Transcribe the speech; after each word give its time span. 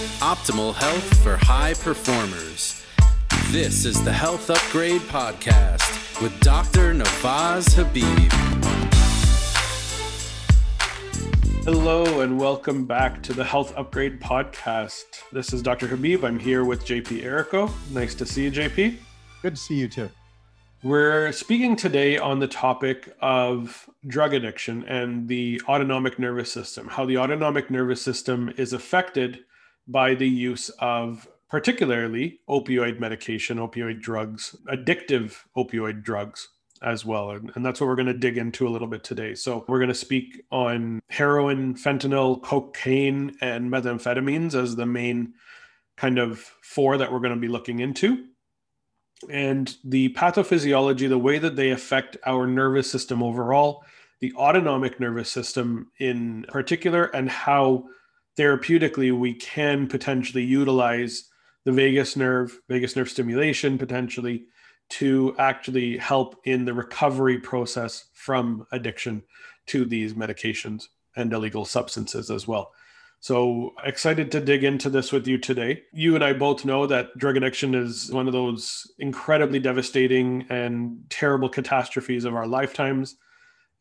Optimal 0.00 0.74
health 0.74 1.22
for 1.22 1.36
high 1.36 1.74
performers. 1.74 2.82
This 3.48 3.84
is 3.84 4.02
the 4.02 4.12
Health 4.12 4.48
Upgrade 4.48 5.02
Podcast 5.02 6.22
with 6.22 6.40
Dr. 6.40 6.94
Navaz 6.94 7.74
Habib. 7.74 8.32
Hello 11.64 12.22
and 12.22 12.40
welcome 12.40 12.86
back 12.86 13.22
to 13.24 13.34
the 13.34 13.44
Health 13.44 13.74
Upgrade 13.76 14.18
Podcast. 14.18 15.04
This 15.32 15.52
is 15.52 15.60
Dr. 15.60 15.86
Habib. 15.86 16.24
I'm 16.24 16.38
here 16.38 16.64
with 16.64 16.86
JP 16.86 17.22
Errico. 17.22 17.70
Nice 17.92 18.14
to 18.14 18.24
see 18.24 18.44
you, 18.44 18.50
JP. 18.50 18.96
Good 19.42 19.56
to 19.56 19.60
see 19.60 19.74
you 19.74 19.86
too. 19.86 20.08
We're 20.82 21.30
speaking 21.32 21.76
today 21.76 22.16
on 22.16 22.38
the 22.38 22.48
topic 22.48 23.14
of 23.20 23.86
drug 24.06 24.32
addiction 24.32 24.82
and 24.84 25.28
the 25.28 25.60
autonomic 25.68 26.18
nervous 26.18 26.50
system, 26.50 26.88
how 26.88 27.04
the 27.04 27.18
autonomic 27.18 27.70
nervous 27.70 28.00
system 28.00 28.50
is 28.56 28.72
affected 28.72 29.40
by 29.86 30.14
the 30.14 30.28
use 30.28 30.68
of 30.78 31.28
particularly 31.48 32.40
opioid 32.48 33.00
medication, 33.00 33.58
opioid 33.58 34.00
drugs, 34.00 34.56
addictive 34.68 35.38
opioid 35.56 36.02
drugs 36.02 36.48
as 36.82 37.04
well. 37.04 37.30
And, 37.30 37.50
and 37.54 37.66
that's 37.66 37.80
what 37.80 37.88
we're 37.88 37.96
going 37.96 38.06
to 38.06 38.14
dig 38.14 38.38
into 38.38 38.66
a 38.66 38.70
little 38.70 38.88
bit 38.88 39.04
today. 39.04 39.34
So, 39.34 39.64
we're 39.68 39.78
going 39.78 39.88
to 39.88 39.94
speak 39.94 40.44
on 40.50 41.00
heroin, 41.08 41.74
fentanyl, 41.74 42.42
cocaine, 42.42 43.36
and 43.40 43.70
methamphetamines 43.70 44.54
as 44.54 44.76
the 44.76 44.86
main 44.86 45.34
kind 45.96 46.18
of 46.18 46.38
four 46.62 46.96
that 46.96 47.12
we're 47.12 47.20
going 47.20 47.34
to 47.34 47.40
be 47.40 47.48
looking 47.48 47.80
into 47.80 48.24
and 49.28 49.76
the 49.84 50.12
pathophysiology, 50.14 51.08
the 51.08 51.18
way 51.18 51.38
that 51.38 51.56
they 51.56 51.70
affect 51.70 52.16
our 52.24 52.46
nervous 52.46 52.90
system 52.90 53.22
overall, 53.22 53.84
the 54.20 54.32
autonomic 54.34 54.98
nervous 54.98 55.30
system 55.30 55.90
in 55.98 56.44
particular, 56.48 57.04
and 57.04 57.28
how 57.28 57.84
therapeutically 58.40 59.12
we 59.12 59.34
can 59.34 59.86
potentially 59.86 60.42
utilize 60.42 61.28
the 61.66 61.72
vagus 61.72 62.16
nerve, 62.16 62.58
vagus 62.70 62.96
nerve 62.96 63.10
stimulation 63.10 63.76
potentially 63.76 64.46
to 64.88 65.34
actually 65.38 65.98
help 65.98 66.40
in 66.44 66.64
the 66.64 66.72
recovery 66.72 67.38
process 67.38 68.06
from 68.14 68.66
addiction 68.72 69.22
to 69.66 69.84
these 69.84 70.14
medications 70.14 70.84
and 71.16 71.30
illegal 71.34 71.66
substances 71.66 72.30
as 72.30 72.48
well. 72.48 72.72
So 73.20 73.74
excited 73.84 74.32
to 74.32 74.40
dig 74.40 74.64
into 74.64 74.88
this 74.88 75.12
with 75.12 75.28
you 75.28 75.36
today. 75.36 75.82
You 75.92 76.14
and 76.14 76.24
I 76.24 76.32
both 76.32 76.64
know 76.64 76.86
that 76.86 77.16
drug 77.18 77.36
addiction 77.36 77.74
is 77.74 78.10
one 78.10 78.26
of 78.26 78.32
those 78.32 78.90
incredibly 78.98 79.58
devastating 79.58 80.46
and 80.48 81.04
terrible 81.10 81.50
catastrophes 81.50 82.24
of 82.24 82.34
our 82.34 82.46
lifetimes. 82.46 83.16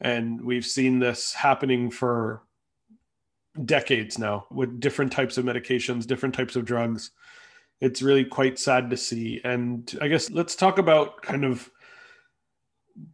And 0.02 0.42
we've 0.42 0.66
seen 0.66 1.00
this 1.00 1.34
happening 1.34 1.90
for 1.90 2.44
decades 3.66 4.18
now 4.18 4.46
with 4.52 4.80
different 4.80 5.12
types 5.12 5.38
of 5.38 5.46
medications, 5.46 6.08
different 6.08 6.36
types 6.36 6.56
of 6.56 6.66
drugs. 6.66 7.12
It's 7.82 8.02
really 8.02 8.26
quite 8.26 8.60
sad 8.60 8.90
to 8.90 8.98
see. 8.98 9.42
And 9.44 9.92
I 10.02 10.08
guess 10.08 10.30
let's 10.30 10.56
talk 10.56 10.78
about 10.78 11.22
kind 11.22 11.46
of 11.46 11.70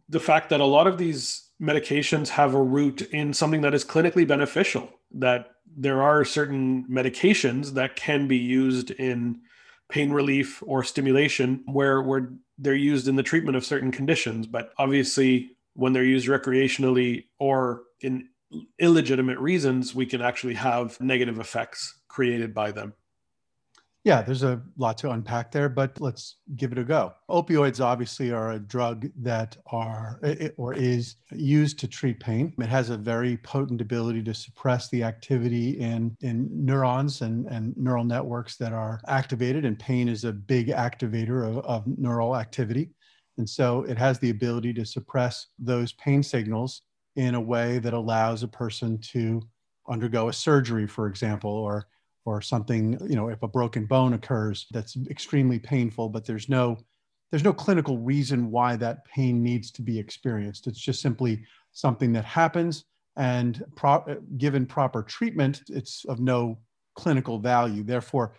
the 0.08 0.20
fact 0.20 0.50
that 0.50 0.60
a 0.60 0.64
lot 0.64 0.86
of 0.86 0.98
these 0.98 1.50
medications 1.60 2.28
have 2.28 2.54
a 2.54 2.62
root 2.62 3.02
in 3.02 3.32
something 3.32 3.60
that 3.62 3.74
is 3.74 3.84
clinically 3.84 4.26
beneficial, 4.26 4.88
that 5.12 5.50
there 5.76 6.02
are 6.02 6.24
certain 6.24 6.84
medications 6.90 7.74
that 7.74 7.96
can 7.96 8.28
be 8.28 8.36
used 8.36 8.90
in 8.92 9.40
pain 9.88 10.12
relief 10.12 10.62
or 10.66 10.82
stimulation 10.82 11.62
where, 11.66 12.02
where 12.02 12.32
they're 12.58 12.74
used 12.74 13.08
in 13.08 13.16
the 13.16 13.22
treatment 13.22 13.56
of 13.56 13.64
certain 13.64 13.92
conditions. 13.92 14.46
But 14.46 14.72
obviously, 14.78 15.50
when 15.74 15.92
they're 15.92 16.04
used 16.04 16.28
recreationally 16.28 17.24
or 17.38 17.82
in 18.00 18.28
illegitimate 18.78 19.38
reasons, 19.38 19.94
we 19.94 20.06
can 20.06 20.22
actually 20.22 20.54
have 20.54 21.00
negative 21.00 21.38
effects 21.38 22.00
created 22.08 22.54
by 22.54 22.72
them. 22.72 22.94
Yeah, 24.06 24.22
there's 24.22 24.44
a 24.44 24.62
lot 24.76 24.98
to 24.98 25.10
unpack 25.10 25.50
there, 25.50 25.68
but 25.68 26.00
let's 26.00 26.36
give 26.54 26.70
it 26.70 26.78
a 26.78 26.84
go. 26.84 27.12
Opioids 27.28 27.84
obviously 27.84 28.30
are 28.30 28.52
a 28.52 28.58
drug 28.60 29.08
that 29.16 29.56
are 29.72 30.20
or 30.56 30.74
is 30.74 31.16
used 31.32 31.80
to 31.80 31.88
treat 31.88 32.20
pain. 32.20 32.54
It 32.60 32.68
has 32.68 32.90
a 32.90 32.96
very 32.96 33.36
potent 33.38 33.80
ability 33.80 34.22
to 34.22 34.32
suppress 34.32 34.88
the 34.90 35.02
activity 35.02 35.70
in, 35.80 36.16
in 36.20 36.48
neurons 36.52 37.22
and, 37.22 37.46
and 37.46 37.76
neural 37.76 38.04
networks 38.04 38.56
that 38.58 38.72
are 38.72 39.00
activated, 39.08 39.64
and 39.64 39.76
pain 39.76 40.08
is 40.08 40.22
a 40.22 40.32
big 40.32 40.68
activator 40.68 41.44
of, 41.44 41.58
of 41.64 41.98
neural 41.98 42.36
activity. 42.36 42.90
And 43.38 43.50
so 43.50 43.82
it 43.88 43.98
has 43.98 44.20
the 44.20 44.30
ability 44.30 44.72
to 44.74 44.86
suppress 44.86 45.48
those 45.58 45.94
pain 45.94 46.22
signals 46.22 46.82
in 47.16 47.34
a 47.34 47.40
way 47.40 47.78
that 47.78 47.94
allows 47.94 48.42
a 48.42 48.48
person 48.48 48.98
to 48.98 49.42
undergo 49.88 50.28
a 50.28 50.32
surgery, 50.32 50.86
for 50.86 51.06
example, 51.06 51.50
or 51.50 51.86
or 52.24 52.40
something 52.42 52.98
you 53.08 53.14
know 53.14 53.28
if 53.28 53.42
a 53.44 53.48
broken 53.48 53.86
bone 53.86 54.12
occurs 54.12 54.66
that's 54.72 54.96
extremely 55.08 55.60
painful 55.60 56.08
but 56.08 56.24
there's 56.24 56.48
no 56.48 56.76
there's 57.30 57.44
no 57.44 57.52
clinical 57.52 57.98
reason 57.98 58.50
why 58.50 58.76
that 58.76 59.04
pain 59.04 59.42
needs 59.42 59.70
to 59.72 59.82
be 59.82 59.98
experienced. 59.98 60.66
It's 60.66 60.78
just 60.78 61.00
simply 61.00 61.44
something 61.72 62.12
that 62.12 62.24
happens 62.24 62.84
and 63.16 63.64
pro- 63.74 64.20
given 64.36 64.66
proper 64.66 65.02
treatment 65.02 65.62
it's 65.68 66.04
of 66.04 66.20
no 66.20 66.58
clinical 66.94 67.38
value. 67.38 67.82
Therefore 67.82 68.34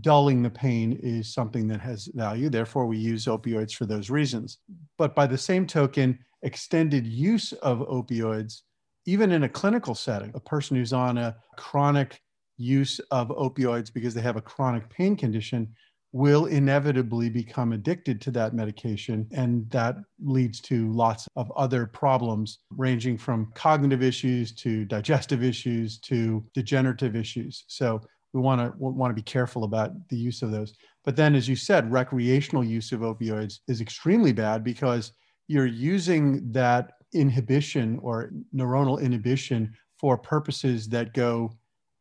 dulling 0.00 0.42
the 0.42 0.50
pain 0.50 0.98
is 1.02 1.32
something 1.32 1.66
that 1.68 1.80
has 1.80 2.06
value. 2.14 2.50
Therefore 2.50 2.86
we 2.86 2.98
use 2.98 3.24
opioids 3.24 3.74
for 3.74 3.86
those 3.86 4.10
reasons. 4.10 4.58
But 4.98 5.14
by 5.14 5.26
the 5.26 5.38
same 5.38 5.66
token 5.66 6.18
extended 6.42 7.06
use 7.06 7.52
of 7.52 7.78
opioids 7.80 8.62
even 9.06 9.30
in 9.30 9.44
a 9.44 9.48
clinical 9.48 9.94
setting 9.94 10.32
a 10.34 10.40
person 10.40 10.76
who's 10.76 10.92
on 10.92 11.16
a 11.16 11.34
chronic 11.56 12.20
use 12.58 12.98
of 13.10 13.28
opioids 13.28 13.92
because 13.92 14.14
they 14.14 14.20
have 14.20 14.36
a 14.36 14.42
chronic 14.42 14.88
pain 14.90 15.16
condition 15.16 15.68
will 16.12 16.46
inevitably 16.46 17.28
become 17.28 17.72
addicted 17.72 18.22
to 18.22 18.30
that 18.30 18.54
medication. 18.54 19.26
And 19.32 19.68
that 19.70 19.96
leads 20.24 20.60
to 20.62 20.90
lots 20.92 21.28
of 21.36 21.52
other 21.56 21.86
problems, 21.86 22.60
ranging 22.70 23.18
from 23.18 23.52
cognitive 23.54 24.02
issues 24.02 24.52
to 24.56 24.86
digestive 24.86 25.44
issues 25.44 25.98
to 26.00 26.42
degenerative 26.54 27.16
issues. 27.16 27.64
So 27.66 28.00
we 28.32 28.40
want 28.40 28.60
to 28.60 28.72
want 28.78 29.10
to 29.10 29.14
be 29.14 29.22
careful 29.22 29.64
about 29.64 29.92
the 30.08 30.16
use 30.16 30.40
of 30.40 30.50
those. 30.50 30.74
But 31.04 31.16
then, 31.16 31.34
as 31.34 31.48
you 31.48 31.56
said, 31.56 31.92
recreational 31.92 32.64
use 32.64 32.92
of 32.92 33.00
opioids 33.00 33.58
is 33.68 33.82
extremely 33.82 34.32
bad 34.32 34.64
because 34.64 35.12
you're 35.48 35.66
using 35.66 36.50
that 36.52 36.92
inhibition 37.14 37.98
or 38.02 38.30
neuronal 38.54 39.00
inhibition 39.00 39.74
for 39.98 40.18
purposes 40.18 40.88
that 40.88 41.14
go 41.14 41.52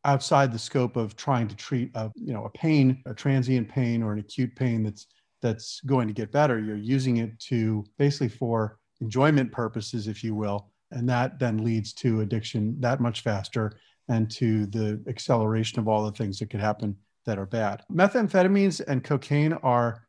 outside 0.03 0.51
the 0.51 0.59
scope 0.59 0.95
of 0.97 1.15
trying 1.15 1.47
to 1.47 1.55
treat 1.55 1.89
a 1.95 2.11
you 2.15 2.33
know 2.33 2.45
a 2.45 2.49
pain 2.49 3.01
a 3.05 3.13
transient 3.13 3.67
pain 3.67 4.03
or 4.03 4.13
an 4.13 4.19
acute 4.19 4.55
pain 4.55 4.83
that's 4.83 5.07
that's 5.41 5.79
going 5.81 6.07
to 6.07 6.13
get 6.13 6.31
better. 6.31 6.59
You're 6.59 6.75
using 6.75 7.17
it 7.17 7.39
to 7.41 7.85
basically 7.97 8.29
for 8.29 8.79
enjoyment 9.01 9.51
purposes 9.51 10.07
if 10.07 10.23
you 10.23 10.33
will 10.33 10.71
and 10.91 11.07
that 11.09 11.39
then 11.39 11.63
leads 11.63 11.93
to 11.93 12.21
addiction 12.21 12.79
that 12.79 12.99
much 12.99 13.21
faster 13.21 13.73
and 14.07 14.29
to 14.31 14.65
the 14.67 15.03
acceleration 15.07 15.79
of 15.79 15.87
all 15.87 16.05
the 16.05 16.11
things 16.11 16.39
that 16.39 16.49
could 16.49 16.59
happen 16.59 16.95
that 17.25 17.39
are 17.39 17.45
bad. 17.45 17.83
Methamphetamines 17.91 18.81
and 18.87 19.03
cocaine 19.03 19.53
are 19.53 20.04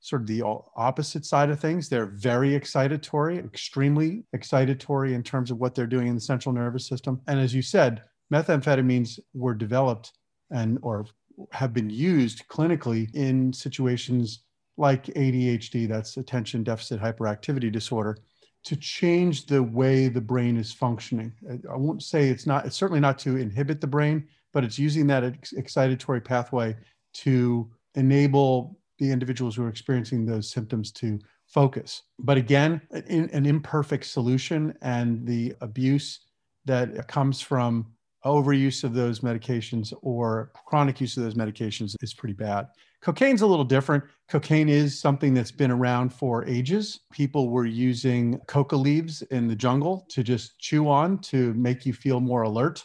sort 0.00 0.22
of 0.22 0.28
the 0.28 0.42
opposite 0.76 1.24
side 1.24 1.50
of 1.50 1.60
things 1.60 1.88
they're 1.88 2.06
very 2.06 2.50
excitatory 2.50 3.44
extremely 3.44 4.24
excitatory 4.34 5.14
in 5.14 5.22
terms 5.22 5.50
of 5.50 5.58
what 5.58 5.74
they're 5.74 5.86
doing 5.86 6.08
in 6.08 6.14
the 6.14 6.20
central 6.20 6.54
nervous 6.54 6.86
system 6.86 7.20
and 7.26 7.38
as 7.38 7.54
you 7.54 7.62
said 7.62 8.02
methamphetamines 8.32 9.18
were 9.34 9.54
developed 9.54 10.12
and 10.50 10.78
or 10.82 11.06
have 11.52 11.72
been 11.72 11.90
used 11.90 12.46
clinically 12.48 13.12
in 13.14 13.52
situations 13.52 14.44
like 14.76 15.06
ADHD, 15.06 15.88
that's 15.88 16.16
attention 16.16 16.62
deficit 16.62 17.00
hyperactivity 17.00 17.70
disorder, 17.70 18.18
to 18.64 18.76
change 18.76 19.46
the 19.46 19.62
way 19.62 20.08
the 20.08 20.20
brain 20.20 20.56
is 20.56 20.72
functioning. 20.72 21.32
I 21.70 21.76
won't 21.76 22.02
say 22.02 22.28
it's 22.28 22.46
not, 22.46 22.66
it's 22.66 22.76
certainly 22.76 23.00
not 23.00 23.18
to 23.20 23.36
inhibit 23.36 23.80
the 23.80 23.86
brain, 23.86 24.26
but 24.52 24.64
it's 24.64 24.78
using 24.78 25.06
that 25.08 25.22
excitatory 25.22 26.24
pathway 26.24 26.76
to 27.14 27.70
enable 27.94 28.78
the 29.00 29.10
individuals 29.10 29.56
who 29.56 29.64
are 29.64 29.68
experiencing 29.68 30.24
those 30.24 30.48
symptoms 30.48 30.92
to 30.92 31.18
focus. 31.46 32.02
But 32.20 32.36
again, 32.36 32.80
an 32.92 33.44
imperfect 33.46 34.04
solution 34.04 34.72
and 34.82 35.26
the 35.26 35.54
abuse 35.60 36.20
that 36.66 37.08
comes 37.08 37.40
from 37.40 37.86
overuse 38.24 38.84
of 38.84 38.94
those 38.94 39.20
medications 39.20 39.92
or 40.02 40.52
chronic 40.66 41.00
use 41.00 41.16
of 41.16 41.24
those 41.24 41.34
medications 41.34 41.96
is 42.02 42.14
pretty 42.14 42.34
bad. 42.34 42.68
Cocaine's 43.00 43.40
a 43.40 43.46
little 43.46 43.64
different. 43.64 44.04
Cocaine 44.28 44.68
is 44.68 45.00
something 45.00 45.32
that's 45.32 45.50
been 45.50 45.70
around 45.70 46.12
for 46.12 46.44
ages. 46.44 47.00
People 47.10 47.48
were 47.48 47.64
using 47.64 48.38
coca 48.46 48.76
leaves 48.76 49.22
in 49.22 49.48
the 49.48 49.56
jungle 49.56 50.06
to 50.10 50.22
just 50.22 50.58
chew 50.58 50.86
on 50.86 51.18
to 51.22 51.54
make 51.54 51.86
you 51.86 51.94
feel 51.94 52.20
more 52.20 52.42
alert. 52.42 52.84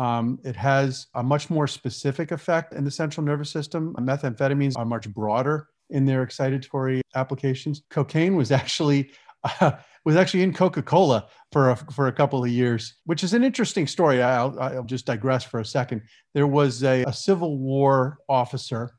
Um, 0.00 0.38
it 0.44 0.56
has 0.56 1.08
a 1.14 1.22
much 1.22 1.50
more 1.50 1.66
specific 1.66 2.32
effect 2.32 2.72
in 2.72 2.84
the 2.84 2.90
central 2.90 3.22
nervous 3.22 3.50
system. 3.50 3.94
Methamphetamines 4.00 4.78
are 4.78 4.86
much 4.86 5.06
broader 5.12 5.68
in 5.90 6.06
their 6.06 6.24
excitatory 6.24 7.02
applications. 7.14 7.82
Cocaine 7.90 8.34
was 8.34 8.50
actually 8.50 9.10
uh, 9.44 9.72
was 10.06 10.16
actually 10.16 10.42
in 10.42 10.54
Coca-Cola 10.54 11.26
for 11.52 11.70
a, 11.70 11.76
for 11.76 12.06
a 12.06 12.12
couple 12.12 12.42
of 12.42 12.48
years, 12.48 12.94
which 13.04 13.22
is 13.22 13.34
an 13.34 13.44
interesting 13.44 13.86
story. 13.86 14.22
I'll, 14.22 14.58
I'll 14.58 14.84
just 14.84 15.04
digress 15.04 15.44
for 15.44 15.60
a 15.60 15.64
second. 15.66 16.00
There 16.32 16.46
was 16.46 16.82
a, 16.82 17.04
a 17.04 17.12
Civil 17.12 17.58
War 17.58 18.16
officer 18.26 18.92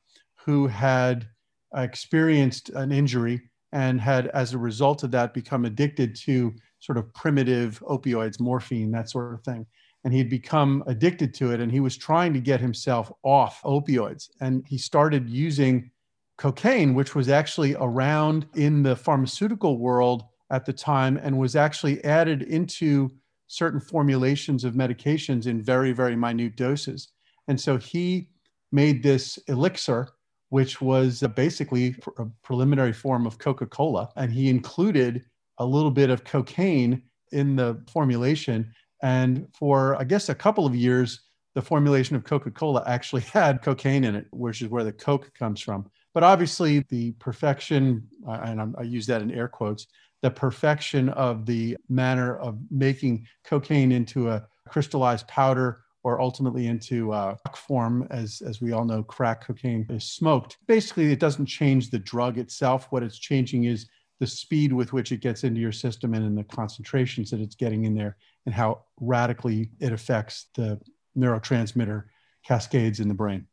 who 0.46 0.68
had 0.68 1.28
experienced 1.76 2.70
an 2.70 2.92
injury 2.92 3.42
and 3.72 4.00
had, 4.00 4.28
as 4.28 4.54
a 4.54 4.60
result 4.60 5.02
of 5.02 5.10
that, 5.12 5.34
become 5.34 5.66
addicted 5.66 6.16
to 6.18 6.54
sort 6.80 7.00
of 7.00 7.12
primitive 7.16 7.80
opioids, 7.88 8.40
morphine, 8.40 8.92
that 8.92 9.10
sort 9.10 9.34
of 9.34 9.42
thing. 9.42 9.66
And 10.04 10.14
he'd 10.14 10.30
become 10.30 10.84
addicted 10.88 11.34
to 11.36 11.52
it, 11.52 11.60
and 11.60 11.72
he 11.72 11.80
was 11.80 11.96
trying 11.96 12.34
to 12.34 12.40
get 12.40 12.60
himself 12.60 13.12
off 13.24 13.62
opioids. 13.64 14.30
And 14.40 14.66
he 14.68 14.78
started 14.78 15.30
using 15.30 15.92
cocaine, 16.38 16.96
which 16.96 17.14
was 17.14 17.30
actually 17.30 17.76
around 17.76 18.48
in 18.56 18.82
the 18.82 18.96
pharmaceutical 18.96 19.78
world 19.78 20.24
at 20.50 20.66
the 20.66 20.74
time 20.74 21.18
and 21.18 21.38
was 21.38 21.56
actually 21.56 22.04
added 22.04 22.42
into 22.42 23.12
certain 23.48 23.80
formulations 23.80 24.64
of 24.64 24.74
medications 24.74 25.46
in 25.46 25.62
very, 25.62 25.92
very 25.92 26.16
minute 26.16 26.56
doses. 26.56 27.10
And 27.48 27.60
so 27.60 27.78
he 27.78 28.30
made 28.72 29.04
this 29.04 29.38
elixir, 29.48 30.10
which 30.50 30.82
was 30.82 31.22
basically 31.36 31.96
a 32.18 32.26
preliminary 32.44 32.94
form 32.94 33.28
of 33.28 33.38
Coca 33.38 33.66
Cola. 33.66 34.10
And 34.16 34.32
he 34.32 34.50
included 34.50 35.26
a 35.58 35.66
little 35.66 35.92
bit 35.92 36.10
of 36.10 36.24
cocaine 36.24 37.04
in 37.32 37.56
the 37.56 37.82
formulation. 37.92 38.74
And 39.02 39.48
for, 39.54 39.96
I 39.96 40.04
guess, 40.04 40.30
a 40.30 40.36
couple 40.36 40.66
of 40.66 40.76
years, 40.76 41.22
the 41.56 41.62
formulation 41.62 42.16
of 42.16 42.24
Coca 42.24 42.52
Cola 42.52 42.84
actually 42.86 43.22
had 43.34 43.62
cocaine 43.62 44.04
in 44.04 44.16
it, 44.16 44.28
which 44.32 44.62
is 44.62 44.70
where 44.70 44.84
the 44.84 44.94
Coke 44.94 45.32
comes 45.34 45.62
from. 45.62 45.90
But 46.14 46.24
obviously, 46.24 46.86
the 46.90 47.12
perfection, 47.14 48.08
and 48.28 48.76
I 48.78 48.84
use 48.84 49.06
that 49.08 49.22
in 49.22 49.32
air 49.32 49.48
quotes, 49.48 49.88
the 50.22 50.30
perfection 50.30 51.10
of 51.10 51.46
the 51.46 51.78
manner 51.90 52.38
of 52.38 52.60
making 52.70 53.28
cocaine 53.44 53.92
into 53.92 54.30
a 54.30 54.46
crystallized 54.68 55.28
powder 55.28 55.82
or 56.04 56.20
ultimately 56.20 56.68
into 56.68 57.12
uh, 57.14 57.36
form, 57.56 58.08
as, 58.10 58.42
as 58.42 58.60
we 58.60 58.72
all 58.72 58.86
know, 58.86 59.04
crack 59.04 59.46
cocaine 59.46 59.86
is 59.90 60.04
smoked. 60.04 60.58
Basically, 60.68 61.12
it 61.12 61.20
doesn't 61.20 61.46
change 61.46 61.90
the 61.90 62.00
drug 62.00 62.38
itself. 62.38 62.88
What 62.90 63.04
it's 63.04 63.20
changing 63.20 63.66
is 63.66 63.88
the 64.20 64.28
speed 64.28 64.74
with 64.74 64.94
which 64.94 65.12
it 65.12 65.22
gets 65.22 65.44
into 65.44 65.62
your 65.62 65.72
system 65.72 66.14
and 66.14 66.26
in 66.26 66.36
the 66.36 66.44
concentrations 66.44 67.30
that 67.32 67.40
it's 67.40 67.56
getting 67.56 67.86
in 67.86 67.96
there 67.96 68.18
and 68.46 68.56
how 68.56 68.84
radically 69.00 69.70
it 69.80 69.92
affects 69.92 70.48
the 70.56 70.80
neurotransmitter 71.18 72.06
cascades 72.46 73.00
in 73.00 73.08
the 73.08 73.14
brain. 73.14 73.48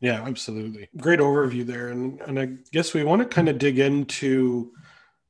Yeah, 0.00 0.22
absolutely. 0.22 0.88
Great 0.96 1.20
overview 1.20 1.66
there. 1.66 1.88
And, 1.88 2.20
and 2.22 2.38
I 2.38 2.48
guess 2.72 2.94
we 2.94 3.04
want 3.04 3.20
to 3.22 3.28
kind 3.28 3.48
of 3.48 3.58
dig 3.58 3.78
into 3.78 4.72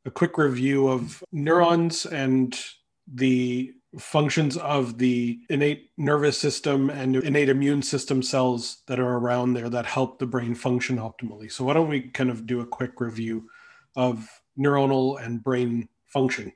a 0.05 0.11
quick 0.11 0.39
review 0.39 0.89
of 0.89 1.23
neurons 1.33 2.07
and 2.07 2.59
the 3.13 3.73
functions 3.99 4.57
of 4.57 4.99
the 4.99 5.41
innate 5.49 5.91
nervous 5.97 6.39
system 6.39 6.91
and 6.91 7.17
innate 7.17 7.49
immune 7.49 7.83
system 7.83 8.23
cells 8.23 8.83
that 8.87 9.01
are 9.01 9.17
around 9.17 9.55
there 9.55 9.69
that 9.69 9.87
help 9.87 10.19
the 10.19 10.27
brain 10.27 10.55
function 10.55 10.99
optimally. 10.99 11.51
So, 11.51 11.65
why 11.65 11.75
don't 11.75 11.89
we 11.89 12.03
kind 12.03 12.31
of 12.31 12.47
do 12.47 12.61
a 12.61 12.67
quick 12.67 13.01
review 13.01 13.49
of 13.97 14.29
neuronal 14.57 15.21
and 15.21 15.43
brain 15.43 15.89
function? 16.07 16.53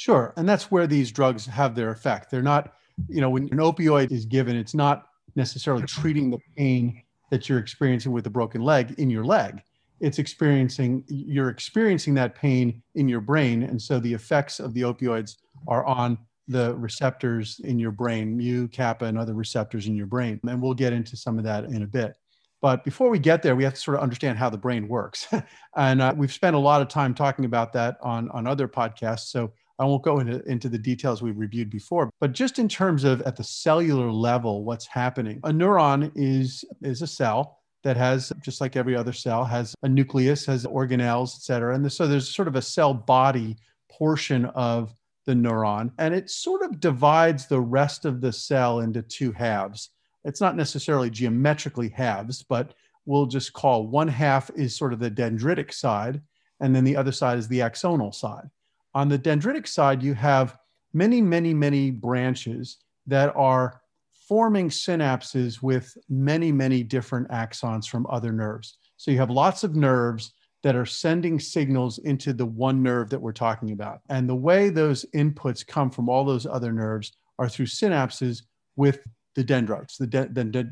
Sure. 0.00 0.32
And 0.38 0.48
that's 0.48 0.70
where 0.70 0.86
these 0.86 1.12
drugs 1.12 1.44
have 1.44 1.74
their 1.74 1.90
effect. 1.90 2.30
They're 2.30 2.40
not, 2.40 2.72
you 3.08 3.20
know, 3.20 3.28
when 3.28 3.44
an 3.52 3.58
opioid 3.58 4.10
is 4.10 4.24
given, 4.24 4.56
it's 4.56 4.74
not 4.74 5.08
necessarily 5.36 5.82
treating 5.84 6.30
the 6.30 6.38
pain 6.56 7.02
that 7.30 7.50
you're 7.50 7.58
experiencing 7.58 8.10
with 8.10 8.26
a 8.26 8.30
broken 8.30 8.62
leg 8.62 8.94
in 8.98 9.10
your 9.10 9.24
leg 9.24 9.60
it's 10.00 10.18
experiencing 10.18 11.04
you're 11.08 11.50
experiencing 11.50 12.14
that 12.14 12.34
pain 12.34 12.82
in 12.94 13.08
your 13.08 13.20
brain 13.20 13.62
and 13.62 13.80
so 13.80 14.00
the 14.00 14.12
effects 14.12 14.58
of 14.58 14.72
the 14.74 14.80
opioids 14.80 15.36
are 15.68 15.84
on 15.84 16.18
the 16.48 16.74
receptors 16.76 17.60
in 17.64 17.78
your 17.78 17.90
brain 17.90 18.36
mu 18.36 18.66
kappa 18.68 19.04
and 19.04 19.18
other 19.18 19.34
receptors 19.34 19.86
in 19.86 19.94
your 19.94 20.06
brain 20.06 20.40
and 20.48 20.60
we'll 20.60 20.74
get 20.74 20.92
into 20.92 21.16
some 21.16 21.38
of 21.38 21.44
that 21.44 21.64
in 21.64 21.82
a 21.82 21.86
bit 21.86 22.14
but 22.62 22.82
before 22.82 23.10
we 23.10 23.18
get 23.18 23.42
there 23.42 23.54
we 23.54 23.62
have 23.62 23.74
to 23.74 23.80
sort 23.80 23.96
of 23.96 24.02
understand 24.02 24.38
how 24.38 24.48
the 24.48 24.56
brain 24.56 24.88
works 24.88 25.28
and 25.76 26.00
uh, 26.00 26.14
we've 26.16 26.32
spent 26.32 26.56
a 26.56 26.58
lot 26.58 26.80
of 26.80 26.88
time 26.88 27.14
talking 27.14 27.44
about 27.44 27.72
that 27.72 27.98
on 28.02 28.30
on 28.30 28.46
other 28.46 28.66
podcasts 28.66 29.28
so 29.28 29.52
I 29.80 29.84
won't 29.84 30.02
go 30.02 30.20
into, 30.20 30.42
into 30.44 30.68
the 30.68 30.78
details 30.78 31.22
we've 31.22 31.38
reviewed 31.38 31.70
before, 31.70 32.10
but 32.20 32.32
just 32.32 32.58
in 32.58 32.68
terms 32.68 33.02
of 33.02 33.22
at 33.22 33.36
the 33.36 33.44
cellular 33.44 34.12
level, 34.12 34.62
what's 34.62 34.86
happening. 34.86 35.40
A 35.44 35.50
neuron 35.50 36.12
is, 36.14 36.64
is 36.82 37.00
a 37.00 37.06
cell 37.06 37.58
that 37.82 37.96
has, 37.96 38.30
just 38.44 38.60
like 38.60 38.76
every 38.76 38.94
other 38.94 39.14
cell, 39.14 39.42
has 39.42 39.74
a 39.82 39.88
nucleus, 39.88 40.44
has 40.44 40.66
organelles, 40.66 41.34
et 41.34 41.40
cetera. 41.40 41.74
And 41.74 41.90
so 41.90 42.06
there's 42.06 42.28
sort 42.28 42.46
of 42.46 42.56
a 42.56 42.62
cell 42.62 42.92
body 42.92 43.56
portion 43.90 44.44
of 44.44 44.94
the 45.26 45.32
neuron, 45.32 45.92
and 45.98 46.14
it 46.14 46.28
sort 46.28 46.62
of 46.62 46.80
divides 46.80 47.46
the 47.46 47.60
rest 47.60 48.04
of 48.04 48.20
the 48.20 48.32
cell 48.32 48.80
into 48.80 49.02
two 49.02 49.32
halves. 49.32 49.90
It's 50.24 50.40
not 50.40 50.56
necessarily 50.56 51.08
geometrically 51.08 51.88
halves, 51.88 52.42
but 52.42 52.74
we'll 53.06 53.26
just 53.26 53.52
call 53.54 53.86
one 53.86 54.08
half 54.08 54.50
is 54.56 54.76
sort 54.76 54.92
of 54.92 54.98
the 54.98 55.10
dendritic 55.10 55.72
side, 55.72 56.20
and 56.60 56.76
then 56.76 56.84
the 56.84 56.96
other 56.96 57.12
side 57.12 57.38
is 57.38 57.48
the 57.48 57.60
axonal 57.60 58.14
side. 58.14 58.50
On 58.94 59.08
the 59.08 59.18
dendritic 59.18 59.66
side, 59.66 60.02
you 60.02 60.14
have 60.14 60.56
many, 60.92 61.20
many, 61.22 61.54
many 61.54 61.90
branches 61.90 62.78
that 63.06 63.34
are 63.36 63.80
forming 64.28 64.68
synapses 64.68 65.62
with 65.62 65.96
many, 66.08 66.52
many 66.52 66.82
different 66.82 67.28
axons 67.30 67.88
from 67.88 68.06
other 68.08 68.32
nerves. 68.32 68.78
So 68.96 69.10
you 69.10 69.18
have 69.18 69.30
lots 69.30 69.64
of 69.64 69.74
nerves 69.74 70.32
that 70.62 70.76
are 70.76 70.86
sending 70.86 71.40
signals 71.40 71.98
into 71.98 72.32
the 72.32 72.46
one 72.46 72.82
nerve 72.82 73.10
that 73.10 73.20
we're 73.20 73.32
talking 73.32 73.72
about. 73.72 74.00
And 74.08 74.28
the 74.28 74.34
way 74.34 74.68
those 74.68 75.04
inputs 75.14 75.66
come 75.66 75.90
from 75.90 76.08
all 76.08 76.24
those 76.24 76.46
other 76.46 76.72
nerves 76.72 77.12
are 77.38 77.48
through 77.48 77.66
synapses 77.66 78.42
with 78.76 79.06
the 79.34 79.42
dendrites, 79.42 79.96
the, 79.96 80.06
de- 80.06 80.28
the 80.28 80.70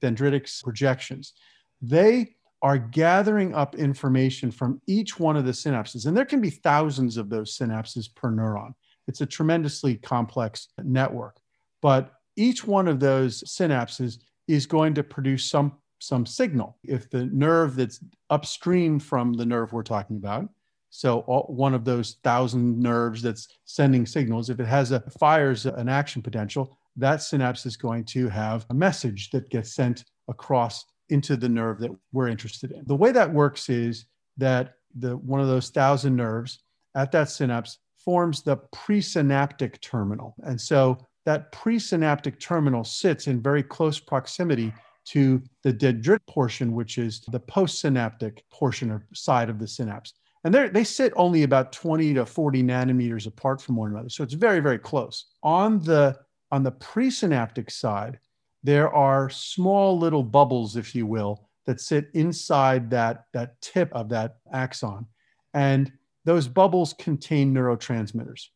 dendritic 0.00 0.62
projections. 0.62 1.34
They 1.80 2.34
are 2.62 2.78
gathering 2.78 3.54
up 3.54 3.74
information 3.74 4.50
from 4.50 4.80
each 4.86 5.18
one 5.18 5.36
of 5.36 5.44
the 5.44 5.52
synapses. 5.52 6.06
And 6.06 6.16
there 6.16 6.24
can 6.24 6.40
be 6.40 6.50
thousands 6.50 7.16
of 7.16 7.28
those 7.28 7.58
synapses 7.58 8.14
per 8.14 8.30
neuron. 8.30 8.72
It's 9.08 9.20
a 9.20 9.26
tremendously 9.26 9.96
complex 9.96 10.68
network. 10.82 11.38
But 11.80 12.12
each 12.36 12.64
one 12.64 12.86
of 12.86 13.00
those 13.00 13.42
synapses 13.42 14.18
is 14.46 14.66
going 14.66 14.94
to 14.94 15.02
produce 15.02 15.50
some 15.50 15.72
some 15.98 16.26
signal. 16.26 16.76
If 16.82 17.10
the 17.10 17.26
nerve 17.26 17.76
that's 17.76 18.00
upstream 18.28 18.98
from 18.98 19.34
the 19.34 19.46
nerve 19.46 19.72
we're 19.72 19.84
talking 19.84 20.16
about, 20.16 20.48
so 20.90 21.20
all, 21.20 21.44
one 21.44 21.74
of 21.74 21.84
those 21.84 22.16
thousand 22.24 22.80
nerves 22.80 23.22
that's 23.22 23.46
sending 23.66 24.04
signals, 24.04 24.50
if 24.50 24.58
it 24.58 24.66
has 24.66 24.90
a 24.90 25.00
fires 25.18 25.64
an 25.64 25.88
action 25.88 26.20
potential, 26.20 26.76
that 26.96 27.22
synapse 27.22 27.66
is 27.66 27.76
going 27.76 28.04
to 28.06 28.28
have 28.28 28.66
a 28.70 28.74
message 28.74 29.30
that 29.30 29.48
gets 29.48 29.74
sent 29.74 30.04
across 30.28 30.84
into 31.12 31.36
the 31.36 31.48
nerve 31.48 31.78
that 31.80 31.90
we're 32.12 32.28
interested 32.28 32.72
in. 32.72 32.82
The 32.86 32.96
way 32.96 33.12
that 33.12 33.32
works 33.32 33.68
is 33.68 34.06
that 34.38 34.74
the 34.98 35.16
one 35.18 35.40
of 35.40 35.46
those 35.46 35.70
thousand 35.70 36.16
nerves 36.16 36.60
at 36.94 37.12
that 37.12 37.30
synapse 37.30 37.78
forms 38.04 38.42
the 38.42 38.56
presynaptic 38.74 39.80
terminal. 39.80 40.34
And 40.42 40.60
so 40.60 40.98
that 41.24 41.52
presynaptic 41.52 42.40
terminal 42.40 42.84
sits 42.84 43.26
in 43.28 43.40
very 43.40 43.62
close 43.62 44.00
proximity 44.00 44.72
to 45.04 45.42
the 45.62 45.72
dendritic 45.72 46.26
portion, 46.28 46.74
which 46.74 46.98
is 46.98 47.20
the 47.30 47.40
postsynaptic 47.40 48.40
portion 48.50 48.90
or 48.90 49.06
side 49.14 49.48
of 49.48 49.58
the 49.58 49.68
synapse. 49.68 50.14
And 50.44 50.52
they 50.54 50.84
sit 50.84 51.12
only 51.14 51.44
about 51.44 51.72
20 51.72 52.14
to 52.14 52.26
40 52.26 52.62
nanometers 52.64 53.26
apart 53.28 53.62
from 53.62 53.76
one 53.76 53.92
another. 53.92 54.08
So 54.08 54.24
it's 54.24 54.34
very, 54.34 54.58
very 54.58 54.78
close. 54.78 55.26
On 55.44 55.78
the, 55.78 56.16
on 56.50 56.64
the 56.64 56.72
presynaptic 56.72 57.70
side, 57.70 58.18
there 58.62 58.92
are 58.94 59.28
small 59.28 59.98
little 59.98 60.22
bubbles, 60.22 60.76
if 60.76 60.94
you 60.94 61.06
will, 61.06 61.48
that 61.66 61.80
sit 61.80 62.08
inside 62.14 62.90
that, 62.90 63.26
that 63.32 63.60
tip 63.60 63.92
of 63.92 64.08
that 64.10 64.36
axon. 64.52 65.06
And 65.54 65.92
those 66.24 66.48
bubbles 66.48 66.94
contain 66.94 67.52
neurotransmitters. 67.52 68.46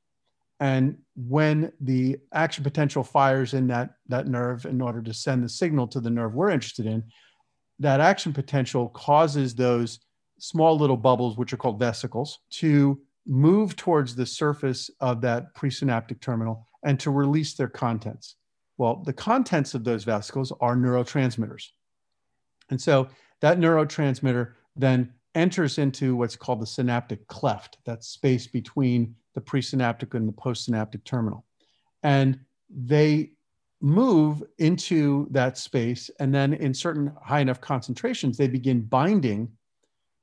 And 0.60 0.98
when 1.14 1.72
the 1.80 2.18
action 2.32 2.64
potential 2.64 3.04
fires 3.04 3.52
in 3.52 3.66
that, 3.68 3.90
that 4.08 4.26
nerve 4.26 4.64
in 4.64 4.80
order 4.80 5.02
to 5.02 5.12
send 5.12 5.44
the 5.44 5.48
signal 5.48 5.86
to 5.88 6.00
the 6.00 6.10
nerve 6.10 6.34
we're 6.34 6.50
interested 6.50 6.86
in, 6.86 7.04
that 7.78 8.00
action 8.00 8.32
potential 8.32 8.88
causes 8.88 9.54
those 9.54 10.00
small 10.38 10.78
little 10.78 10.96
bubbles, 10.96 11.36
which 11.36 11.52
are 11.52 11.58
called 11.58 11.78
vesicles, 11.78 12.38
to 12.50 12.98
move 13.26 13.76
towards 13.76 14.14
the 14.14 14.24
surface 14.24 14.90
of 15.00 15.20
that 15.20 15.54
presynaptic 15.54 16.20
terminal 16.20 16.66
and 16.84 16.98
to 17.00 17.10
release 17.10 17.54
their 17.54 17.68
contents. 17.68 18.36
Well, 18.78 19.02
the 19.04 19.12
contents 19.12 19.74
of 19.74 19.84
those 19.84 20.04
vesicles 20.04 20.52
are 20.60 20.76
neurotransmitters. 20.76 21.68
And 22.70 22.80
so 22.80 23.08
that 23.40 23.58
neurotransmitter 23.58 24.52
then 24.74 25.12
enters 25.34 25.78
into 25.78 26.16
what's 26.16 26.36
called 26.36 26.60
the 26.60 26.66
synaptic 26.66 27.26
cleft, 27.28 27.78
that 27.84 28.04
space 28.04 28.46
between 28.46 29.14
the 29.34 29.40
presynaptic 29.40 30.14
and 30.14 30.26
the 30.28 30.32
postsynaptic 30.32 31.04
terminal. 31.04 31.44
And 32.02 32.40
they 32.70 33.32
move 33.80 34.42
into 34.58 35.28
that 35.30 35.58
space. 35.58 36.10
And 36.18 36.34
then 36.34 36.54
in 36.54 36.72
certain 36.72 37.12
high 37.22 37.40
enough 37.40 37.60
concentrations, 37.60 38.36
they 38.36 38.48
begin 38.48 38.80
binding 38.80 39.50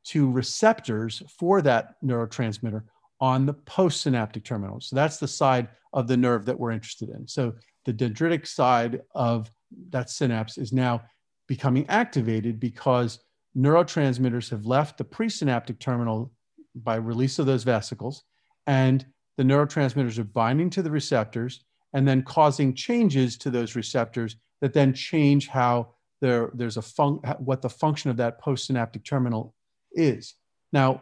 to 0.05 0.29
receptors 0.31 1.22
for 1.29 1.62
that 1.62 1.95
neurotransmitter 2.03 2.83
on 3.22 3.45
the 3.45 3.53
postsynaptic 3.53 4.43
terminal. 4.43 4.81
So 4.81 4.95
that's 4.95 5.17
the 5.17 5.27
side 5.27 5.69
of 5.93 6.07
the 6.07 6.17
nerve 6.17 6.45
that 6.45 6.60
we're 6.60 6.72
interested 6.72 7.10
in. 7.10 7.27
So 7.27 7.53
the 7.86 7.94
dendritic 7.94 8.48
side 8.48 9.02
of 9.13 9.50
that 9.90 10.10
synapse 10.10 10.58
is 10.58 10.72
now 10.72 11.02
becoming 11.48 11.88
activated 11.90 12.60
because 12.60 13.20
neurotransmitters 13.58 14.50
have 14.50 14.66
left 14.66 14.98
the 14.98 15.04
presynaptic 15.04 15.80
terminal 15.80 16.32
by 16.75 16.96
release 16.96 17.40
of 17.40 17.46
those 17.46 17.63
vesicles, 17.63 18.24
and 18.68 19.06
the 19.38 19.44
neurotransmitters 19.44 20.18
are 20.18 20.24
binding 20.24 20.70
to 20.70 20.82
the 20.82 20.92
receptors 20.92 21.63
and 21.94 22.08
then 22.08 22.24
causing 22.24 22.74
changes 22.74 23.38
to 23.38 23.50
those 23.50 23.75
receptors 23.75 24.38
that 24.62 24.74
then 24.74 24.94
change 24.94 25.48
how 25.48 25.94
there, 26.22 26.52
there's 26.54 26.78
a 26.78 26.82
fun, 26.82 27.16
what 27.40 27.62
the 27.62 27.70
function 27.70 28.10
of 28.10 28.18
that 28.18 28.42
postsynaptic 28.42 29.04
terminal 29.04 29.54
is. 29.92 30.36
Now, 30.72 31.02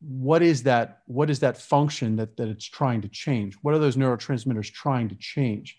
what 0.00 0.42
is 0.42 0.64
that? 0.64 1.02
What 1.06 1.30
is 1.30 1.38
that 1.40 1.56
function 1.56 2.16
that, 2.16 2.36
that 2.36 2.48
it's 2.48 2.66
trying 2.66 3.00
to 3.02 3.08
change? 3.08 3.54
What 3.62 3.74
are 3.74 3.78
those 3.78 3.96
neurotransmitters 3.96 4.72
trying 4.72 5.08
to 5.08 5.14
change? 5.14 5.78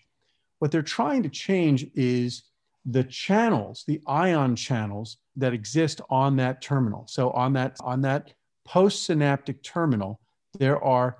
What 0.58 0.70
they're 0.70 0.82
trying 0.82 1.22
to 1.22 1.28
change 1.28 1.86
is 1.94 2.44
the 2.84 3.04
channels, 3.04 3.84
the 3.86 4.00
ion 4.06 4.56
channels 4.56 5.18
that 5.36 5.52
exist 5.52 6.00
on 6.08 6.36
that 6.36 6.62
terminal. 6.62 7.06
So 7.08 7.30
on 7.30 7.52
that 7.54 7.76
on 7.80 8.00
that 8.02 8.32
postsynaptic 8.66 9.62
terminal, 9.62 10.20
there 10.58 10.82
are 10.82 11.18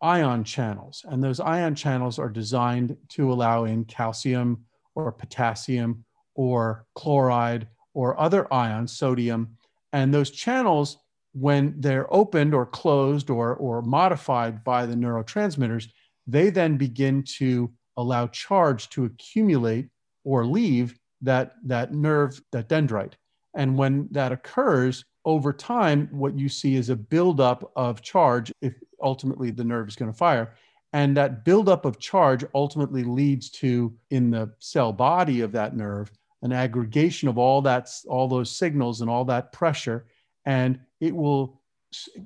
ion 0.00 0.44
channels, 0.44 1.04
and 1.08 1.22
those 1.22 1.40
ion 1.40 1.74
channels 1.74 2.18
are 2.18 2.28
designed 2.28 2.96
to 3.10 3.32
allow 3.32 3.64
in 3.64 3.84
calcium 3.84 4.64
or 4.94 5.10
potassium 5.12 6.04
or 6.34 6.86
chloride 6.94 7.66
or 7.94 8.18
other 8.18 8.52
ions, 8.54 8.92
sodium, 8.92 9.56
and 9.92 10.14
those 10.14 10.30
channels 10.30 10.98
when 11.32 11.74
they're 11.78 12.12
opened 12.12 12.54
or 12.54 12.66
closed 12.66 13.30
or, 13.30 13.54
or 13.56 13.82
modified 13.82 14.64
by 14.64 14.86
the 14.86 14.94
neurotransmitters, 14.94 15.88
they 16.26 16.50
then 16.50 16.76
begin 16.76 17.22
to 17.22 17.70
allow 17.98 18.26
charge 18.28 18.88
to 18.90 19.04
accumulate 19.04 19.88
or 20.24 20.46
leave 20.46 20.98
that, 21.20 21.56
that 21.64 21.92
nerve, 21.92 22.40
that 22.52 22.68
dendrite. 22.68 23.12
And 23.54 23.76
when 23.76 24.08
that 24.12 24.32
occurs 24.32 25.04
over 25.24 25.52
time, 25.52 26.08
what 26.12 26.38
you 26.38 26.48
see 26.48 26.76
is 26.76 26.88
a 26.88 26.96
buildup 26.96 27.70
of 27.76 28.00
charge 28.00 28.52
if 28.62 28.74
ultimately 29.02 29.50
the 29.50 29.64
nerve 29.64 29.88
is 29.88 29.96
going 29.96 30.10
to 30.10 30.16
fire. 30.16 30.54
And 30.92 31.16
that 31.16 31.44
buildup 31.44 31.84
of 31.84 31.98
charge 31.98 32.44
ultimately 32.54 33.04
leads 33.04 33.50
to, 33.50 33.92
in 34.10 34.30
the 34.30 34.54
cell 34.58 34.92
body 34.92 35.40
of 35.40 35.52
that 35.52 35.76
nerve, 35.76 36.10
an 36.42 36.52
aggregation 36.52 37.28
of 37.28 37.36
all 37.36 37.60
that, 37.62 37.90
all 38.06 38.28
those 38.28 38.56
signals 38.56 39.00
and 39.00 39.10
all 39.10 39.24
that 39.24 39.52
pressure, 39.52 40.06
and 40.46 40.78
it 41.00 41.14
will 41.14 41.60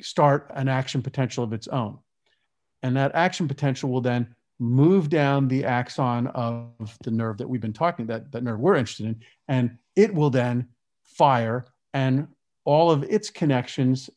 start 0.01 0.51
an 0.55 0.69
action 0.69 1.03
potential 1.03 1.43
of 1.43 1.53
its 1.53 1.67
own. 1.69 1.99
And 2.83 2.97
that 2.97 3.15
action 3.15 3.49
potential 3.49 3.91
will 3.91 4.01
then 4.01 4.35
move 4.63 5.09
down 5.09 5.49
the 5.49 5.65
axon 5.65 6.29
of 6.29 6.97
the 7.03 7.11
nerve 7.11 7.37
that 7.37 7.49
we've 7.49 7.61
been 7.61 7.73
talking 7.73 8.07
that 8.07 8.31
that 8.31 8.45
nerve 8.45 8.61
we're 8.61 8.77
interested 8.77 9.07
in 9.07 9.21
and 9.49 9.77
it 9.97 10.15
will 10.15 10.31
then 10.31 10.69
fire 11.03 11.67
and 11.95 12.29
all 12.65 12.89
of 12.89 13.03
its 13.03 13.29
connections 13.29 14.09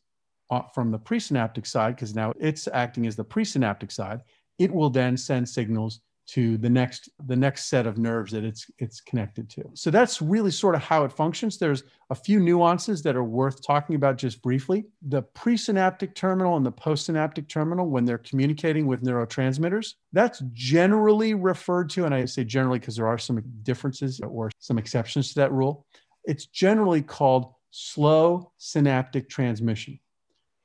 uh, 0.50 0.62
from 0.72 0.92
the 0.92 0.98
presynaptic 1.00 1.66
side 1.66 1.96
because 1.96 2.14
now 2.14 2.32
it's 2.38 2.68
acting 2.68 3.08
as 3.08 3.16
the 3.16 3.24
presynaptic 3.24 3.90
side 3.90 4.20
it 4.60 4.72
will 4.72 4.88
then 4.88 5.16
send 5.16 5.48
signals 5.48 6.00
to 6.28 6.58
the 6.58 6.68
next 6.68 7.08
the 7.26 7.36
next 7.36 7.66
set 7.66 7.86
of 7.86 7.98
nerves 7.98 8.32
that 8.32 8.44
it's 8.44 8.66
it's 8.78 9.00
connected 9.00 9.48
to. 9.50 9.64
So 9.74 9.90
that's 9.90 10.20
really 10.20 10.50
sort 10.50 10.74
of 10.74 10.82
how 10.82 11.04
it 11.04 11.12
functions. 11.12 11.58
There's 11.58 11.84
a 12.10 12.14
few 12.14 12.40
nuances 12.40 13.02
that 13.02 13.16
are 13.16 13.24
worth 13.24 13.64
talking 13.64 13.96
about 13.96 14.16
just 14.16 14.42
briefly. 14.42 14.86
The 15.02 15.22
presynaptic 15.22 16.14
terminal 16.14 16.56
and 16.56 16.66
the 16.66 16.72
postsynaptic 16.72 17.48
terminal 17.48 17.88
when 17.88 18.04
they're 18.04 18.18
communicating 18.18 18.86
with 18.86 19.02
neurotransmitters 19.02 19.94
that's 20.12 20.42
generally 20.52 21.34
referred 21.34 21.90
to 21.90 22.04
and 22.04 22.14
i 22.14 22.24
say 22.24 22.44
generally 22.44 22.78
because 22.78 22.96
there 22.96 23.06
are 23.06 23.18
some 23.18 23.42
differences 23.62 24.20
or 24.20 24.50
some 24.58 24.78
exceptions 24.78 25.28
to 25.28 25.34
that 25.40 25.52
rule 25.52 25.86
it's 26.26 26.46
generally 26.46 27.02
called 27.02 27.54
slow 27.70 28.52
synaptic 28.58 29.28
transmission. 29.28 29.98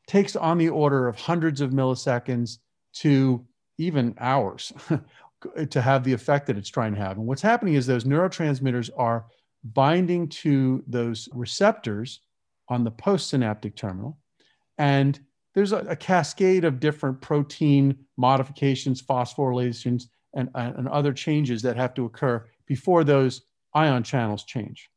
Takes 0.08 0.36
on 0.36 0.58
the 0.58 0.70
order 0.70 1.08
of 1.08 1.16
hundreds 1.16 1.62
of 1.62 1.72
milliseconds 1.72 2.58
to 2.96 3.46
even 3.78 4.16
hours 4.20 4.74
to 5.70 5.82
have 5.82 6.04
the 6.04 6.14
effect 6.14 6.48
that 6.48 6.58
it's 6.58 6.70
trying 6.70 6.94
to 6.94 7.00
have. 7.00 7.18
And 7.18 7.26
what's 7.26 7.42
happening 7.42 7.74
is 7.76 7.86
those 7.86 8.04
neurotransmitters 8.04 8.90
are 8.98 9.26
binding 9.64 10.28
to 10.28 10.84
those 10.88 11.30
receptors 11.34 12.22
on 12.70 12.84
the 12.84 12.92
postsynaptic 12.92 13.76
terminal. 13.76 14.18
And 14.78 15.20
there's 15.54 15.72
a, 15.72 15.80
a 15.80 15.96
cascade 15.96 16.64
of 16.64 16.80
different 16.80 17.22
protein 17.22 17.98
modifications, 18.18 19.02
phosphorylations, 19.02 20.06
and, 20.34 20.50
and 20.56 20.88
other 20.88 21.14
changes 21.14 21.62
that 21.62 21.76
have 21.76 21.94
to 21.96 22.06
occur 22.06 22.46
before 22.66 23.04
those 23.04 23.42
ion 23.74 24.04
channels 24.04 24.46
change. 24.46 24.90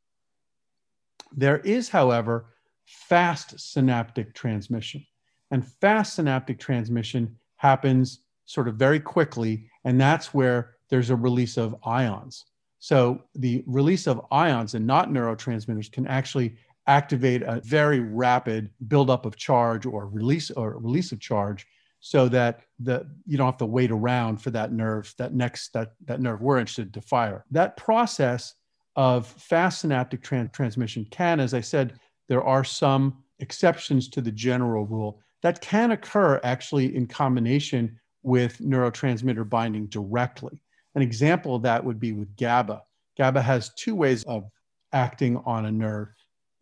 There 1.37 1.59
is, 1.59 1.89
however, 1.89 2.47
fast 2.85 3.59
synaptic 3.59 4.35
transmission. 4.35 5.05
And 5.51 5.67
fast 5.67 6.15
synaptic 6.15 6.59
transmission 6.59 7.37
happens 7.57 8.21
sort 8.47 8.69
of 8.69 8.77
very 8.77 9.01
quickly 9.01 9.69
and 9.85 10.01
that's 10.01 10.33
where 10.33 10.77
there's 10.91 11.11
a 11.11 11.17
release 11.17 11.57
of 11.57 11.77
ions. 11.85 12.45
So 12.79 13.23
the 13.35 13.65
release 13.67 14.07
of 14.07 14.27
ions 14.31 14.75
and 14.75 14.87
not 14.87 15.09
neurotransmitters 15.09 15.91
can 15.91 16.07
actually 16.07 16.57
activate 16.87 17.43
a 17.43 17.61
very 17.65 18.01
rapid 18.01 18.71
buildup 18.89 19.25
of 19.25 19.37
charge 19.37 19.87
or 19.87 20.07
release 20.09 20.51
or 20.51 20.79
release 20.79 21.13
of 21.13 21.21
charge 21.21 21.67
so 22.01 22.29
that 22.29 22.61
the 22.81 23.07
you 23.27 23.39
don't 23.39 23.47
have 23.47 23.57
to 23.57 23.65
wait 23.65 23.91
around 23.91 24.37
for 24.37 24.51
that 24.51 24.73
nerve 24.73 25.15
that 25.17 25.33
next 25.33 25.73
that 25.73 25.93
that 26.05 26.21
nerve 26.21 26.43
we're 26.43 26.59
interested 26.59 26.93
to 26.93 27.01
fire 27.01 27.47
that 27.51 27.79
process 27.79 28.55
of 28.97 29.27
fast 29.27 29.81
synaptic 29.81 30.23
tran- 30.23 30.53
transmission 30.53 31.07
can 31.11 31.41
as 31.41 31.55
i 31.55 31.61
said 31.63 31.99
there 32.29 32.45
are 32.45 32.65
some 32.65 33.25
exceptions 33.39 34.09
to 34.09 34.21
the 34.21 34.31
general 34.31 34.85
rule 34.85 35.19
that 35.43 35.63
can 35.63 35.93
occur 35.93 36.39
actually 36.45 36.95
in 36.95 37.07
combination 37.07 37.99
with 38.25 38.59
neurotransmitter 38.59 39.49
binding 39.49 39.87
directly. 39.87 40.61
An 40.97 41.03
example 41.03 41.55
of 41.55 41.63
that 41.63 41.85
would 41.85 42.01
be 42.01 42.13
with 42.13 42.35
GABA. 42.37 42.83
GABA 43.17 43.43
has 43.43 43.73
two 43.75 43.95
ways 43.95 44.25
of 44.25 44.45
acting 44.93 45.37
on 45.45 45.67
a 45.67 45.73
nerve. 45.73 46.09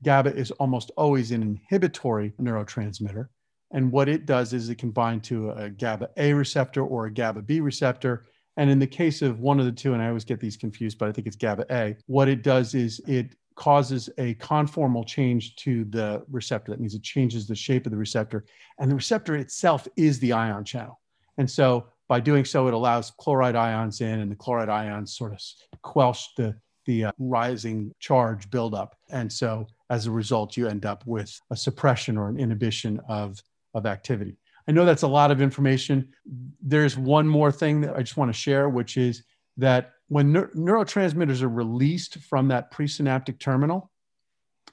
GABA 0.02 0.35
is 0.35 0.50
almost 0.52 0.90
always 0.97 1.31
an 1.31 1.42
inhibitory 1.42 2.33
neurotransmitter. 2.40 3.28
And 3.71 3.90
what 3.90 4.09
it 4.09 4.26
does 4.26 4.52
is 4.52 4.69
it 4.69 4.78
can 4.78 4.90
bind 4.90 5.23
to 5.25 5.50
a 5.52 5.71
GABA 5.71 6.11
A 6.19 6.33
receptor 6.35 6.83
or 6.83 7.07
a 7.07 7.12
GABA 7.12 7.42
B 7.42 7.61
receptor. 7.61 8.26
And 8.57 8.69
in 8.69 8.78
the 8.78 8.87
case 8.87 9.23
of 9.23 9.40
one 9.40 9.59
of 9.59 9.64
the 9.64 9.73
two, 9.73 9.95
and 9.95 10.02
I 10.02 10.09
always 10.09 10.25
get 10.25 10.40
these 10.40 10.59
confused, 10.59 10.99
but 10.99 11.09
I 11.09 11.12
think 11.12 11.26
it's 11.26 11.37
GABA 11.37 11.66
A, 11.71 11.97
what 12.07 12.28
it 12.28 12.42
does 12.42 12.75
is 12.75 13.00
it 13.07 13.35
causes 13.54 14.11
a 14.19 14.35
conformal 14.37 15.07
change 15.07 15.57
to 15.57 15.85
the 15.85 16.25
receptor. 16.31 16.73
That 16.73 16.81
means 16.81 16.95
it 16.95 17.02
changes 17.02 17.47
the 17.47 17.54
shape 17.54 17.87
of 17.87 17.92
the 17.92 17.99
receptor. 17.99 18.45
And 18.78 18.90
the 18.90 18.95
receptor 18.95 19.37
itself 19.37 19.87
is 19.97 20.19
the 20.19 20.33
ion 20.33 20.64
channel. 20.64 21.00
And 21.39 21.51
so 21.51 21.87
by 22.09 22.21
doing 22.21 22.45
so, 22.45 22.69
it 22.69 22.75
allows 22.75 23.12
chloride 23.19 23.57
ions 23.57 24.01
in, 24.01 24.21
and 24.21 24.31
the 24.31 24.37
chloride 24.37 24.69
ions 24.69 25.17
sort 25.17 25.33
of 25.33 25.41
quelch 25.83 26.35
the, 26.37 26.55
the 26.85 27.07
uh, 27.07 27.12
rising 27.19 27.93
charge 28.01 28.51
buildup. 28.51 28.97
And 29.11 29.33
so 29.33 29.67
as 29.89 30.07
a 30.07 30.11
result, 30.11 30.57
you 30.57 30.69
end 30.69 30.85
up 30.85 31.07
with 31.07 31.41
a 31.51 31.57
suppression 31.57 32.19
or 32.19 32.29
an 32.29 32.39
inhibition 32.39 33.01
of, 33.09 33.43
of 33.75 33.87
activity. 33.87 34.37
I 34.69 34.73
know 34.73 34.85
that's 34.85 35.03
a 35.03 35.09
lot 35.09 35.31
of 35.31 35.41
information. 35.41 36.12
There's 36.61 36.97
one 36.97 37.27
more 37.27 37.51
thing 37.51 37.81
that 37.81 37.97
I 37.97 38.01
just 38.01 38.17
want 38.17 38.29
to 38.29 38.39
share, 38.39 38.69
which 38.69 38.97
is 38.97 39.25
that 39.57 39.93
when 40.09 40.33
neurotransmitters 40.33 41.43
are 41.43 41.49
released 41.49 42.19
from 42.19 42.49
that 42.49 42.73
presynaptic 42.73 43.41
terminal, 43.41 43.91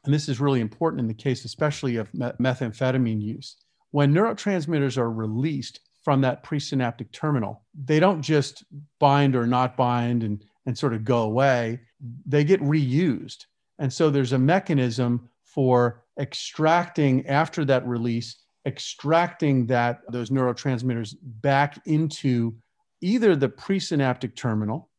and 0.05 0.13
this 0.13 0.29
is 0.29 0.39
really 0.39 0.61
important 0.61 0.99
in 0.99 1.07
the 1.07 1.13
case, 1.13 1.45
especially 1.45 1.95
of 1.95 2.11
methamphetamine 2.11 3.21
use, 3.21 3.55
when 3.91 4.13
neurotransmitters 4.13 4.97
are 4.97 5.11
released, 5.11 5.79
from 6.09 6.21
that 6.21 6.43
presynaptic 6.43 7.11
terminal. 7.11 7.61
They 7.85 7.99
don't 7.99 8.23
just 8.23 8.63
bind 8.97 9.35
or 9.35 9.45
not 9.45 9.77
bind 9.77 10.23
and, 10.23 10.43
and 10.65 10.75
sort 10.75 10.95
of 10.95 11.05
go 11.05 11.21
away, 11.21 11.81
they 12.25 12.43
get 12.43 12.59
reused. 12.61 13.45
And 13.77 13.93
so 13.93 14.09
there's 14.09 14.33
a 14.33 14.39
mechanism 14.39 15.29
for 15.43 16.03
extracting 16.19 17.27
after 17.27 17.63
that 17.65 17.85
release, 17.85 18.37
extracting 18.65 19.67
that 19.67 19.99
those 20.09 20.31
neurotransmitters 20.31 21.13
back 21.21 21.79
into 21.85 22.55
either 23.01 23.35
the 23.35 23.49
presynaptic 23.49 24.35
terminal 24.35 24.89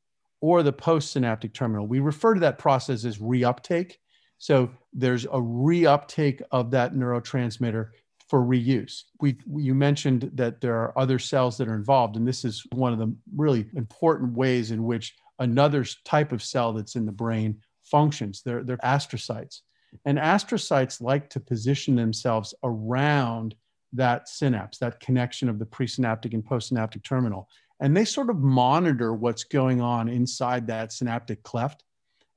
or 0.40 0.62
the 0.62 0.72
postsynaptic 0.72 1.52
terminal. 1.52 1.88
We 1.88 1.98
refer 1.98 2.34
to 2.34 2.40
that 2.42 2.58
process 2.58 3.04
as 3.04 3.18
reuptake. 3.18 3.94
So 4.38 4.70
there's 4.92 5.24
a 5.24 5.40
reuptake 5.40 6.40
of 6.52 6.70
that 6.70 6.94
neurotransmitter 6.94 7.88
for 8.30 8.40
reuse. 8.40 9.02
We, 9.20 9.38
you 9.56 9.74
mentioned 9.74 10.30
that 10.34 10.60
there 10.60 10.76
are 10.76 10.96
other 10.96 11.18
cells 11.18 11.58
that 11.58 11.66
are 11.66 11.74
involved, 11.74 12.14
and 12.14 12.26
this 12.26 12.44
is 12.44 12.64
one 12.72 12.92
of 12.92 13.00
the 13.00 13.12
really 13.34 13.66
important 13.74 14.34
ways 14.34 14.70
in 14.70 14.84
which 14.84 15.16
another 15.40 15.84
type 16.04 16.30
of 16.30 16.40
cell 16.40 16.72
that's 16.72 16.94
in 16.94 17.06
the 17.06 17.12
brain 17.12 17.60
functions. 17.82 18.42
They're, 18.44 18.62
they're 18.62 18.76
astrocytes. 18.78 19.62
And 20.04 20.16
astrocytes 20.16 21.02
like 21.02 21.28
to 21.30 21.40
position 21.40 21.96
themselves 21.96 22.54
around 22.62 23.56
that 23.94 24.28
synapse, 24.28 24.78
that 24.78 25.00
connection 25.00 25.48
of 25.48 25.58
the 25.58 25.66
presynaptic 25.66 26.32
and 26.32 26.44
postsynaptic 26.44 27.02
terminal. 27.02 27.48
And 27.80 27.96
they 27.96 28.04
sort 28.04 28.30
of 28.30 28.36
monitor 28.38 29.12
what's 29.12 29.42
going 29.42 29.80
on 29.80 30.08
inside 30.08 30.68
that 30.68 30.92
synaptic 30.92 31.42
cleft. 31.42 31.82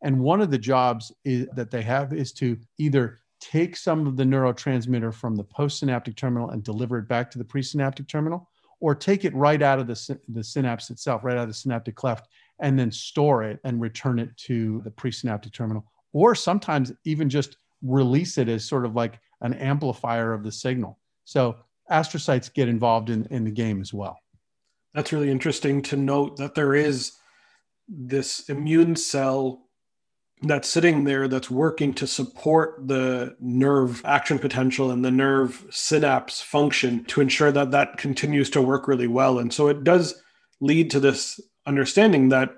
And 0.02 0.22
one 0.22 0.42
of 0.42 0.50
the 0.50 0.58
jobs 0.58 1.12
is, 1.24 1.48
that 1.56 1.70
they 1.70 1.84
have 1.84 2.14
is 2.14 2.34
to 2.34 2.58
either 2.80 3.20
take 3.44 3.76
some 3.76 4.08
of 4.08 4.16
the 4.16 4.24
neurotransmitter 4.24 5.14
from 5.14 5.36
the 5.36 5.44
postsynaptic 5.44 6.16
terminal 6.16 6.52
and 6.52 6.64
deliver 6.64 6.98
it 6.98 7.10
back 7.10 7.30
to 7.30 7.38
the 7.38 7.44
presynaptic 7.44 8.08
terminal, 8.08 8.50
or 8.80 8.96
take 8.96 9.26
it 9.26 9.36
right 9.36 9.62
out 9.62 9.80
of 9.80 9.88
the, 9.88 10.20
the 10.30 10.44
synapse 10.44 10.90
itself, 10.90 11.26
right 11.26 11.36
out 11.36 11.44
of 11.44 11.50
the 11.50 11.54
synaptic 11.54 11.96
cleft, 11.96 12.30
and 12.60 12.80
then 12.80 12.90
store 12.90 13.44
it 13.44 13.60
and 13.66 13.82
return 13.82 14.18
it 14.18 14.36
to 14.38 14.82
the 14.86 14.92
presynaptic 14.92 15.52
terminal, 15.52 15.86
or 16.14 16.36
sometimes 16.36 16.94
even 17.04 17.30
just 17.30 17.58
release 17.82 18.38
it 18.38 18.48
as 18.48 18.64
sort 18.64 18.86
of 18.86 18.96
like 18.96 19.20
an 19.42 19.54
amplifier 19.56 20.32
of 20.32 20.44
the 20.44 20.52
signal. 20.52 20.98
So 21.26 21.58
astrocytes 21.92 22.54
get 22.54 22.70
involved 22.70 23.10
in, 23.10 23.26
in 23.30 23.44
the 23.44 23.52
game 23.52 23.82
as 23.82 23.94
well. 23.94 24.18
That's 24.94 25.12
really 25.12 25.32
interesting 25.32 25.82
to 25.84 25.98
note 25.98 26.38
that 26.38 26.56
there 26.56 26.76
is 26.76 27.14
this 27.90 28.48
immune 28.48 28.96
cell 28.96 29.63
that's 30.42 30.68
sitting 30.68 31.06
there 31.06 31.28
that's 31.28 31.50
working 31.50 31.94
to 31.94 32.08
support 32.08 32.76
the 32.86 33.36
nerve 33.40 34.02
action 34.06 34.40
potential 34.40 34.92
and 34.92 35.04
the 35.04 35.12
nerve 35.12 35.66
synapse 35.70 36.42
function 36.42 37.06
to 37.06 37.22
ensure 37.22 37.52
that 37.52 37.72
that 37.72 37.98
continues 37.98 38.50
to 38.50 38.62
work 38.62 38.88
really 38.88 39.08
well. 39.08 39.40
And 39.40 39.54
so 39.54 39.68
it 39.70 39.84
does 39.84 40.22
lead 40.60 40.92
to 40.92 41.00
this 41.00 41.40
understanding 41.66 42.30
that 42.30 42.56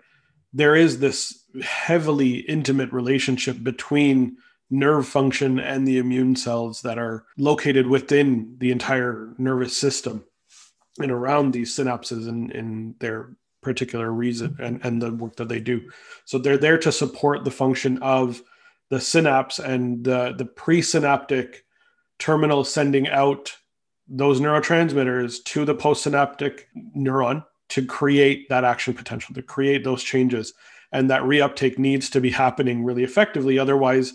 there 0.52 0.76
is 0.76 1.00
this 1.00 1.44
heavily 1.62 2.40
intimate 2.40 2.92
relationship 2.92 3.62
between 3.62 4.38
nerve 4.70 5.08
function 5.08 5.60
and 5.60 5.88
the 5.88 5.98
immune 5.98 6.36
cells 6.36 6.82
that 6.82 6.98
are 6.98 7.26
located 7.38 7.88
within 7.88 8.56
the 8.60 8.72
entire 8.72 9.34
nervous 9.38 9.78
system 9.78 10.24
and 11.00 11.12
around 11.12 11.52
these 11.52 11.76
synapses 11.76 12.28
and 12.28 12.52
in 12.52 12.96
their 13.00 13.36
particular 13.66 14.12
reason 14.12 14.56
and, 14.60 14.80
and 14.86 15.02
the 15.02 15.12
work 15.12 15.36
that 15.36 15.50
they 15.50 15.60
do. 15.60 15.92
So 16.24 16.38
they're 16.38 16.58
there 16.58 16.78
to 16.78 16.92
support 16.92 17.44
the 17.44 17.52
function 17.52 17.98
of 18.02 18.42
the 18.90 19.02
synapse 19.02 19.60
and 19.60 20.06
the, 20.06 20.34
the 20.38 20.46
presynaptic 20.46 21.58
terminal 22.20 22.64
sending 22.64 23.10
out 23.10 23.58
those 24.08 24.40
neurotransmitters 24.40 25.44
to 25.46 25.66
the 25.66 25.76
postsynaptic 25.76 26.62
neuron 26.96 27.44
to 27.70 27.86
create 27.86 28.48
that 28.50 28.64
action 28.64 28.94
potential, 28.94 29.34
to 29.34 29.42
create 29.42 29.84
those 29.84 30.04
changes. 30.04 30.54
And 30.92 31.10
that 31.10 31.24
reuptake 31.24 31.80
needs 31.80 32.10
to 32.12 32.22
be 32.22 32.30
happening 32.30 32.86
really 32.86 33.04
effectively. 33.04 33.58
Otherwise, 33.58 34.14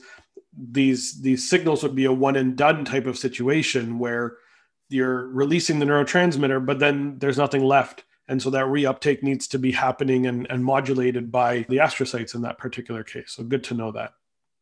these 0.56 1.20
these 1.20 1.48
signals 1.48 1.82
would 1.82 1.94
be 1.94 2.04
a 2.04 2.12
one 2.12 2.36
and 2.36 2.56
done 2.56 2.84
type 2.84 3.06
of 3.06 3.18
situation 3.18 3.98
where 3.98 4.36
you're 4.88 5.28
releasing 5.28 5.78
the 5.78 5.86
neurotransmitter, 5.86 6.64
but 6.64 6.78
then 6.78 7.18
there's 7.18 7.38
nothing 7.38 7.64
left. 7.64 8.04
And 8.30 8.40
so 8.40 8.48
that 8.50 8.66
reuptake 8.66 9.24
needs 9.24 9.48
to 9.48 9.58
be 9.58 9.72
happening 9.72 10.26
and, 10.26 10.46
and 10.50 10.64
modulated 10.64 11.32
by 11.32 11.66
the 11.68 11.78
astrocytes 11.78 12.34
in 12.34 12.42
that 12.42 12.58
particular 12.58 13.02
case. 13.02 13.32
So 13.32 13.42
good 13.42 13.64
to 13.64 13.74
know 13.74 13.90
that. 13.92 14.12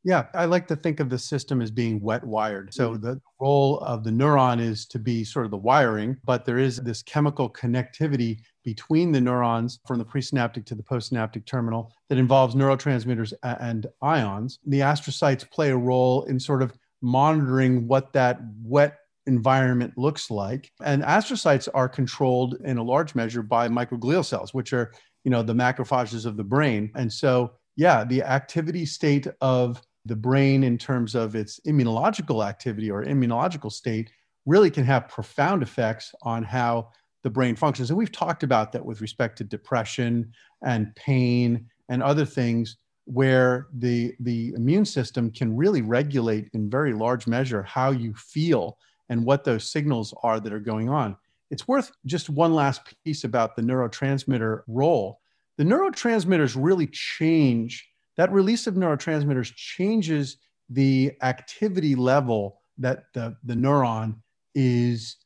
Yeah, 0.05 0.27
I 0.33 0.47
like 0.47 0.67
to 0.69 0.77
think 0.77 1.01
of 1.01 1.11
the 1.11 1.19
system 1.19 1.61
as 1.61 1.71
being 1.71 2.01
wet 2.01 2.25
wired. 2.25 2.73
So 2.73 2.97
the 2.97 3.21
role 3.41 3.81
of 3.81 4.05
the 4.05 4.11
neuron 4.11 4.59
is 4.59 4.87
to 4.87 4.99
be 4.99 5.23
sort 5.23 5.45
of 5.45 5.51
the 5.51 5.59
wiring, 5.59 6.17
but 6.25 6.47
there 6.47 6.57
is 6.57 6.79
this 6.79 7.03
chemical 7.03 7.51
connectivity 7.51 8.39
between 8.65 9.13
the 9.13 9.21
neurons 9.21 9.81
from 9.87 9.99
the 9.99 10.05
presynaptic 10.05 10.65
to 10.67 10.75
the 10.75 10.83
postsynaptic 10.83 11.45
terminal 11.45 11.93
that 12.09 12.17
involves 12.17 12.55
neurotransmitters 12.55 13.35
and 13.43 13.87
ions. 14.01 14.61
The 14.67 14.81
astrocytes 14.81 15.51
play 15.51 15.71
a 15.71 15.77
role 15.77 16.23
in 16.25 16.41
sort 16.41 16.63
of 16.63 16.73
monitoring 17.03 17.87
what 17.87 18.13
that 18.15 18.41
wet 18.63 18.99
environment 19.29 19.93
looks 19.97 20.31
like. 20.31 20.73
And 20.83 21.03
astrocytes 21.05 21.69
are 21.73 21.89
controlled 21.89 22.57
in 22.65 22.79
a 22.79 22.83
large 22.83 23.15
measure 23.15 23.43
by 23.43 23.69
microglial 23.69 24.25
cells, 24.25 24.53
which 24.53 24.73
are, 24.73 24.93
you 25.23 25.31
know, 25.31 25.45
the 25.45 25.55
macrophages 25.55 26.27
of 26.27 26.37
the 26.37 26.45
brain. 26.45 26.91
And 26.97 27.13
so, 27.13 27.53
yeah, 27.77 28.05
the 28.05 28.23
activity 28.23 28.85
state 28.85 29.29
of 29.41 29.81
the 30.05 30.17
brain 30.17 30.65
in 30.65 30.79
terms 30.79 31.15
of 31.15 31.37
its 31.37 31.61
immunological 31.67 32.45
activity 32.47 32.91
or 32.91 33.05
immunological 33.05 33.71
state 33.71 34.11
really 34.47 34.71
can 34.71 34.85
have 34.85 35.09
profound 35.09 35.63
effects 35.63 36.15
on 36.23 36.43
how 36.43 36.89
the 37.23 37.31
brain 37.31 37.55
functions. 37.55 37.91
And 37.91 37.99
we've 37.99 38.11
talked 38.11 38.43
about 38.43 38.73
that 38.73 38.85
with 38.85 39.01
respect 39.01 39.39
to 39.39 39.45
depression 39.45 40.33
and 40.65 40.95
pain 40.97 41.67
and 41.89 42.03
other 42.03 42.25
things 42.25 42.79
where 43.05 43.69
the, 43.73 44.15
the 44.21 44.53
immune 44.55 44.85
system 44.85 45.31
can 45.31 45.57
really 45.57 45.83
regulate 45.83 46.49
in 46.53 46.71
very 46.71 46.93
large 46.93 47.27
measure 47.27 47.63
how 47.63 47.91
you 47.91 48.15
feel 48.15 48.79
and 49.09 49.25
what 49.25 49.45
those 49.45 49.71
signals 49.71 50.15
are 50.23 50.41
that 50.41 50.53
are 50.53 50.61
going 50.61 50.89
on. 50.89 51.17
It's 51.51 51.67
worth 51.67 51.93
just 52.05 52.29
one 52.29 52.55
last 52.55 52.83
piece 53.05 53.25
about 53.25 53.57
the 53.57 53.63
neurotransmitter 53.63 54.63
role. 54.67 55.21
The 55.57 55.65
neurotransmitters 55.65 56.57
really 56.59 56.87
change, 56.87 57.89
that 58.17 58.33
release 58.33 58.67
of 58.67 58.75
neurotransmitters 58.75 59.55
changes 59.55 60.37
the 60.69 61.13
activity 61.23 61.95
level 61.95 62.61
that 62.77 63.13
the, 63.15 63.37
the 63.45 63.55
neuron 63.55 64.17
is 64.55 65.17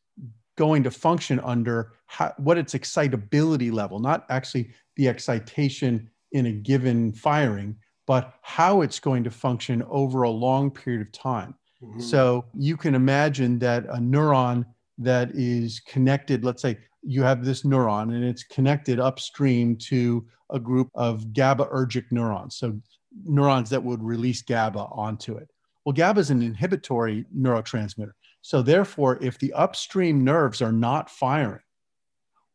going 0.56 0.82
to 0.84 0.90
function 0.90 1.40
under 1.40 1.92
how, 2.06 2.32
what 2.36 2.58
its 2.58 2.74
excitability 2.74 3.70
level, 3.70 3.98
not 3.98 4.24
actually 4.28 4.70
the 4.96 5.08
excitation 5.08 6.08
in 6.32 6.46
a 6.46 6.52
given 6.52 7.12
firing, 7.12 7.76
but 8.06 8.34
how 8.42 8.82
it's 8.82 9.00
going 9.00 9.24
to 9.24 9.30
function 9.30 9.82
over 9.88 10.22
a 10.22 10.30
long 10.30 10.70
period 10.70 11.02
of 11.02 11.12
time. 11.12 11.54
Mm-hmm. 11.82 12.00
So 12.00 12.44
you 12.54 12.76
can 12.76 12.94
imagine 12.94 13.58
that 13.60 13.84
a 13.86 13.96
neuron 13.96 14.64
that 14.98 15.30
is 15.32 15.80
connected, 15.80 16.44
let's 16.44 16.62
say 16.62 16.78
you 17.02 17.22
have 17.22 17.44
this 17.44 17.62
neuron 17.62 18.14
and 18.14 18.24
it's 18.24 18.44
connected 18.44 19.00
upstream 19.00 19.76
to 19.76 20.24
a 20.50 20.60
group 20.60 20.90
of 20.94 21.24
GABAergic 21.32 22.04
neurons. 22.12 22.56
So 22.56 22.78
neurons 23.24 23.70
that 23.70 23.82
would 23.82 24.02
release 24.02 24.42
GABA 24.42 24.78
onto 24.92 25.36
it. 25.36 25.48
Well, 25.84 25.92
GABA 25.92 26.20
is 26.20 26.30
an 26.30 26.42
inhibitory 26.42 27.24
neurotransmitter. 27.36 28.12
So, 28.42 28.60
therefore, 28.60 29.18
if 29.22 29.38
the 29.38 29.52
upstream 29.52 30.24
nerves 30.24 30.62
are 30.62 30.72
not 30.72 31.10
firing, 31.10 31.62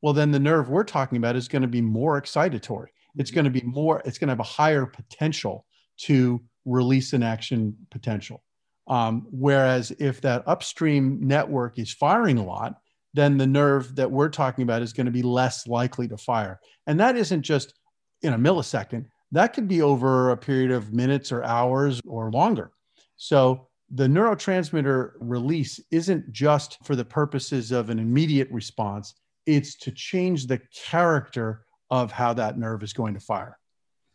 well, 0.02 0.14
then 0.14 0.32
the 0.32 0.40
nerve 0.40 0.70
we're 0.70 0.84
talking 0.84 1.18
about 1.18 1.36
is 1.36 1.48
going 1.48 1.62
to 1.62 1.68
be 1.68 1.82
more 1.82 2.22
excitatory. 2.22 2.88
It's 3.18 3.32
going 3.32 3.46
to 3.46 3.52
be 3.52 3.62
more, 3.62 4.02
it's 4.06 4.18
going 4.18 4.28
to 4.28 4.34
have 4.34 4.40
a 4.40 4.44
higher 4.44 4.86
potential 4.86 5.66
to 6.02 6.42
release 6.66 7.14
an 7.14 7.24
action 7.24 7.76
potential. 7.90 8.44
Um, 8.88 9.28
whereas 9.32 9.92
if 10.00 10.22
that 10.22 10.48
upstream 10.48 11.20
network 11.22 11.78
is 11.78 11.92
firing 11.92 12.38
a 12.38 12.46
lot, 12.46 12.76
then 13.14 13.38
the 13.38 13.48
nerve 13.48 13.96
that 13.96 14.12
we're 14.12 14.30
talking 14.30 14.64
about 14.64 14.82
is 14.82 14.94
going 14.94 15.06
to 15.06 15.12
be 15.12 15.24
less 15.24 15.68
likely 15.68 16.08
to 16.08 16.18
fire. 16.18 16.60
And 16.86 17.00
that 17.00 17.18
isn't 17.18 17.42
just 17.42 17.74
in 18.22 18.34
a 18.34 18.38
millisecond, 18.38 19.06
that 19.32 19.54
could 19.54 19.68
be 19.68 19.82
over 19.82 20.30
a 20.30 20.38
period 20.38 20.72
of 20.72 20.94
minutes 20.94 21.32
or 21.32 21.44
hours 21.44 22.02
or 22.06 22.32
longer. 22.32 22.72
So 23.18 23.68
the 23.90 24.08
neurotransmitter 24.08 25.12
release 25.20 25.80
isn't 25.92 26.32
just 26.32 26.78
for 26.86 26.96
the 26.96 27.06
purposes 27.06 27.72
of 27.72 27.90
an 27.90 28.00
immediate 28.00 28.50
response, 28.52 29.16
it's 29.46 29.76
to 29.76 29.92
change 29.92 30.48
the 30.48 30.62
character 30.74 31.66
of 31.90 32.12
how 32.12 32.34
that 32.34 32.58
nerve 32.58 32.84
is 32.84 32.94
going 32.94 33.14
to 33.14 33.20
fire. 33.20 33.58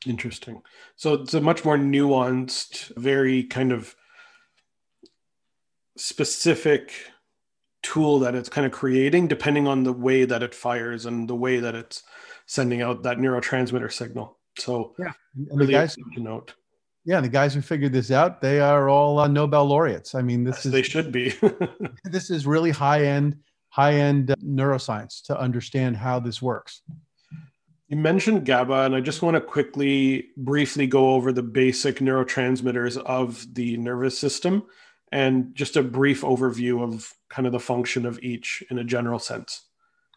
Interesting. 0.06 0.60
So 0.96 1.14
it's 1.14 1.34
a 1.34 1.40
much 1.40 1.64
more 1.64 1.78
nuanced, 1.78 2.92
very 2.96 3.44
kind 3.44 3.72
of 3.72 3.94
specific 5.96 6.92
tool 7.82 8.20
that 8.20 8.34
it's 8.34 8.48
kind 8.48 8.66
of 8.66 8.72
creating 8.72 9.26
depending 9.26 9.66
on 9.66 9.82
the 9.82 9.92
way 9.92 10.24
that 10.24 10.42
it 10.42 10.54
fires 10.54 11.06
and 11.06 11.28
the 11.28 11.34
way 11.34 11.58
that 11.58 11.74
it's 11.74 12.02
sending 12.46 12.80
out 12.82 13.02
that 13.02 13.18
neurotransmitter 13.18 13.92
signal. 13.92 14.38
So 14.58 14.94
yeah, 14.98 15.12
and 15.34 15.58
really 15.58 15.72
guys, 15.72 15.96
to 15.96 16.20
note. 16.20 16.54
Yeah, 17.04 17.20
the 17.20 17.28
guys 17.28 17.54
who 17.54 17.62
figured 17.62 17.92
this 17.92 18.10
out, 18.10 18.40
they 18.40 18.60
are 18.60 18.88
all 18.88 19.18
uh, 19.18 19.26
Nobel 19.26 19.64
laureates. 19.64 20.14
I 20.14 20.22
mean, 20.22 20.44
this 20.44 20.56
yes, 20.56 20.66
is 20.66 20.72
they 20.72 20.82
should 20.82 21.10
be. 21.10 21.34
this 22.04 22.30
is 22.30 22.46
really 22.46 22.70
high 22.70 23.06
end, 23.06 23.38
high 23.70 23.94
end 23.94 24.30
uh, 24.30 24.34
neuroscience 24.36 25.22
to 25.24 25.38
understand 25.38 25.96
how 25.96 26.20
this 26.20 26.40
works. 26.40 26.82
You 27.88 27.96
mentioned 27.96 28.46
GABA, 28.46 28.84
and 28.84 28.94
I 28.94 29.00
just 29.00 29.20
want 29.20 29.34
to 29.34 29.40
quickly, 29.40 30.28
briefly 30.36 30.86
go 30.86 31.10
over 31.10 31.32
the 31.32 31.42
basic 31.42 31.96
neurotransmitters 31.96 32.96
of 32.98 33.52
the 33.52 33.76
nervous 33.78 34.18
system 34.18 34.62
and 35.12 35.54
just 35.54 35.76
a 35.76 35.82
brief 35.82 36.22
overview 36.22 36.82
of 36.82 37.14
kind 37.28 37.46
of 37.46 37.52
the 37.52 37.60
function 37.60 38.06
of 38.06 38.18
each 38.22 38.64
in 38.70 38.78
a 38.78 38.84
general 38.84 39.18
sense. 39.18 39.66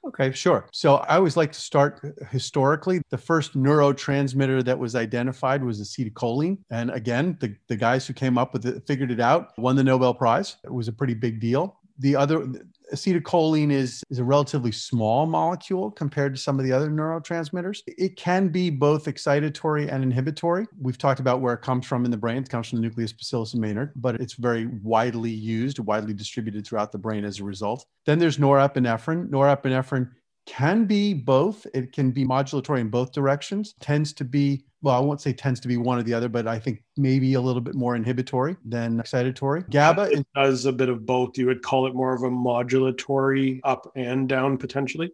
Okay, 0.07 0.31
sure. 0.31 0.67
So 0.71 0.97
I 0.97 1.15
always 1.15 1.35
like 1.35 1.51
to 1.51 1.59
start 1.59 1.99
historically. 2.29 3.01
The 3.09 3.17
first 3.17 3.57
neurotransmitter 3.57 4.63
that 4.63 4.77
was 4.77 4.95
identified 4.95 5.63
was 5.63 5.81
acetylcholine. 5.81 6.59
And 6.69 6.91
again, 6.91 7.37
the, 7.41 7.55
the 7.67 7.75
guys 7.75 8.05
who 8.05 8.13
came 8.13 8.37
up 8.37 8.53
with 8.53 8.65
it 8.67 8.85
figured 8.85 9.11
it 9.11 9.19
out, 9.19 9.57
won 9.57 9.75
the 9.75 9.83
Nobel 9.83 10.13
Prize. 10.13 10.57
It 10.63 10.71
was 10.71 10.87
a 10.87 10.93
pretty 10.93 11.15
big 11.15 11.39
deal. 11.39 11.79
The 11.99 12.15
other 12.15 12.45
acetylcholine 12.93 13.71
is, 13.71 14.03
is 14.09 14.19
a 14.19 14.23
relatively 14.23 14.71
small 14.71 15.25
molecule 15.25 15.91
compared 15.91 16.35
to 16.35 16.41
some 16.41 16.59
of 16.59 16.65
the 16.65 16.71
other 16.71 16.89
neurotransmitters. 16.89 17.81
It 17.87 18.15
can 18.15 18.49
be 18.49 18.69
both 18.69 19.05
excitatory 19.05 19.91
and 19.91 20.03
inhibitory. 20.03 20.67
We've 20.79 20.97
talked 20.97 21.19
about 21.19 21.41
where 21.41 21.53
it 21.53 21.61
comes 21.61 21.85
from 21.85 22.05
in 22.05 22.11
the 22.11 22.17
brain. 22.17 22.37
It 22.43 22.49
comes 22.49 22.69
from 22.69 22.77
the 22.77 22.81
nucleus 22.83 23.13
basalis 23.13 23.55
Meynert, 23.55 23.91
but 23.95 24.15
it's 24.15 24.33
very 24.33 24.67
widely 24.83 25.31
used, 25.31 25.79
widely 25.79 26.13
distributed 26.13 26.65
throughout 26.65 26.91
the 26.91 26.97
brain 26.97 27.23
as 27.23 27.39
a 27.39 27.43
result. 27.43 27.85
Then 28.05 28.19
there's 28.19 28.37
norepinephrine. 28.37 29.29
Norepinephrine 29.29 30.09
can 30.45 30.85
be 30.85 31.13
both. 31.13 31.65
It 31.73 31.91
can 31.91 32.11
be 32.11 32.25
modulatory 32.25 32.79
in 32.79 32.89
both 32.89 33.11
directions, 33.11 33.75
tends 33.79 34.13
to 34.13 34.23
be, 34.23 34.63
well, 34.81 34.95
I 34.95 34.99
won't 34.99 35.21
say 35.21 35.33
tends 35.33 35.59
to 35.61 35.67
be 35.67 35.77
one 35.77 35.97
or 35.97 36.03
the 36.03 36.13
other, 36.13 36.29
but 36.29 36.47
I 36.47 36.59
think 36.59 36.83
maybe 36.97 37.33
a 37.33 37.41
little 37.41 37.61
bit 37.61 37.75
more 37.75 37.95
inhibitory 37.95 38.55
than 38.65 38.99
excitatory. 38.99 39.69
GABA 39.69 40.11
it 40.11 40.27
does 40.35 40.65
a 40.65 40.71
bit 40.71 40.89
of 40.89 41.05
both. 41.05 41.37
You 41.37 41.47
would 41.47 41.63
call 41.63 41.87
it 41.87 41.95
more 41.95 42.13
of 42.13 42.23
a 42.23 42.29
modulatory 42.29 43.59
up 43.63 43.91
and 43.95 44.29
down 44.29 44.57
potentially. 44.57 45.11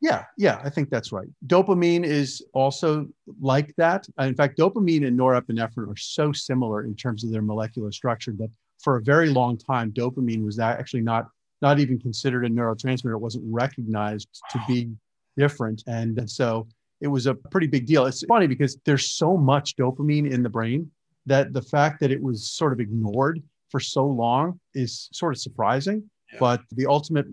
Yeah, 0.00 0.26
yeah, 0.36 0.60
I 0.62 0.70
think 0.70 0.90
that's 0.90 1.10
right. 1.10 1.26
Dopamine 1.48 2.04
is 2.04 2.40
also 2.54 3.08
like 3.40 3.74
that. 3.76 4.06
In 4.20 4.34
fact, 4.36 4.56
dopamine 4.56 5.04
and 5.04 5.18
norepinephrine 5.18 5.92
are 5.92 5.96
so 5.96 6.30
similar 6.30 6.84
in 6.84 6.94
terms 6.94 7.24
of 7.24 7.32
their 7.32 7.42
molecular 7.42 7.90
structure 7.90 8.32
that 8.38 8.50
for 8.78 8.96
a 8.96 9.02
very 9.02 9.28
long 9.28 9.58
time, 9.58 9.90
dopamine 9.90 10.44
was 10.44 10.60
actually 10.60 11.00
not 11.00 11.28
not 11.62 11.78
even 11.78 11.98
considered 11.98 12.44
a 12.44 12.48
neurotransmitter. 12.48 13.12
It 13.12 13.20
wasn't 13.20 13.44
recognized 13.46 14.28
to 14.50 14.60
be 14.68 14.90
different. 15.36 15.82
And 15.86 16.28
so 16.30 16.66
it 17.00 17.08
was 17.08 17.26
a 17.26 17.34
pretty 17.34 17.66
big 17.66 17.86
deal. 17.86 18.06
It's 18.06 18.24
funny 18.24 18.46
because 18.46 18.76
there's 18.84 19.12
so 19.12 19.36
much 19.36 19.76
dopamine 19.76 20.30
in 20.30 20.42
the 20.42 20.48
brain 20.48 20.90
that 21.26 21.52
the 21.52 21.62
fact 21.62 22.00
that 22.00 22.10
it 22.10 22.22
was 22.22 22.50
sort 22.50 22.72
of 22.72 22.80
ignored 22.80 23.42
for 23.70 23.80
so 23.80 24.06
long 24.06 24.58
is 24.74 25.08
sort 25.12 25.34
of 25.34 25.40
surprising. 25.40 26.02
Yeah. 26.32 26.38
But 26.40 26.62
the 26.72 26.86
ultimate 26.86 27.26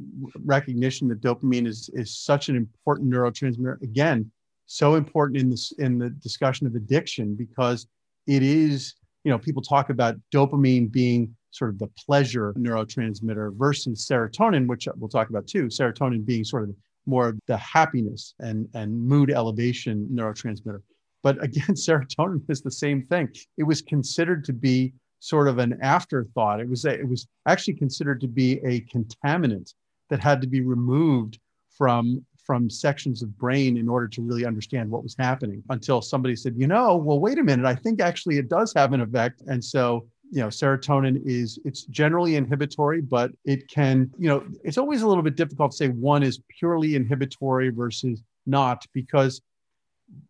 recognition 0.45 1.07
that 1.09 1.21
dopamine 1.21 1.67
is, 1.67 1.89
is 1.93 2.17
such 2.17 2.49
an 2.49 2.55
important 2.55 3.11
neurotransmitter, 3.11 3.81
again, 3.81 4.31
so 4.67 4.95
important 4.95 5.41
in 5.41 5.49
this 5.49 5.71
in 5.73 5.97
the 5.99 6.09
discussion 6.09 6.65
of 6.65 6.75
addiction 6.75 7.35
because 7.35 7.88
it 8.25 8.41
is, 8.41 8.95
you 9.23 9.31
know, 9.31 9.38
people 9.38 9.61
talk 9.61 9.89
about 9.89 10.15
dopamine 10.33 10.91
being 10.91 11.35
sort 11.55 11.71
of 11.71 11.79
the 11.79 11.87
pleasure 11.87 12.53
neurotransmitter 12.57 13.55
versus 13.57 14.05
serotonin, 14.05 14.67
which 14.67 14.87
we'll 14.97 15.09
talk 15.09 15.29
about 15.29 15.47
too. 15.47 15.67
Serotonin 15.67 16.25
being 16.25 16.43
sort 16.43 16.63
of 16.63 16.75
more 17.05 17.29
of 17.29 17.39
the 17.47 17.57
happiness 17.57 18.33
and, 18.39 18.67
and 18.73 18.99
mood 18.99 19.31
elevation 19.31 20.07
neurotransmitter. 20.11 20.81
But 21.23 21.41
again, 21.43 21.67
serotonin 21.69 22.41
is 22.49 22.61
the 22.61 22.71
same 22.71 23.03
thing. 23.03 23.29
It 23.57 23.63
was 23.63 23.81
considered 23.81 24.43
to 24.45 24.53
be 24.53 24.93
sort 25.19 25.47
of 25.47 25.57
an 25.57 25.79
afterthought. 25.81 26.59
It 26.59 26.69
was 26.69 26.85
a, 26.85 26.99
it 26.99 27.07
was 27.07 27.27
actually 27.47 27.75
considered 27.75 28.19
to 28.21 28.27
be 28.27 28.59
a 28.65 28.81
contaminant 28.81 29.73
that 30.09 30.19
had 30.19 30.41
to 30.41 30.47
be 30.47 30.61
removed 30.61 31.39
from 31.77 32.23
from 32.45 32.69
sections 32.69 33.23
of 33.23 33.35
brain 33.39 33.75
in 33.75 33.89
order 33.89 34.07
to 34.07 34.21
really 34.21 34.45
understand 34.45 34.87
what 34.87 35.01
was 35.01 35.15
happening 35.17 35.63
until 35.69 35.99
somebody 35.99 36.35
said, 36.35 36.53
you 36.55 36.67
know, 36.67 36.95
well, 36.95 37.19
wait 37.19 37.39
a 37.39 37.43
minute, 37.43 37.65
I 37.65 37.73
think 37.73 37.99
actually 37.99 38.37
it 38.37 38.49
does 38.49 38.71
have 38.75 38.93
an 38.93 39.01
effect. 39.01 39.41
And 39.47 39.63
so 39.63 40.05
you 40.31 40.39
know 40.39 40.47
serotonin 40.47 41.21
is 41.25 41.59
it's 41.65 41.83
generally 41.85 42.35
inhibitory 42.35 43.01
but 43.01 43.31
it 43.45 43.67
can 43.67 44.09
you 44.17 44.27
know 44.27 44.43
it's 44.63 44.77
always 44.77 45.01
a 45.01 45.07
little 45.07 45.23
bit 45.23 45.35
difficult 45.35 45.71
to 45.71 45.77
say 45.77 45.89
one 45.89 46.23
is 46.23 46.39
purely 46.59 46.95
inhibitory 46.95 47.69
versus 47.69 48.23
not 48.45 48.85
because 48.93 49.41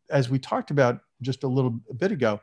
as 0.09 0.29
we 0.29 0.37
talked 0.37 0.71
about 0.71 0.99
just 1.21 1.43
a 1.43 1.47
little 1.47 1.79
a 1.89 1.93
bit 1.93 2.11
ago 2.11 2.39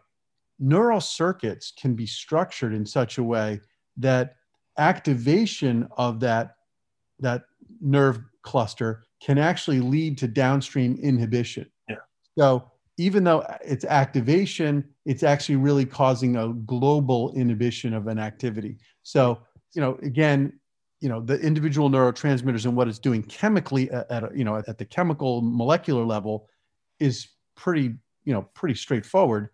neural 0.59 1.01
circuits 1.01 1.73
can 1.79 1.95
be 1.95 2.07
structured 2.07 2.73
in 2.73 2.87
such 2.87 3.19
a 3.19 3.23
way 3.23 3.61
that 3.97 4.37
activation 4.79 5.89
of 5.97 6.21
that 6.21 6.57
that 7.21 7.43
nerve 7.81 8.21
cluster 8.43 9.05
can 9.21 9.39
actually 9.39 9.81
lead 9.81 10.19
to 10.19 10.29
downstream 10.29 10.99
inhibition. 11.03 11.71
Yeah. 11.89 11.97
So 12.37 12.71
even 12.99 13.25
though 13.25 13.47
it's 13.65 13.85
activation, 13.85 14.85
it's 15.05 15.23
actually 15.23 15.57
really 15.57 15.85
causing 15.85 16.37
a 16.37 16.49
global 16.49 17.33
inhibition 17.35 17.95
of 17.95 18.07
an 18.07 18.19
activity. 18.19 18.79
So, 19.03 19.41
you 19.75 19.81
know, 19.81 19.99
again, 20.03 20.53
you 21.01 21.09
know, 21.09 21.21
the 21.21 21.39
individual 21.41 21.91
neurotransmitters 21.91 22.65
and 22.65 22.77
what 22.77 22.87
it's 22.87 23.01
doing 23.01 23.25
chemically 23.25 23.91
at, 23.91 24.09
at 24.11 24.37
you 24.37 24.45
know 24.45 24.57
at 24.57 24.79
the 24.79 24.85
chemical 24.85 25.43
molecular 25.43 26.05
level 26.05 26.49
is 27.01 27.29
pretty 27.57 27.95
you 28.25 28.33
know 28.33 28.43
pretty 28.55 28.77
straightforward. 28.77 29.49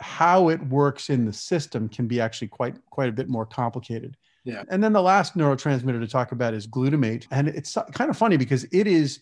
How 0.00 0.50
it 0.50 0.60
works 0.68 1.08
in 1.08 1.24
the 1.24 1.32
system 1.32 1.88
can 1.88 2.06
be 2.06 2.20
actually 2.20 2.48
quite 2.48 2.74
quite 2.90 3.08
a 3.08 3.12
bit 3.12 3.28
more 3.28 3.46
complicated. 3.46 4.16
Yeah. 4.44 4.64
And 4.68 4.82
then 4.84 4.92
the 4.92 5.02
last 5.02 5.36
neurotransmitter 5.36 6.00
to 6.00 6.06
talk 6.06 6.32
about 6.32 6.52
is 6.52 6.66
glutamate, 6.66 7.26
and 7.30 7.48
it's 7.48 7.76
kind 7.92 8.10
of 8.10 8.16
funny 8.16 8.36
because 8.36 8.64
it 8.64 8.86
is 8.86 9.20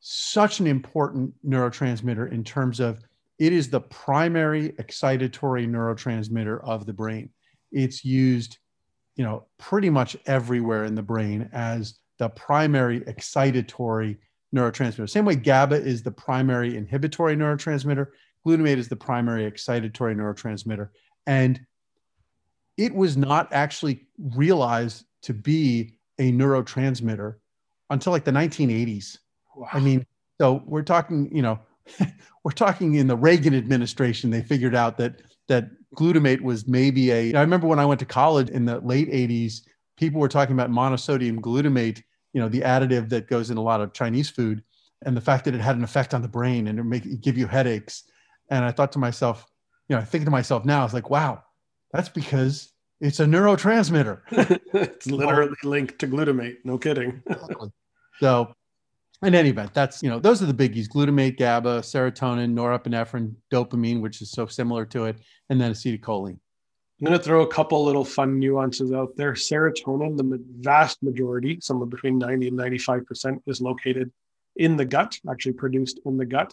such 0.00 0.58
an 0.58 0.66
important 0.66 1.32
neurotransmitter 1.46 2.32
in 2.32 2.42
terms 2.42 2.80
of 2.80 2.98
it 3.40 3.54
is 3.54 3.70
the 3.70 3.80
primary 3.80 4.68
excitatory 4.72 5.66
neurotransmitter 5.66 6.62
of 6.62 6.84
the 6.84 6.92
brain. 6.92 7.30
It's 7.72 8.04
used, 8.04 8.58
you 9.16 9.24
know, 9.24 9.46
pretty 9.58 9.88
much 9.88 10.14
everywhere 10.26 10.84
in 10.84 10.94
the 10.94 11.02
brain 11.02 11.48
as 11.54 11.98
the 12.18 12.28
primary 12.28 13.00
excitatory 13.00 14.18
neurotransmitter. 14.54 15.08
Same 15.08 15.24
way 15.24 15.36
GABA 15.36 15.76
is 15.76 16.02
the 16.02 16.10
primary 16.10 16.76
inhibitory 16.76 17.34
neurotransmitter, 17.34 18.08
glutamate 18.46 18.76
is 18.76 18.88
the 18.88 18.96
primary 18.96 19.50
excitatory 19.50 20.14
neurotransmitter. 20.14 20.90
And 21.26 21.58
it 22.76 22.94
was 22.94 23.16
not 23.16 23.50
actually 23.52 24.06
realized 24.18 25.06
to 25.22 25.32
be 25.32 25.98
a 26.18 26.30
neurotransmitter 26.30 27.36
until 27.88 28.12
like 28.12 28.24
the 28.24 28.32
1980s. 28.32 29.16
Wow. 29.56 29.68
I 29.72 29.80
mean, 29.80 30.06
so 30.38 30.62
we're 30.66 30.82
talking, 30.82 31.34
you 31.34 31.40
know, 31.40 31.58
we're 32.44 32.52
talking 32.52 32.94
in 32.94 33.06
the 33.06 33.16
Reagan 33.16 33.54
administration, 33.54 34.30
they 34.30 34.42
figured 34.42 34.74
out 34.74 34.98
that 34.98 35.22
that 35.48 35.68
glutamate 35.96 36.40
was 36.40 36.66
maybe 36.66 37.10
a. 37.10 37.34
I 37.34 37.40
remember 37.40 37.66
when 37.66 37.78
I 37.78 37.86
went 37.86 38.00
to 38.00 38.06
college 38.06 38.48
in 38.48 38.64
the 38.64 38.80
late 38.80 39.10
80s, 39.10 39.62
people 39.96 40.20
were 40.20 40.28
talking 40.28 40.54
about 40.54 40.70
monosodium 40.70 41.38
glutamate, 41.40 42.02
you 42.32 42.40
know, 42.40 42.48
the 42.48 42.60
additive 42.60 43.08
that 43.10 43.28
goes 43.28 43.50
in 43.50 43.56
a 43.56 43.62
lot 43.62 43.80
of 43.80 43.92
Chinese 43.92 44.30
food, 44.30 44.62
and 45.04 45.16
the 45.16 45.20
fact 45.20 45.44
that 45.44 45.54
it 45.54 45.60
had 45.60 45.76
an 45.76 45.84
effect 45.84 46.14
on 46.14 46.22
the 46.22 46.28
brain 46.28 46.68
and 46.68 46.78
it 46.78 46.84
make 46.84 47.04
it 47.04 47.20
give 47.20 47.36
you 47.36 47.46
headaches. 47.46 48.04
And 48.50 48.64
I 48.64 48.72
thought 48.72 48.92
to 48.92 48.98
myself, 48.98 49.46
you 49.88 49.96
know, 49.96 50.02
I 50.02 50.04
think 50.04 50.24
to 50.24 50.30
myself 50.30 50.64
now, 50.64 50.84
it's 50.84 50.94
like, 50.94 51.10
wow, 51.10 51.42
that's 51.92 52.08
because 52.08 52.72
it's 53.00 53.20
a 53.20 53.24
neurotransmitter. 53.24 54.20
it's 54.74 55.06
literally 55.06 55.56
linked 55.64 55.98
to 56.00 56.06
glutamate. 56.06 56.56
No 56.64 56.78
kidding. 56.78 57.22
so 58.20 58.54
in 59.22 59.34
any 59.34 59.50
event, 59.50 59.74
that's, 59.74 60.02
you 60.02 60.08
know, 60.08 60.18
those 60.18 60.42
are 60.42 60.46
the 60.46 60.54
biggies 60.54 60.88
glutamate, 60.88 61.38
GABA, 61.38 61.80
serotonin, 61.80 62.54
norepinephrine, 62.54 63.34
dopamine, 63.52 64.00
which 64.00 64.22
is 64.22 64.30
so 64.30 64.46
similar 64.46 64.86
to 64.86 65.04
it, 65.04 65.18
and 65.50 65.60
then 65.60 65.72
acetylcholine. 65.72 66.38
I'm 67.00 67.06
going 67.06 67.18
to 67.18 67.24
throw 67.24 67.42
a 67.42 67.46
couple 67.46 67.82
little 67.84 68.04
fun 68.04 68.38
nuances 68.38 68.92
out 68.92 69.16
there. 69.16 69.32
Serotonin, 69.32 70.16
the 70.16 70.42
vast 70.60 71.02
majority, 71.02 71.58
somewhere 71.60 71.86
between 71.86 72.18
90 72.18 72.48
and 72.48 72.58
95%, 72.58 73.40
is 73.46 73.60
located 73.60 74.10
in 74.56 74.76
the 74.76 74.84
gut, 74.84 75.18
actually 75.30 75.54
produced 75.54 76.00
in 76.04 76.16
the 76.16 76.26
gut. 76.26 76.52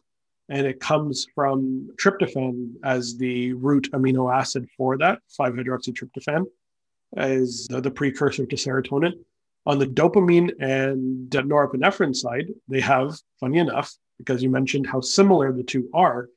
And 0.50 0.66
it 0.66 0.80
comes 0.80 1.28
from 1.36 1.90
tryptophan 2.02 2.76
as 2.86 3.18
the 3.18 3.54
root 3.54 3.90
amino 3.92 4.34
acid 4.34 4.68
for 4.78 4.98
that. 4.98 5.20
5 5.36 5.54
hydroxytryptophan 5.54 6.46
is 7.18 7.68
the, 7.68 7.82
the 7.82 7.92
precursor 7.92 8.46
to 8.46 8.56
serotonin. 8.56 9.14
On 9.68 9.78
the 9.78 9.86
dopamine 9.86 10.50
and 10.62 11.30
norepinephrine 11.30 12.16
side, 12.16 12.48
they 12.70 12.80
have, 12.80 13.20
funny 13.38 13.58
enough, 13.58 13.94
because 14.18 14.42
you 14.42 14.50
mentioned 14.50 14.88
how 14.88 15.02
similar 15.02 15.52
the 15.52 15.62
two 15.62 15.90
are, 15.94 16.30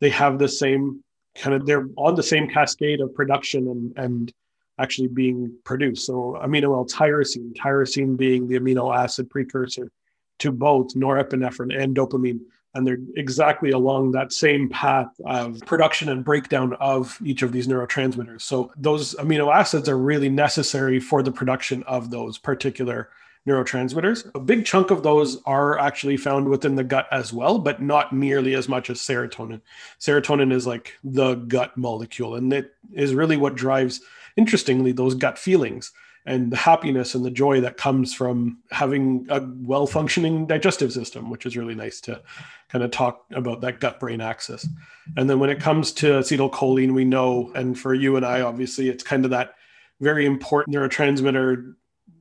they 0.00 0.08
have 0.08 0.38
the 0.38 0.48
same 0.48 1.04
kind 1.36 1.54
of, 1.54 1.66
they're 1.66 1.86
on 1.98 2.14
the 2.14 2.22
same 2.22 2.48
cascade 2.48 3.02
of 3.02 3.14
production 3.14 3.68
and, 3.68 3.98
and 3.98 4.32
actually 4.78 5.08
being 5.08 5.54
produced. 5.64 6.06
So 6.06 6.40
amino 6.42 6.74
L 6.74 6.86
tyrosine, 6.86 7.52
tyrosine 7.54 8.16
being 8.16 8.48
the 8.48 8.58
amino 8.58 8.96
acid 8.96 9.28
precursor 9.28 9.92
to 10.38 10.50
both 10.50 10.94
norepinephrine 10.94 11.78
and 11.78 11.94
dopamine 11.94 12.40
and 12.74 12.86
they're 12.86 12.98
exactly 13.16 13.70
along 13.70 14.12
that 14.12 14.32
same 14.32 14.68
path 14.68 15.08
of 15.24 15.60
production 15.66 16.08
and 16.08 16.24
breakdown 16.24 16.74
of 16.80 17.18
each 17.24 17.42
of 17.42 17.52
these 17.52 17.66
neurotransmitters. 17.66 18.42
So 18.42 18.70
those 18.76 19.14
amino 19.16 19.54
acids 19.54 19.88
are 19.88 19.98
really 19.98 20.28
necessary 20.28 21.00
for 21.00 21.22
the 21.22 21.32
production 21.32 21.82
of 21.84 22.10
those 22.10 22.38
particular 22.38 23.10
neurotransmitters. 23.46 24.30
A 24.34 24.40
big 24.40 24.66
chunk 24.66 24.90
of 24.90 25.02
those 25.02 25.40
are 25.44 25.78
actually 25.78 26.16
found 26.18 26.48
within 26.48 26.74
the 26.74 26.84
gut 26.84 27.06
as 27.10 27.32
well, 27.32 27.58
but 27.58 27.80
not 27.80 28.12
nearly 28.12 28.54
as 28.54 28.68
much 28.68 28.90
as 28.90 28.98
serotonin. 28.98 29.60
Serotonin 29.98 30.52
is 30.52 30.66
like 30.66 30.98
the 31.02 31.34
gut 31.34 31.76
molecule, 31.76 32.34
and 32.34 32.52
it 32.52 32.74
is 32.92 33.14
really 33.14 33.38
what 33.38 33.54
drives, 33.54 34.00
interestingly, 34.36 34.92
those 34.92 35.14
gut 35.14 35.38
feelings 35.38 35.92
and 36.28 36.52
the 36.52 36.56
happiness 36.56 37.14
and 37.14 37.24
the 37.24 37.30
joy 37.30 37.58
that 37.62 37.78
comes 37.78 38.12
from 38.12 38.58
having 38.70 39.26
a 39.30 39.42
well 39.60 39.86
functioning 39.86 40.46
digestive 40.46 40.92
system, 40.92 41.30
which 41.30 41.46
is 41.46 41.56
really 41.56 41.74
nice 41.74 42.02
to 42.02 42.20
kind 42.68 42.84
of 42.84 42.90
talk 42.90 43.24
about 43.32 43.62
that 43.62 43.80
gut 43.80 43.98
brain 43.98 44.20
axis. 44.20 44.68
And 45.16 45.28
then 45.28 45.38
when 45.38 45.48
it 45.48 45.58
comes 45.58 45.90
to 45.92 46.06
acetylcholine, 46.06 46.92
we 46.92 47.06
know, 47.06 47.50
and 47.54 47.78
for 47.78 47.94
you 47.94 48.16
and 48.16 48.26
I, 48.26 48.42
obviously, 48.42 48.90
it's 48.90 49.02
kind 49.02 49.24
of 49.24 49.30
that 49.30 49.54
very 50.00 50.26
important 50.26 50.76
neurotransmitter 50.76 51.74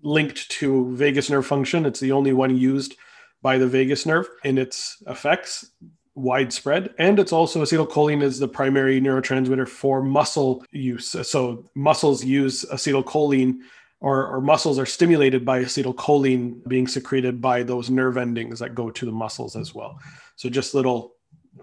linked 0.04 0.50
to 0.52 0.96
vagus 0.96 1.30
nerve 1.30 1.46
function. 1.46 1.86
It's 1.86 2.00
the 2.00 2.14
only 2.14 2.32
one 2.32 2.58
used 2.58 2.96
by 3.42 3.58
the 3.58 3.68
vagus 3.68 4.06
nerve 4.06 4.30
in 4.46 4.58
its 4.58 5.04
effects 5.08 5.70
widespread 6.16 6.90
and 6.98 7.20
it's 7.20 7.32
also 7.32 7.62
acetylcholine 7.62 8.24
is 8.24 8.40
the 8.40 8.48
primary 8.48 9.00
neurotransmitter 9.00 9.68
for 9.68 10.02
muscle 10.02 10.66
use 10.72 11.12
so 11.30 11.64
muscles 11.76 12.26
use 12.26 12.66
acetylcholine 12.74 13.60
or, 14.00 14.28
or 14.28 14.42
muscles 14.42 14.78
are 14.78 14.86
stimulated 14.86 15.44
by 15.44 15.64
acetylcholine 15.64 16.66
being 16.68 16.88
secreted 16.88 17.42
by 17.42 17.64
those 17.64 17.90
nerve 17.90 18.18
endings 18.18 18.60
that 18.60 18.76
go 18.76 18.90
to 18.92 19.06
the 19.06 19.12
muscles 19.12 19.56
as 19.56 19.74
well 19.74 20.00
so 20.36 20.50
just 20.50 20.74
little 20.74 21.14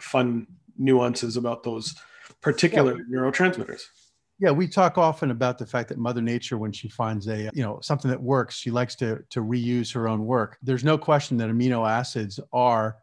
fun 0.01 0.47
nuances 0.77 1.37
about 1.37 1.63
those 1.63 1.95
particular 2.41 2.97
yeah. 2.97 3.05
neurotransmitters 3.11 3.83
yeah, 4.41 4.51
we 4.51 4.67
talk 4.67 4.99
often 4.99 5.31
about 5.31 5.59
the 5.59 5.67
fact 5.67 5.89
that 5.91 5.99
Mother 5.99 6.21
Nature, 6.21 6.59
when 6.59 6.73
she 6.73 6.89
finds 6.89 7.29
a 7.29 7.51
you 7.55 7.63
know 7.63 7.79
something 7.81 8.11
that 8.11 8.21
works, 8.21 8.57
she 8.57 8.71
likes 8.71 8.97
to 8.97 9.23
to 9.31 9.41
reuse 9.41 9.93
her 9.95 10.09
own 10.09 10.25
work. 10.27 10.59
There's 10.63 10.85
no 10.85 10.99
question 10.99 11.37
that 11.39 11.51
amino 11.51 11.89
acids 11.89 12.41
are 12.53 12.97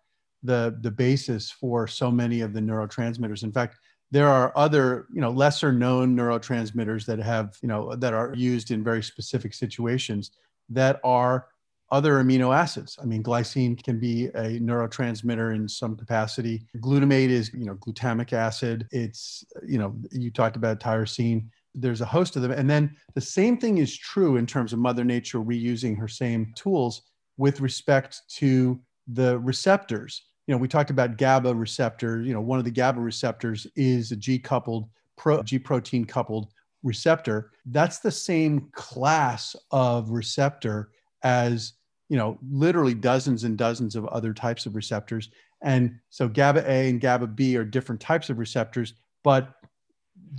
the 0.44 0.78
the 0.82 0.92
basis 0.92 1.50
for 1.50 1.88
so 1.88 2.12
many 2.12 2.42
of 2.42 2.54
the 2.54 2.60
neurotransmitters. 2.60 3.44
In 3.44 3.52
fact, 3.52 3.78
there 4.12 4.28
are 4.28 4.52
other 4.56 5.08
you 5.14 5.22
know 5.22 5.32
lesser 5.32 5.72
known 5.72 6.16
neurotransmitters 6.16 7.06
that 7.06 7.20
have 7.20 7.58
you 7.62 7.68
know 7.68 7.96
that 7.96 8.14
are 8.14 8.34
used 8.36 8.72
in 8.72 8.84
very 8.84 9.02
specific 9.02 9.54
situations 9.54 10.32
that 10.70 11.00
are 11.04 11.48
other 11.92 12.24
amino 12.24 12.56
acids. 12.56 12.98
I 13.02 13.06
mean, 13.06 13.22
glycine 13.22 13.82
can 13.82 14.00
be 14.00 14.28
a 14.28 14.60
neurotransmitter 14.60 15.54
in 15.54 15.68
some 15.68 15.98
capacity. 15.98 16.66
Glutamate 16.78 17.30
is, 17.30 17.54
you 17.54 17.66
know, 17.66 17.76
glutamic 17.76 18.32
acid. 18.32 18.88
It's, 18.92 19.44
you 19.68 19.78
know, 19.78 19.94
you 20.10 20.32
talked 20.32 20.56
about 20.56 20.80
tyrosine. 20.80 21.48
There's 21.76 22.00
a 22.00 22.06
host 22.06 22.38
of 22.38 22.42
them. 22.44 22.52
And 22.52 22.70
then 22.70 22.96
the 23.14 23.22
same 23.22 23.58
thing 23.58 23.78
is 23.78 23.98
true 23.98 24.38
in 24.38 24.46
terms 24.46 24.72
of 24.72 24.80
Mother 24.80 25.04
Nature 25.04 25.40
reusing 25.40 25.98
her 25.98 26.08
same 26.08 26.54
tools 26.56 27.02
with 27.38 27.60
respect 27.60 28.22
to 28.36 28.80
the 29.08 29.38
receptors. 29.40 30.24
You 30.48 30.54
know, 30.54 30.58
we 30.58 30.68
talked 30.68 30.90
about 30.90 31.18
GABA 31.18 31.54
receptor. 31.54 32.22
You 32.22 32.34
know, 32.34 32.42
one 32.42 32.60
of 32.60 32.66
the 32.66 32.72
GABA 32.72 33.00
receptors 33.00 33.68
is 33.76 34.12
a 34.12 34.16
G 34.16 34.40
coupled, 34.40 34.90
pro, 35.18 35.44
G 35.44 35.60
protein 35.60 36.06
coupled 36.06 36.52
receptor. 36.84 37.52
That's 37.66 38.00
the 38.00 38.12
same 38.12 38.70
class 38.74 39.56
of 39.72 40.10
receptor 40.10 40.90
as 41.24 41.74
you 42.12 42.18
know, 42.18 42.38
literally 42.52 42.94
dozens 42.94 43.46
and 43.46 43.58
dozens 43.58 43.96
of 43.96 44.06
other 44.08 44.34
types 44.34 44.66
of 44.66 44.76
receptors. 44.76 45.30
And 45.62 45.98
so 46.10 46.28
GABA 46.28 46.70
A 46.70 46.90
and 46.90 47.00
GABA 47.00 47.28
B 47.28 47.56
are 47.56 47.64
different 47.64 48.02
types 48.02 48.30
of 48.30 48.38
receptors, 48.38 48.96
but 49.24 49.54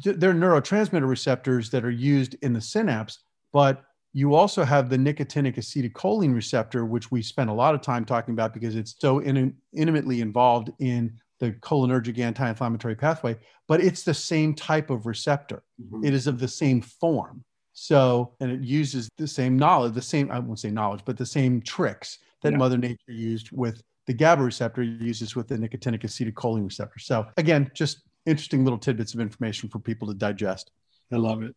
they're 0.05 0.35
neurotransmitter 0.35 1.09
receptors 1.09 1.71
that 1.71 1.83
are 1.83 1.91
used 1.91 2.37
in 2.43 2.53
the 2.53 2.61
synapse. 2.61 3.21
But 3.55 3.85
you 4.13 4.35
also 4.35 4.65
have 4.65 4.91
the 4.91 4.97
nicotinic 4.97 5.57
acetylcholine 5.57 6.35
receptor, 6.35 6.85
which 6.85 7.11
we 7.11 7.23
spent 7.23 7.51
a 7.51 7.53
lot 7.53 7.75
of 7.75 7.81
time 7.81 8.05
talking 8.05 8.35
about 8.35 8.53
because 8.53 8.77
it's 8.77 8.95
so 8.99 9.21
in, 9.21 9.55
intimately 9.75 10.21
involved 10.21 10.71
in 10.81 11.19
the 11.41 11.53
cholinergic 11.53 12.19
anti-inflammatory 12.19 12.95
pathway. 12.95 13.37
But 13.67 13.81
it's 13.81 14.03
the 14.03 14.15
same 14.15 14.55
type 14.55 14.91
of 14.91 15.07
receptor. 15.07 15.63
Mm-hmm. 15.81 16.05
It 16.05 16.15
is 16.15 16.27
of 16.27 16.39
the 16.39 16.49
same 16.49 16.83
form. 16.83 17.43
So, 17.73 18.35
and 18.41 18.51
it 18.51 18.61
uses 18.61 19.09
the 19.17 19.27
same 19.27 19.57
knowledge, 19.57 19.95
the 19.95 20.03
same, 20.03 20.31
I 20.31 20.39
won't 20.39 20.61
say 20.61 20.71
knowledge, 20.71 21.01
but 21.07 21.17
the 21.17 21.27
same 21.27 21.63
tricks 21.63 22.19
that 22.43 22.53
yeah. 22.53 22.59
Mother 22.59 22.77
Nature 22.77 22.99
used 23.09 23.51
with 23.51 23.83
the 24.07 24.13
GABA 24.13 24.43
receptor, 24.43 24.83
uses 24.83 25.35
with 25.35 25.49
the 25.49 25.57
nicotinic 25.57 26.03
acetylcholine 26.03 26.67
receptor. 26.67 26.99
So, 26.99 27.27
again, 27.39 27.71
just 27.73 28.03
interesting 28.27 28.63
little 28.63 28.79
tidbits 28.79 29.15
of 29.15 29.21
information 29.21 29.71
for 29.71 29.79
people 29.79 30.07
to 30.09 30.15
digest. 30.15 30.71
I 31.13 31.17
love 31.17 31.43
it. 31.43 31.57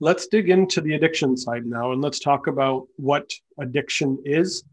Let's 0.00 0.26
dig 0.26 0.50
into 0.50 0.80
the 0.80 0.94
addiction 0.94 1.36
side 1.36 1.66
now 1.66 1.92
and 1.92 2.02
let's 2.02 2.18
talk 2.18 2.46
about 2.46 2.86
what 2.96 3.30
addiction 3.58 4.18
is. 4.24 4.64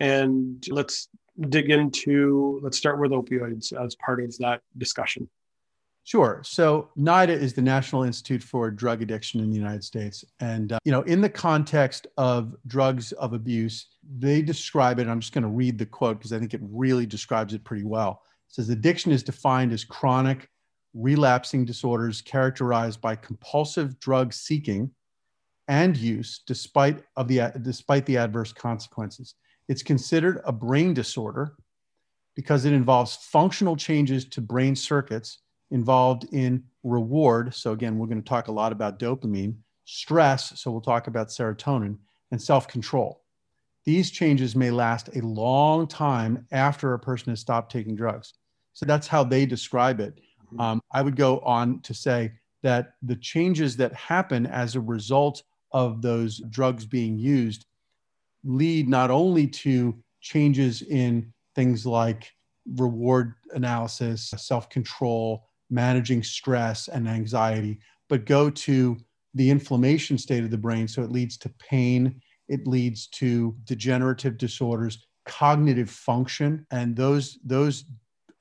And 0.00 0.64
let's 0.70 1.08
dig 1.48 1.70
into, 1.70 2.60
let's 2.62 2.76
start 2.76 3.00
with 3.00 3.10
opioids 3.10 3.72
as 3.72 3.94
part 3.96 4.22
of 4.22 4.36
that 4.38 4.60
discussion. 4.76 5.28
Sure. 6.04 6.40
So 6.44 6.90
NIDA 6.96 7.30
is 7.30 7.52
the 7.52 7.62
National 7.62 8.04
Institute 8.04 8.40
for 8.40 8.70
Drug 8.70 9.02
Addiction 9.02 9.40
in 9.40 9.50
the 9.50 9.56
United 9.56 9.82
States. 9.82 10.24
And, 10.38 10.72
uh, 10.72 10.78
you 10.84 10.92
know, 10.92 11.02
in 11.02 11.20
the 11.20 11.28
context 11.28 12.06
of 12.16 12.54
drugs 12.68 13.10
of 13.12 13.32
abuse, 13.32 13.88
they 14.16 14.40
describe 14.40 15.00
it. 15.00 15.08
I'm 15.08 15.18
just 15.18 15.32
going 15.32 15.42
to 15.42 15.48
read 15.48 15.78
the 15.78 15.86
quote 15.86 16.18
because 16.18 16.32
I 16.32 16.38
think 16.38 16.54
it 16.54 16.60
really 16.62 17.06
describes 17.06 17.54
it 17.54 17.64
pretty 17.64 17.82
well. 17.82 18.22
It 18.48 18.54
says 18.54 18.68
addiction 18.68 19.10
is 19.10 19.24
defined 19.24 19.72
as 19.72 19.82
chronic, 19.82 20.48
relapsing 20.96 21.64
disorders 21.64 22.22
characterized 22.22 23.00
by 23.00 23.14
compulsive 23.14 23.98
drug 24.00 24.32
seeking 24.32 24.90
and 25.68 25.96
use 25.96 26.40
despite 26.46 27.02
of 27.16 27.28
the 27.28 27.52
despite 27.62 28.06
the 28.06 28.16
adverse 28.16 28.52
consequences. 28.52 29.34
It's 29.68 29.82
considered 29.82 30.40
a 30.44 30.52
brain 30.52 30.94
disorder 30.94 31.56
because 32.34 32.64
it 32.64 32.72
involves 32.72 33.16
functional 33.16 33.76
changes 33.76 34.24
to 34.26 34.40
brain 34.40 34.76
circuits 34.76 35.38
involved 35.70 36.26
in 36.32 36.62
reward. 36.84 37.54
So, 37.54 37.72
again, 37.72 37.98
we're 37.98 38.06
going 38.06 38.22
to 38.22 38.28
talk 38.28 38.48
a 38.48 38.52
lot 38.52 38.72
about 38.72 38.98
dopamine, 38.98 39.56
stress. 39.84 40.58
So, 40.60 40.70
we'll 40.70 40.80
talk 40.80 41.08
about 41.08 41.28
serotonin 41.28 41.96
and 42.30 42.40
self 42.40 42.68
control. 42.68 43.22
These 43.84 44.10
changes 44.10 44.56
may 44.56 44.70
last 44.70 45.08
a 45.16 45.24
long 45.24 45.86
time 45.86 46.46
after 46.52 46.94
a 46.94 46.98
person 46.98 47.30
has 47.30 47.40
stopped 47.40 47.72
taking 47.72 47.96
drugs. 47.96 48.34
So, 48.74 48.86
that's 48.86 49.08
how 49.08 49.24
they 49.24 49.46
describe 49.46 49.98
it. 50.00 50.20
Mm-hmm. 50.56 50.60
Um, 50.60 50.82
I 50.92 51.02
would 51.02 51.16
go 51.16 51.40
on 51.40 51.80
to 51.82 51.94
say 51.94 52.32
that 52.62 52.94
the 53.02 53.16
changes 53.16 53.76
that 53.76 53.92
happen 53.94 54.46
as 54.46 54.74
a 54.74 54.80
result 54.80 55.42
of 55.72 56.02
those 56.02 56.38
drugs 56.50 56.84
being 56.84 57.18
used 57.18 57.66
lead 58.44 58.88
not 58.88 59.10
only 59.10 59.46
to 59.46 59.94
changes 60.20 60.82
in 60.82 61.32
things 61.54 61.84
like 61.84 62.32
reward 62.76 63.34
analysis, 63.52 64.32
self 64.36 64.68
control, 64.68 65.48
managing 65.70 66.22
stress 66.22 66.88
and 66.88 67.08
anxiety, 67.08 67.78
but 68.08 68.24
go 68.24 68.50
to 68.50 68.96
the 69.34 69.50
inflammation 69.50 70.16
state 70.16 70.44
of 70.44 70.50
the 70.50 70.58
brain. 70.58 70.88
So 70.88 71.02
it 71.02 71.10
leads 71.10 71.36
to 71.38 71.48
pain, 71.58 72.20
it 72.48 72.66
leads 72.66 73.08
to 73.08 73.54
degenerative 73.64 74.38
disorders, 74.38 75.06
cognitive 75.24 75.90
function, 75.90 76.66
and 76.70 76.96
those 76.96 77.38
those 77.44 77.84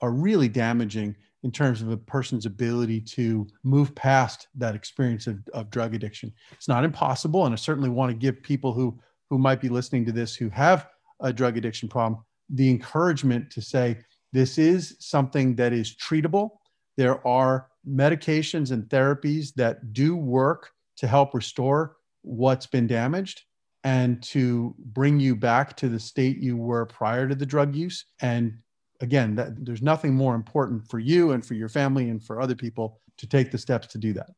are 0.02 0.12
really 0.12 0.48
damaging 0.48 1.16
in 1.46 1.52
terms 1.52 1.82
of 1.82 1.90
a 1.90 1.98
person's 1.98 2.46
ability 2.46 3.00
to 3.00 3.48
move 3.64 3.96
past 3.96 4.48
that 4.56 4.76
experience 4.76 5.28
of, 5.28 5.38
of 5.54 5.70
drug 5.70 5.96
addiction. 5.96 6.34
It's 6.52 6.68
not 6.68 6.84
impossible, 6.84 7.46
and 7.46 7.54
I 7.54 7.56
certainly 7.56 7.90
want 7.90 8.10
to 8.10 8.18
give 8.18 8.44
people 8.44 8.74
who 8.74 9.00
who 9.30 9.38
might 9.38 9.62
be 9.62 9.70
listening 9.70 10.06
to 10.06 10.12
this 10.12 10.36
who 10.36 10.50
have 10.50 10.88
a 11.22 11.32
drug 11.32 11.58
addiction 11.58 11.88
problem 11.88 12.22
the 12.50 12.70
encouragement 12.70 13.50
to 13.52 13.62
say 13.62 13.98
this 14.34 14.58
is 14.58 14.98
something 15.00 15.56
that 15.56 15.74
is 15.74 15.96
treatable 15.96 16.50
there 16.98 17.26
are 17.26 17.68
medications 17.88 18.72
and 18.72 18.84
therapies 18.86 19.54
that 19.56 19.94
do 19.94 20.16
work 20.16 20.72
to 20.98 21.08
help 21.08 21.34
restore 21.34 21.98
what's 22.22 22.66
been 22.66 22.88
damaged 22.88 23.42
and 23.84 24.22
to 24.24 24.74
bring 24.80 25.20
you 25.20 25.36
back 25.36 25.78
to 25.78 25.90
the 25.90 26.00
state 26.00 26.38
you 26.38 26.58
were 26.58 26.86
prior 26.88 27.28
to 27.28 27.36
the 27.36 27.46
drug 27.46 27.76
use. 27.76 28.06
And 28.22 28.58
again, 29.02 29.36
that, 29.36 29.66
there's 29.66 29.82
nothing 29.82 30.14
more 30.14 30.36
important 30.36 30.88
for 30.88 31.00
you 31.00 31.32
and 31.32 31.46
for 31.46 31.54
your 31.54 31.70
family 31.70 32.10
and 32.10 32.24
for 32.24 32.42
other 32.42 32.56
people 32.56 33.00
to 33.18 33.28
take 33.28 33.52
the 33.52 33.58
steps 33.58 33.88
to 33.88 33.98
do 33.98 34.14
that. 34.14 34.32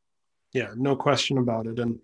Yeah, 0.53 0.69
no 0.75 0.95
question 0.95 1.37
about 1.37 1.67
it. 1.67 1.79
And 1.79 1.99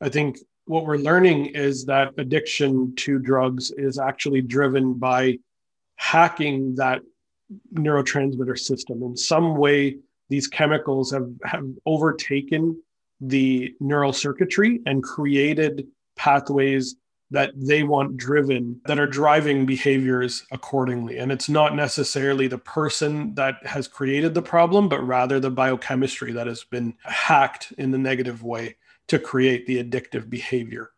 I 0.00 0.08
think 0.08 0.38
what 0.64 0.86
we're 0.86 0.96
learning 0.96 1.46
is 1.46 1.84
that 1.86 2.12
addiction 2.18 2.94
to 2.96 3.18
drugs 3.18 3.70
is 3.72 3.98
actually 3.98 4.42
driven 4.42 4.94
by 4.94 5.38
hacking 5.96 6.76
that 6.76 7.02
neurotransmitter 7.74 8.58
system. 8.58 9.02
In 9.02 9.16
some 9.16 9.56
way, 9.56 9.98
these 10.28 10.48
chemicals 10.48 11.12
have, 11.12 11.28
have 11.44 11.66
overtaken 11.84 12.80
the 13.20 13.74
neural 13.80 14.12
circuitry 14.12 14.80
and 14.86 15.02
created 15.02 15.86
pathways 16.16 16.96
that 17.32 17.50
they 17.56 17.82
want 17.82 18.16
driven 18.16 18.80
that 18.84 18.98
are 18.98 19.06
driving 19.06 19.66
behaviors 19.66 20.44
accordingly. 20.52 21.18
And 21.18 21.32
it's 21.32 21.48
not 21.48 21.74
necessarily 21.74 22.46
the 22.46 22.58
person 22.58 23.34
that 23.34 23.56
has 23.66 23.88
created 23.88 24.34
the 24.34 24.42
problem, 24.42 24.88
but 24.88 25.04
rather 25.06 25.40
the 25.40 25.50
biochemistry 25.50 26.32
that 26.32 26.46
has 26.46 26.62
been 26.64 26.94
hacked 27.02 27.72
in 27.78 27.90
the 27.90 27.98
negative 27.98 28.42
way 28.42 28.76
to 29.08 29.18
create 29.18 29.66
the 29.66 29.82
addictive 29.82 30.28
behavior. 30.30 30.90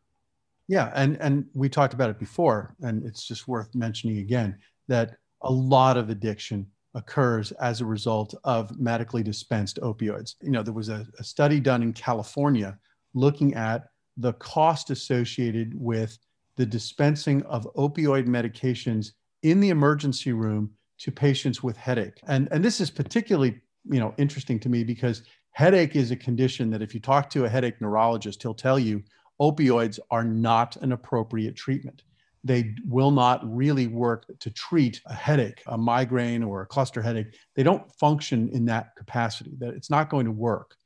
Yeah, 0.67 0.91
and 0.95 1.17
and 1.21 1.47
we 1.55 1.69
talked 1.69 1.95
about 1.95 2.11
it 2.11 2.19
before, 2.19 2.75
and 2.81 3.05
it's 3.05 3.27
just 3.27 3.47
worth 3.47 3.75
mentioning 3.75 4.19
again 4.19 4.59
that 4.89 5.17
a 5.43 5.53
lot 5.53 5.97
of 5.97 6.09
addiction 6.11 6.67
occurs 6.95 7.53
as 7.53 7.81
a 7.81 7.85
result 7.87 8.35
of 8.45 8.79
medically 8.79 9.23
dispensed 9.23 9.79
opioids. 9.83 10.35
You 10.43 10.51
know, 10.51 10.63
there 10.63 10.73
was 10.73 10.89
a, 10.89 11.07
a, 11.19 11.25
study 11.25 11.59
done 11.59 11.83
in 11.83 11.93
California 11.93 12.79
looking 13.15 13.55
at 13.55 13.89
the 14.17 14.33
cost 14.35 14.91
associated 14.91 15.73
with 15.75 16.19
the 16.57 16.67
dispensing 16.67 17.43
of 17.45 17.67
opioid 17.75 18.27
medications 18.27 19.13
in 19.43 19.61
the 19.61 19.71
emergency 19.71 20.33
room 20.33 20.71
to 20.99 21.11
patients 21.11 21.63
with 21.63 21.77
headache. 21.77 22.21
And, 22.29 22.49
and 22.53 22.65
this 22.65 22.81
is 22.81 22.91
particularly, 22.91 23.61
you 23.91 23.99
know, 23.99 24.15
interesting 24.17 24.61
to 24.61 24.69
me 24.69 24.85
because 24.85 25.23
headache 25.51 25.97
is 25.97 26.11
a 26.11 26.17
condition 26.17 26.71
that 26.71 26.83
if 26.83 26.95
you 26.95 27.01
talk 27.01 27.29
to 27.31 27.45
a 27.45 27.49
headache 27.49 27.81
neurologist, 27.81 28.43
he'll 28.43 28.55
tell 28.55 28.79
you 28.79 29.03
opioids 29.41 29.99
are 30.11 30.25
not 30.25 30.77
an 30.77 30.93
appropriate 30.93 31.57
treatment. 31.57 32.05
They 32.45 32.75
will 32.87 33.11
not 33.11 33.41
really 33.45 33.87
work 33.87 34.27
to 34.39 34.51
treat 34.51 35.01
a 35.07 35.15
headache, 35.15 35.63
a 35.67 35.79
migraine, 35.79 36.43
or 36.43 36.61
a 36.61 36.67
cluster 36.67 37.01
headache. 37.01 37.35
They 37.55 37.63
don't 37.63 37.91
function 37.97 38.51
in 38.51 38.67
that 38.67 38.95
capacity. 38.97 39.53
That 39.59 39.75
it's 39.75 39.91
not 39.91 40.11
going 40.11 40.27
to 40.27 40.33
work, 40.33 40.77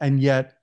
and 0.00 0.20
yet, 0.20 0.54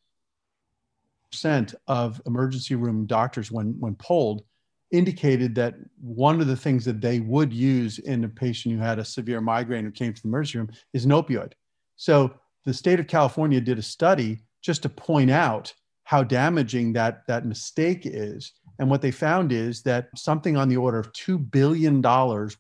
percent 1.31 1.75
of 1.87 2.21
emergency 2.25 2.75
room 2.75 3.05
doctors, 3.05 3.51
when 3.51 3.75
when 3.79 3.95
polled, 3.95 4.43
indicated 4.91 5.55
that 5.55 5.75
one 5.99 6.41
of 6.41 6.47
the 6.47 6.55
things 6.55 6.85
that 6.85 7.01
they 7.01 7.19
would 7.19 7.53
use 7.53 7.99
in 7.99 8.23
a 8.23 8.29
patient 8.29 8.75
who 8.75 8.81
had 8.81 8.99
a 8.99 9.05
severe 9.05 9.41
migraine 9.41 9.85
who 9.85 9.91
came 9.91 10.13
to 10.13 10.21
the 10.21 10.27
emergency 10.27 10.57
room 10.57 10.69
is 10.93 11.05
an 11.05 11.11
opioid. 11.11 11.53
So 11.95 12.33
the 12.65 12.73
state 12.73 12.99
of 12.99 13.07
California 13.07 13.61
did 13.61 13.79
a 13.79 13.83
study 13.83 14.39
just 14.61 14.83
to 14.83 14.89
point 14.89 15.31
out 15.31 15.73
how 16.03 16.23
damaging 16.23 16.93
that 16.93 17.25
that 17.27 17.45
mistake 17.45 18.01
is. 18.05 18.51
And 18.79 18.89
what 18.89 19.01
they 19.01 19.11
found 19.11 19.51
is 19.51 19.81
that 19.83 20.09
something 20.15 20.57
on 20.57 20.67
the 20.67 20.77
order 20.77 20.99
of 20.99 21.13
$2 21.13 21.51
billion 21.51 22.01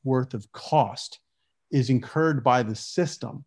worth 0.03 0.33
of 0.33 0.51
cost 0.53 1.19
is 1.71 1.89
incurred 1.89 2.43
by 2.43 2.63
the 2.63 2.75
system. 2.75 3.43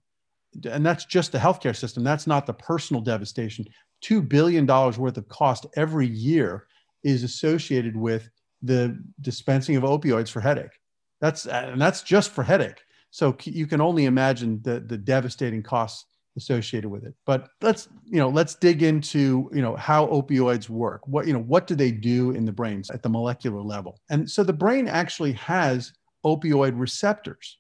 And 0.68 0.84
that's 0.84 1.04
just 1.04 1.32
the 1.32 1.38
healthcare 1.38 1.74
system. 1.74 2.04
That's 2.04 2.26
not 2.26 2.46
the 2.46 2.52
personal 2.52 3.00
devastation. 3.00 3.66
$2 4.04 4.28
billion 4.28 4.66
worth 4.66 5.16
of 5.16 5.28
cost 5.28 5.66
every 5.76 6.06
year 6.06 6.66
is 7.02 7.22
associated 7.22 7.96
with 7.96 8.28
the 8.62 8.98
dispensing 9.20 9.76
of 9.76 9.82
opioids 9.82 10.30
for 10.30 10.40
headache. 10.40 10.78
That's 11.20 11.46
and 11.46 11.80
that's 11.80 12.02
just 12.02 12.30
for 12.30 12.42
headache. 12.42 12.82
So 13.10 13.36
you 13.44 13.66
can 13.66 13.80
only 13.80 14.06
imagine 14.06 14.60
the 14.62 14.80
the 14.80 14.98
devastating 14.98 15.62
costs 15.62 16.06
associated 16.36 16.88
with 16.88 17.04
it. 17.04 17.14
But 17.24 17.48
let's, 17.60 17.88
you 18.04 18.18
know, 18.18 18.28
let's 18.28 18.54
dig 18.54 18.82
into, 18.82 19.48
you 19.52 19.62
know, 19.62 19.76
how 19.76 20.06
opioids 20.08 20.68
work. 20.68 21.06
What, 21.06 21.26
you 21.26 21.32
know, 21.32 21.42
what 21.42 21.66
do 21.66 21.74
they 21.74 21.92
do 21.92 22.32
in 22.32 22.44
the 22.44 22.52
brains 22.52 22.90
at 22.90 23.02
the 23.02 23.08
molecular 23.08 23.62
level? 23.62 24.00
And 24.10 24.28
so 24.28 24.42
the 24.42 24.52
brain 24.52 24.88
actually 24.88 25.32
has 25.32 25.92
opioid 26.24 26.72
receptors. 26.76 27.58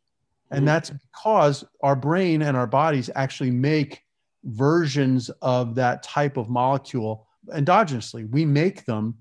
And 0.50 0.60
mm-hmm. 0.60 0.66
that's 0.66 0.90
because 0.90 1.64
our 1.82 1.96
brain 1.96 2.42
and 2.42 2.56
our 2.56 2.66
bodies 2.66 3.10
actually 3.14 3.50
make 3.50 4.02
versions 4.44 5.30
of 5.42 5.74
that 5.74 6.02
type 6.02 6.36
of 6.36 6.48
molecule 6.48 7.26
endogenously. 7.52 8.30
We 8.30 8.44
make 8.44 8.84
them 8.84 9.14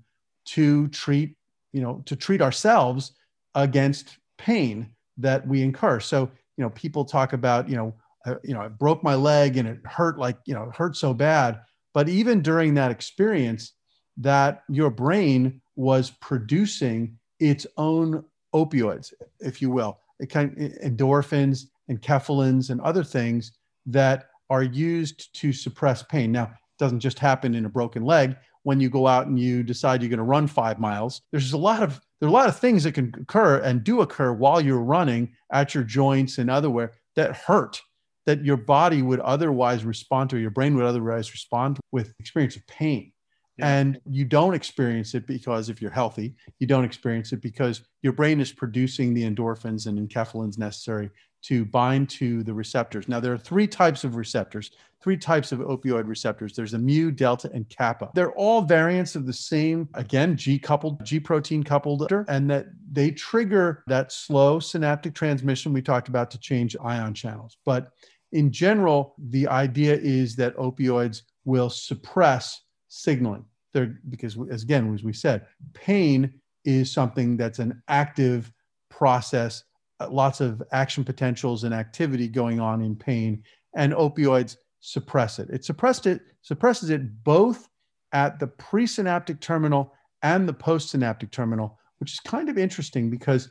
to 0.46 0.88
treat, 0.88 1.36
you 1.72 1.80
know, 1.80 2.02
to 2.06 2.16
treat 2.16 2.42
ourselves 2.42 3.12
against 3.54 4.18
pain 4.38 4.90
that 5.18 5.46
we 5.46 5.62
incur. 5.62 6.00
So, 6.00 6.30
you 6.56 6.64
know, 6.64 6.70
people 6.70 7.04
talk 7.04 7.32
about, 7.32 7.68
you 7.68 7.76
know, 7.76 7.94
I, 8.26 8.36
you 8.42 8.54
know, 8.54 8.60
I 8.60 8.68
broke 8.68 9.02
my 9.02 9.14
leg 9.14 9.56
and 9.56 9.68
it 9.68 9.78
hurt 9.84 10.18
like, 10.18 10.38
you 10.46 10.54
know, 10.54 10.64
it 10.64 10.74
hurt 10.74 10.96
so 10.96 11.14
bad. 11.14 11.60
But 11.92 12.08
even 12.08 12.42
during 12.42 12.74
that 12.74 12.90
experience, 12.90 13.72
that 14.16 14.62
your 14.68 14.90
brain 14.90 15.60
was 15.76 16.10
producing 16.20 17.18
its 17.40 17.66
own 17.76 18.24
opioids, 18.54 19.12
if 19.40 19.60
you 19.60 19.70
will, 19.70 19.98
it 20.20 20.26
kind 20.26 20.50
of, 20.52 20.72
endorphins 20.80 21.64
and 21.88 22.00
enkephalins 22.00 22.70
and 22.70 22.80
other 22.80 23.04
things 23.04 23.52
that 23.86 24.28
are 24.50 24.62
used 24.62 25.34
to 25.40 25.52
suppress 25.52 26.02
pain. 26.02 26.32
Now, 26.32 26.44
it 26.44 26.78
doesn't 26.78 27.00
just 27.00 27.18
happen 27.18 27.54
in 27.54 27.64
a 27.64 27.68
broken 27.68 28.04
leg. 28.04 28.36
When 28.62 28.80
you 28.80 28.88
go 28.88 29.06
out 29.06 29.26
and 29.26 29.38
you 29.38 29.62
decide 29.62 30.00
you're 30.00 30.08
going 30.08 30.18
to 30.18 30.24
run 30.24 30.46
five 30.46 30.78
miles, 30.78 31.20
there's 31.32 31.52
a 31.52 31.58
lot 31.58 31.82
of 31.82 32.00
there 32.20 32.28
are 32.28 32.30
a 32.30 32.32
lot 32.32 32.48
of 32.48 32.58
things 32.58 32.84
that 32.84 32.92
can 32.92 33.12
occur 33.20 33.58
and 33.58 33.84
do 33.84 34.00
occur 34.00 34.32
while 34.32 34.60
you're 34.60 34.78
running 34.78 35.30
at 35.52 35.74
your 35.74 35.84
joints 35.84 36.38
and 36.38 36.50
otherwhere 36.50 36.92
that 37.16 37.36
hurt 37.36 37.82
that 38.26 38.44
your 38.44 38.56
body 38.56 39.02
would 39.02 39.20
otherwise 39.20 39.84
respond 39.84 40.30
to, 40.30 40.38
your 40.38 40.50
brain 40.50 40.74
would 40.76 40.84
otherwise 40.84 41.32
respond 41.32 41.78
with 41.92 42.14
experience 42.18 42.56
of 42.56 42.66
pain. 42.66 43.12
Yeah. 43.58 43.68
And 43.68 44.00
you 44.10 44.24
don't 44.24 44.54
experience 44.54 45.14
it 45.14 45.26
because 45.26 45.68
if 45.68 45.80
you're 45.80 45.90
healthy, 45.90 46.34
you 46.58 46.66
don't 46.66 46.84
experience 46.84 47.32
it 47.32 47.40
because 47.40 47.82
your 48.02 48.12
brain 48.12 48.40
is 48.40 48.52
producing 48.52 49.14
the 49.14 49.22
endorphins 49.22 49.86
and 49.86 49.98
enkephalins 49.98 50.58
necessary 50.58 51.10
to 51.44 51.64
bind 51.64 52.08
to 52.08 52.42
the 52.42 52.54
receptors. 52.54 53.08
Now, 53.08 53.20
there 53.20 53.32
are 53.32 53.38
three 53.38 53.66
types 53.66 54.04
of 54.04 54.16
receptors, 54.16 54.70
three 55.02 55.18
types 55.18 55.52
of 55.52 55.58
opioid 55.58 56.08
receptors. 56.08 56.54
There's 56.54 56.72
a 56.72 56.78
mu, 56.78 57.10
delta, 57.10 57.50
and 57.52 57.68
kappa. 57.68 58.10
They're 58.14 58.32
all 58.32 58.62
variants 58.62 59.14
of 59.14 59.26
the 59.26 59.32
same, 59.32 59.88
again, 59.92 60.36
G 60.36 60.58
coupled, 60.58 61.04
G 61.04 61.20
protein 61.20 61.62
coupled, 61.62 62.10
and 62.28 62.50
that 62.50 62.66
they 62.90 63.10
trigger 63.10 63.84
that 63.86 64.10
slow 64.10 64.58
synaptic 64.58 65.14
transmission 65.14 65.72
we 65.74 65.82
talked 65.82 66.08
about 66.08 66.30
to 66.30 66.38
change 66.38 66.76
ion 66.82 67.12
channels. 67.12 67.58
But 67.66 67.90
in 68.32 68.50
general, 68.50 69.14
the 69.18 69.46
idea 69.46 69.96
is 69.96 70.36
that 70.36 70.56
opioids 70.56 71.22
will 71.44 71.68
suppress 71.68 72.62
signaling. 72.88 73.44
They're, 73.74 73.98
because, 74.08 74.38
as 74.50 74.62
again, 74.62 74.94
as 74.94 75.04
we 75.04 75.12
said, 75.12 75.46
pain 75.74 76.40
is 76.64 76.90
something 76.90 77.36
that's 77.36 77.58
an 77.58 77.82
active 77.88 78.50
process, 78.88 79.64
lots 80.12 80.40
of 80.40 80.62
action 80.72 81.04
potentials 81.04 81.64
and 81.64 81.72
activity 81.72 82.28
going 82.28 82.60
on 82.60 82.82
in 82.82 82.96
pain, 82.96 83.42
and 83.74 83.92
opioids 83.92 84.56
suppress 84.80 85.38
it. 85.38 85.48
It 85.50 85.64
suppressed 85.64 86.06
it, 86.06 86.20
suppresses 86.42 86.90
it 86.90 87.24
both 87.24 87.68
at 88.12 88.38
the 88.38 88.48
presynaptic 88.48 89.40
terminal 89.40 89.94
and 90.22 90.48
the 90.48 90.54
postsynaptic 90.54 91.30
terminal, 91.30 91.78
which 91.98 92.12
is 92.12 92.20
kind 92.20 92.48
of 92.48 92.58
interesting 92.58 93.10
because 93.10 93.50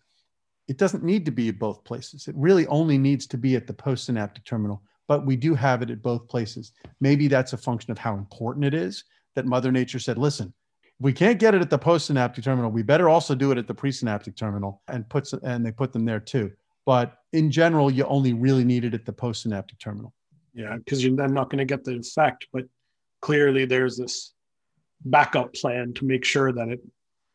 it 0.67 0.77
doesn't 0.77 1.03
need 1.03 1.25
to 1.25 1.31
be 1.31 1.49
at 1.49 1.59
both 1.59 1.83
places. 1.83 2.27
It 2.27 2.35
really 2.37 2.65
only 2.67 2.97
needs 2.97 3.27
to 3.27 3.37
be 3.37 3.55
at 3.55 3.67
the 3.67 3.73
postsynaptic 3.73 4.45
terminal, 4.45 4.81
but 5.07 5.25
we 5.25 5.35
do 5.35 5.55
have 5.55 5.81
it 5.81 5.89
at 5.89 6.01
both 6.01 6.27
places. 6.27 6.71
Maybe 7.01 7.27
that's 7.27 7.53
a 7.53 7.57
function 7.57 7.91
of 7.91 7.97
how 7.97 8.15
important 8.15 8.65
it 8.65 8.73
is 8.73 9.03
that 9.35 9.45
Mother 9.45 9.71
Nature 9.71 9.99
said, 9.99 10.17
listen, 10.17 10.53
we 10.99 11.11
can't 11.13 11.39
get 11.39 11.55
it 11.55 11.61
at 11.61 11.69
the 11.69 11.79
postsynaptic 11.79 12.43
terminal. 12.43 12.71
We 12.71 12.83
better 12.83 13.09
also 13.09 13.35
do 13.35 13.51
it 13.51 13.57
at 13.57 13.67
the 13.67 13.75
presynaptic 13.75 14.35
terminal 14.35 14.81
and 14.87 15.07
puts 15.09 15.33
and 15.33 15.65
they 15.65 15.71
put 15.71 15.91
them 15.91 16.05
there 16.05 16.19
too. 16.19 16.51
But 16.85 17.17
in 17.31 17.51
general, 17.51 17.89
you 17.89 18.05
only 18.05 18.33
really 18.33 18.63
need 18.63 18.83
it 18.85 18.93
at 18.93 19.05
the 19.05 19.13
postsynaptic 19.13 19.79
terminal. 19.79 20.13
Yeah, 20.53 20.77
because 20.77 21.03
you're 21.03 21.15
then 21.15 21.33
not 21.33 21.49
going 21.49 21.59
to 21.59 21.65
get 21.65 21.83
the 21.83 21.95
effect. 21.95 22.47
But 22.53 22.65
clearly, 23.21 23.65
there's 23.65 23.97
this 23.97 24.33
backup 25.05 25.53
plan 25.53 25.93
to 25.95 26.05
make 26.05 26.23
sure 26.25 26.51
that 26.51 26.69
it 26.69 26.81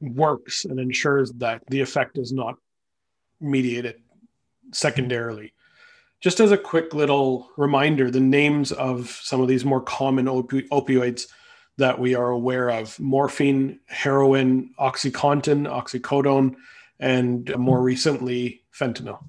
works 0.00 0.64
and 0.64 0.78
ensures 0.78 1.32
that 1.32 1.62
the 1.68 1.80
effect 1.80 2.18
is 2.18 2.32
not 2.32 2.56
mediated 3.40 3.96
secondarily. 4.72 5.52
Just 6.20 6.40
as 6.40 6.52
a 6.52 6.58
quick 6.58 6.94
little 6.94 7.50
reminder, 7.56 8.10
the 8.10 8.20
names 8.20 8.72
of 8.72 9.10
some 9.22 9.40
of 9.40 9.48
these 9.48 9.64
more 9.64 9.80
common 9.80 10.26
opi- 10.26 10.68
opioids 10.68 11.28
that 11.78 11.98
we 11.98 12.14
are 12.14 12.30
aware 12.30 12.70
of 12.70 12.98
morphine, 13.00 13.78
heroin, 13.86 14.74
Oxycontin, 14.78 15.66
oxycodone, 15.66 16.56
and 17.00 17.56
more 17.56 17.80
recently, 17.80 18.62
fentanyl. 18.78 19.24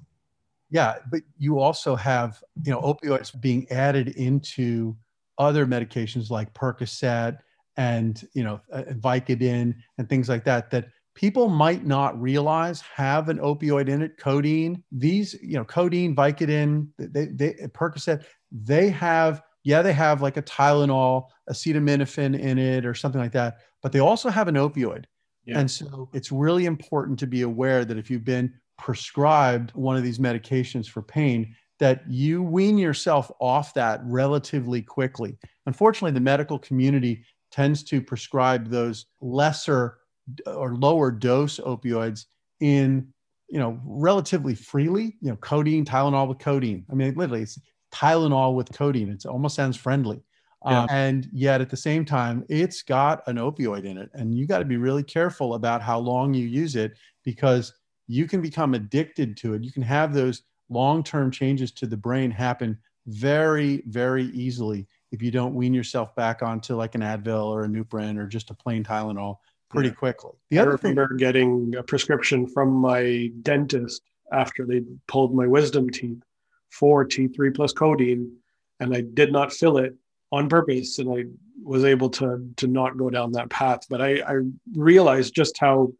Yeah, 0.70 0.96
but 1.10 1.22
you 1.38 1.58
also 1.58 1.96
have, 1.96 2.42
you 2.64 2.72
know, 2.72 2.80
opioids 2.80 3.38
being 3.40 3.70
added 3.70 4.08
into 4.08 4.96
other 5.38 5.64
medications 5.64 6.30
like 6.30 6.52
Percocet 6.52 7.38
and, 7.76 8.26
you 8.34 8.44
know, 8.44 8.60
uh, 8.72 8.82
Vicodin 8.94 9.74
and 9.98 10.08
things 10.08 10.28
like 10.28 10.44
that 10.44 10.70
that 10.70 10.88
people 11.14 11.48
might 11.48 11.84
not 11.84 12.20
realize 12.20 12.80
have 12.80 13.28
an 13.28 13.38
opioid 13.38 13.88
in 13.88 14.00
it 14.00 14.16
codeine 14.16 14.82
these 14.92 15.34
you 15.42 15.54
know 15.54 15.64
codeine 15.64 16.14
vicodin 16.14 16.86
they, 16.98 17.26
they 17.26 17.52
percocet 17.74 18.24
they 18.52 18.88
have 18.88 19.42
yeah 19.64 19.82
they 19.82 19.92
have 19.92 20.22
like 20.22 20.36
a 20.36 20.42
tylenol 20.42 21.26
acetaminophen 21.50 22.38
in 22.38 22.58
it 22.58 22.86
or 22.86 22.94
something 22.94 23.20
like 23.20 23.32
that 23.32 23.58
but 23.82 23.92
they 23.92 23.98
also 24.00 24.28
have 24.28 24.48
an 24.48 24.56
opioid. 24.56 25.04
Yeah. 25.46 25.58
and 25.58 25.70
so 25.70 26.10
it's 26.12 26.30
really 26.30 26.66
important 26.66 27.18
to 27.20 27.26
be 27.26 27.42
aware 27.42 27.84
that 27.84 27.96
if 27.96 28.10
you've 28.10 28.24
been 28.24 28.52
prescribed 28.76 29.72
one 29.72 29.96
of 29.96 30.02
these 30.02 30.18
medications 30.18 30.86
for 30.86 31.02
pain 31.02 31.54
that 31.78 32.02
you 32.08 32.42
wean 32.42 32.76
yourself 32.76 33.30
off 33.40 33.72
that 33.74 34.00
relatively 34.04 34.82
quickly. 34.82 35.38
Unfortunately 35.66 36.12
the 36.12 36.20
medical 36.20 36.58
community 36.58 37.24
tends 37.50 37.82
to 37.84 38.00
prescribe 38.02 38.68
those 38.68 39.06
lesser 39.20 39.98
or 40.46 40.76
lower 40.76 41.10
dose 41.10 41.58
opioids 41.58 42.26
in 42.60 43.08
you 43.48 43.58
know 43.58 43.80
relatively 43.84 44.54
freely 44.54 45.16
you 45.20 45.30
know 45.30 45.36
codeine 45.36 45.84
tylenol 45.84 46.28
with 46.28 46.38
codeine. 46.38 46.84
I 46.90 46.94
mean 46.94 47.14
literally 47.14 47.42
it's 47.42 47.58
tylenol 47.92 48.54
with 48.54 48.72
codeine 48.72 49.10
it 49.10 49.26
almost 49.26 49.54
sounds 49.54 49.76
friendly 49.76 50.22
yeah. 50.66 50.82
um, 50.82 50.88
and 50.90 51.28
yet 51.32 51.60
at 51.60 51.70
the 51.70 51.76
same 51.76 52.04
time 52.04 52.44
it's 52.48 52.82
got 52.82 53.26
an 53.26 53.36
opioid 53.36 53.84
in 53.84 53.98
it 53.98 54.10
and 54.14 54.34
you 54.34 54.46
got 54.46 54.58
to 54.58 54.64
be 54.64 54.76
really 54.76 55.02
careful 55.02 55.54
about 55.54 55.82
how 55.82 55.98
long 55.98 56.32
you 56.32 56.46
use 56.46 56.76
it 56.76 56.92
because 57.24 57.72
you 58.06 58.26
can 58.26 58.40
become 58.40 58.74
addicted 58.74 59.36
to 59.36 59.54
it 59.54 59.64
you 59.64 59.72
can 59.72 59.82
have 59.82 60.12
those 60.12 60.42
long-term 60.68 61.30
changes 61.30 61.72
to 61.72 61.86
the 61.86 61.96
brain 61.96 62.30
happen 62.30 62.78
very 63.06 63.82
very 63.86 64.26
easily 64.26 64.86
if 65.10 65.22
you 65.22 65.30
don't 65.30 65.54
wean 65.54 65.74
yourself 65.74 66.14
back 66.14 66.42
onto 66.42 66.76
like 66.76 66.94
an 66.94 67.00
advil 67.00 67.46
or 67.46 67.64
a 67.64 67.68
nuprin 67.68 68.16
or 68.16 68.26
just 68.26 68.50
a 68.50 68.54
plain 68.54 68.84
tylenol 68.84 69.38
pretty 69.70 69.88
yeah. 69.88 69.94
quickly. 69.94 70.32
The 70.50 70.58
I 70.58 70.62
other 70.62 70.78
remember 70.82 71.08
thing, 71.08 71.16
getting 71.16 71.74
a 71.76 71.82
prescription 71.82 72.46
from 72.46 72.70
my 72.72 73.30
dentist 73.42 74.02
after 74.32 74.66
they 74.66 74.82
pulled 75.06 75.34
my 75.34 75.46
wisdom 75.46 75.88
teeth 75.90 76.22
for 76.70 77.04
T3 77.04 77.54
plus 77.54 77.72
codeine, 77.72 78.36
and 78.78 78.94
I 78.94 79.02
did 79.02 79.32
not 79.32 79.52
fill 79.52 79.78
it 79.78 79.94
on 80.32 80.48
purpose. 80.48 80.98
And 80.98 81.10
I 81.10 81.24
was 81.62 81.84
able 81.84 82.10
to 82.10 82.48
to 82.56 82.66
not 82.66 82.96
go 82.96 83.10
down 83.10 83.32
that 83.32 83.50
path. 83.50 83.86
But 83.88 84.00
I, 84.00 84.20
I 84.20 84.40
realized 84.74 85.34
just 85.34 85.58
how 85.58 85.92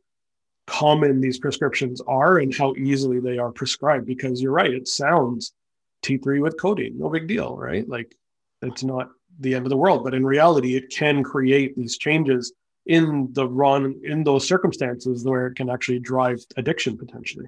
common 0.66 1.20
these 1.20 1.38
prescriptions 1.38 2.00
are 2.02 2.38
and 2.38 2.54
how 2.54 2.74
easily 2.76 3.18
they 3.18 3.38
are 3.38 3.50
prescribed 3.50 4.06
because 4.06 4.40
you're 4.40 4.52
right, 4.52 4.72
it 4.72 4.86
sounds 4.86 5.52
T3 6.04 6.40
with 6.40 6.60
codeine, 6.60 6.96
no 6.96 7.08
big 7.08 7.26
deal, 7.26 7.56
right? 7.56 7.86
Like 7.88 8.14
it's 8.62 8.84
not 8.84 9.08
the 9.40 9.54
end 9.54 9.66
of 9.66 9.70
the 9.70 9.76
world, 9.76 10.04
but 10.04 10.14
in 10.14 10.24
reality, 10.24 10.76
it 10.76 10.90
can 10.90 11.24
create 11.24 11.76
these 11.76 11.98
changes 11.98 12.52
in 12.86 13.28
the 13.32 13.48
run 13.48 14.00
in 14.04 14.22
those 14.22 14.46
circumstances 14.46 15.24
where 15.24 15.48
it 15.48 15.56
can 15.56 15.70
actually 15.70 15.98
drive 15.98 16.38
addiction 16.56 16.96
potentially. 16.96 17.46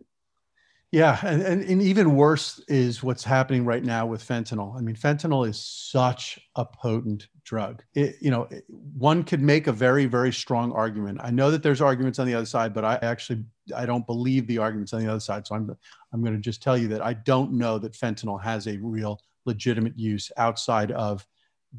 Yeah, 0.93 1.19
and, 1.23 1.41
and, 1.41 1.63
and 1.65 1.81
even 1.81 2.17
worse 2.17 2.61
is 2.69 3.03
what's 3.03 3.25
happening 3.25 3.65
right 3.65 3.83
now 3.83 4.05
with 4.05 4.23
fentanyl. 4.23 4.77
I 4.77 4.83
mean, 4.83 4.95
fentanyl 4.95 5.49
is 5.49 5.59
such 5.59 6.39
a 6.55 6.67
potent 6.67 7.29
drug. 7.45 7.83
It, 7.95 8.17
you 8.21 8.31
know, 8.31 8.47
one 8.69 9.25
could 9.25 9.41
make 9.41 9.69
a 9.69 9.73
very, 9.73 10.05
very 10.05 10.35
strong 10.35 10.71
argument. 10.73 11.21
I 11.23 11.31
know 11.31 11.51
that 11.51 11.63
there's 11.63 11.81
arguments 11.81 12.19
on 12.19 12.27
the 12.27 12.35
other 12.35 12.45
side, 12.45 12.75
but 12.75 12.85
I 12.85 12.99
actually 13.01 13.43
I 13.75 13.87
don't 13.87 14.07
believe 14.07 14.47
the 14.47 14.59
arguments 14.59 14.93
on 14.93 15.01
the 15.01 15.09
other 15.09 15.21
side. 15.21 15.47
So 15.47 15.55
I'm 15.55 15.75
I'm 16.13 16.21
going 16.21 16.35
to 16.35 16.41
just 16.41 16.63
tell 16.63 16.77
you 16.77 16.89
that 16.89 17.01
I 17.01 17.15
don't 17.15 17.53
know 17.53 17.79
that 17.79 17.95
fentanyl 17.95 18.43
has 18.43 18.67
a 18.67 18.77
real 18.77 19.19
legitimate 19.47 19.99
use 19.99 20.31
outside 20.37 20.93
of 20.93 21.27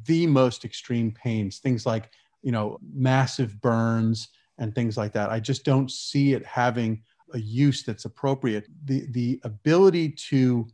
the 0.05 0.25
most 0.25 0.65
extreme 0.65 1.11
pains, 1.11 1.59
things 1.59 1.85
like 1.85 2.09
you 2.41 2.51
know 2.51 2.79
massive 2.91 3.61
burns 3.61 4.29
and 4.57 4.73
things 4.73 4.97
like 4.97 5.13
that. 5.13 5.29
I 5.29 5.39
just 5.39 5.65
don't 5.65 5.91
see 5.91 6.33
it 6.33 6.43
having 6.47 7.03
a 7.33 7.39
use 7.39 7.83
that's 7.83 8.05
appropriate. 8.05 8.67
The, 8.85 9.05
the 9.11 9.39
ability 9.43 10.09
to 10.29 10.67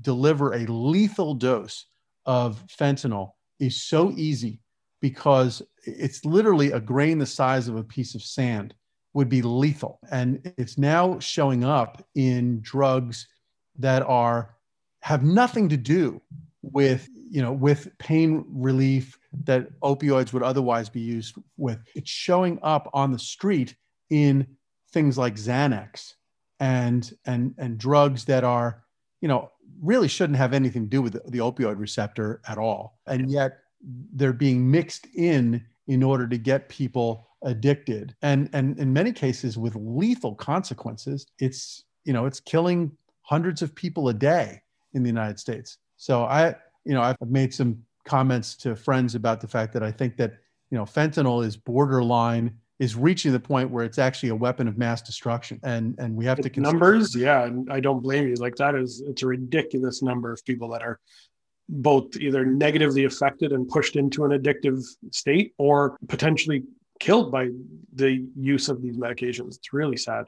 deliver 0.00 0.54
a 0.54 0.66
lethal 0.66 1.34
dose 1.34 1.86
of 2.26 2.64
fentanyl 2.66 3.32
is 3.58 3.82
so 3.82 4.12
easy 4.12 4.60
because 5.00 5.62
it's 5.84 6.24
literally 6.24 6.72
a 6.72 6.80
grain 6.80 7.18
the 7.18 7.26
size 7.26 7.68
of 7.68 7.76
a 7.76 7.84
piece 7.84 8.14
of 8.14 8.22
sand 8.22 8.74
would 9.14 9.28
be 9.28 9.42
lethal. 9.42 10.00
And 10.10 10.52
it's 10.56 10.78
now 10.78 11.18
showing 11.18 11.64
up 11.64 12.04
in 12.14 12.60
drugs 12.60 13.26
that 13.78 14.02
are 14.02 14.54
have 15.00 15.22
nothing 15.22 15.68
to 15.68 15.76
do 15.76 16.20
with 16.62 17.08
you 17.30 17.40
know 17.40 17.52
with 17.52 17.96
pain 17.98 18.44
relief 18.48 19.18
that 19.44 19.68
opioids 19.80 20.32
would 20.32 20.42
otherwise 20.42 20.88
be 20.88 21.00
used 21.00 21.36
with 21.56 21.78
it's 21.94 22.10
showing 22.10 22.58
up 22.62 22.90
on 22.92 23.12
the 23.12 23.18
street 23.18 23.76
in 24.10 24.46
things 24.98 25.16
like 25.16 25.36
Xanax 25.36 26.14
and 26.58 27.16
and 27.24 27.54
and 27.56 27.78
drugs 27.78 28.24
that 28.24 28.42
are, 28.42 28.82
you 29.20 29.28
know, 29.28 29.50
really 29.80 30.08
shouldn't 30.08 30.38
have 30.38 30.52
anything 30.52 30.82
to 30.82 30.88
do 30.88 31.00
with 31.00 31.12
the, 31.12 31.22
the 31.30 31.38
opioid 31.38 31.78
receptor 31.78 32.40
at 32.48 32.58
all. 32.58 32.98
And 33.06 33.30
yet 33.30 33.58
they're 34.12 34.32
being 34.32 34.68
mixed 34.68 35.06
in 35.14 35.64
in 35.86 36.02
order 36.02 36.26
to 36.26 36.36
get 36.36 36.68
people 36.68 37.28
addicted. 37.42 38.16
And 38.22 38.50
and 38.52 38.76
in 38.78 38.92
many 38.92 39.12
cases 39.12 39.56
with 39.56 39.76
lethal 39.76 40.34
consequences. 40.34 41.26
It's, 41.38 41.84
you 42.04 42.12
know, 42.12 42.26
it's 42.26 42.40
killing 42.40 42.90
hundreds 43.22 43.62
of 43.62 43.74
people 43.76 44.08
a 44.08 44.14
day 44.14 44.60
in 44.94 45.04
the 45.04 45.08
United 45.08 45.38
States. 45.38 45.78
So 45.96 46.24
I, 46.24 46.56
you 46.84 46.94
know, 46.94 47.02
I've 47.02 47.16
made 47.30 47.54
some 47.54 47.84
comments 48.04 48.56
to 48.56 48.74
friends 48.74 49.14
about 49.14 49.40
the 49.40 49.46
fact 49.46 49.72
that 49.74 49.84
I 49.84 49.92
think 49.92 50.16
that, 50.16 50.32
you 50.70 50.78
know, 50.78 50.84
fentanyl 50.84 51.44
is 51.44 51.56
borderline 51.56 52.58
is 52.78 52.94
reaching 52.94 53.32
the 53.32 53.40
point 53.40 53.70
where 53.70 53.84
it's 53.84 53.98
actually 53.98 54.28
a 54.28 54.34
weapon 54.34 54.68
of 54.68 54.78
mass 54.78 55.02
destruction 55.02 55.58
and 55.62 55.96
and 55.98 56.14
we 56.14 56.24
have 56.24 56.38
to 56.38 56.50
consider- 56.50 56.72
numbers? 56.72 57.14
Yeah 57.14 57.44
and 57.44 57.70
i 57.72 57.80
don't 57.80 58.00
blame 58.00 58.28
you. 58.28 58.34
Like 58.34 58.56
that 58.56 58.74
is 58.74 59.02
it's 59.06 59.22
a 59.22 59.26
ridiculous 59.26 60.02
number 60.02 60.32
of 60.32 60.44
people 60.44 60.68
that 60.70 60.82
are 60.82 61.00
both 61.68 62.16
either 62.16 62.46
negatively 62.46 63.04
affected 63.04 63.52
and 63.52 63.68
pushed 63.68 63.96
into 63.96 64.24
an 64.24 64.30
addictive 64.30 64.82
state 65.10 65.52
or 65.58 65.98
potentially 66.08 66.62
killed 66.98 67.30
by 67.30 67.48
the 67.94 68.26
use 68.34 68.68
of 68.70 68.80
these 68.80 68.96
medications. 68.96 69.56
It's 69.56 69.72
really 69.72 69.96
sad. 69.96 70.24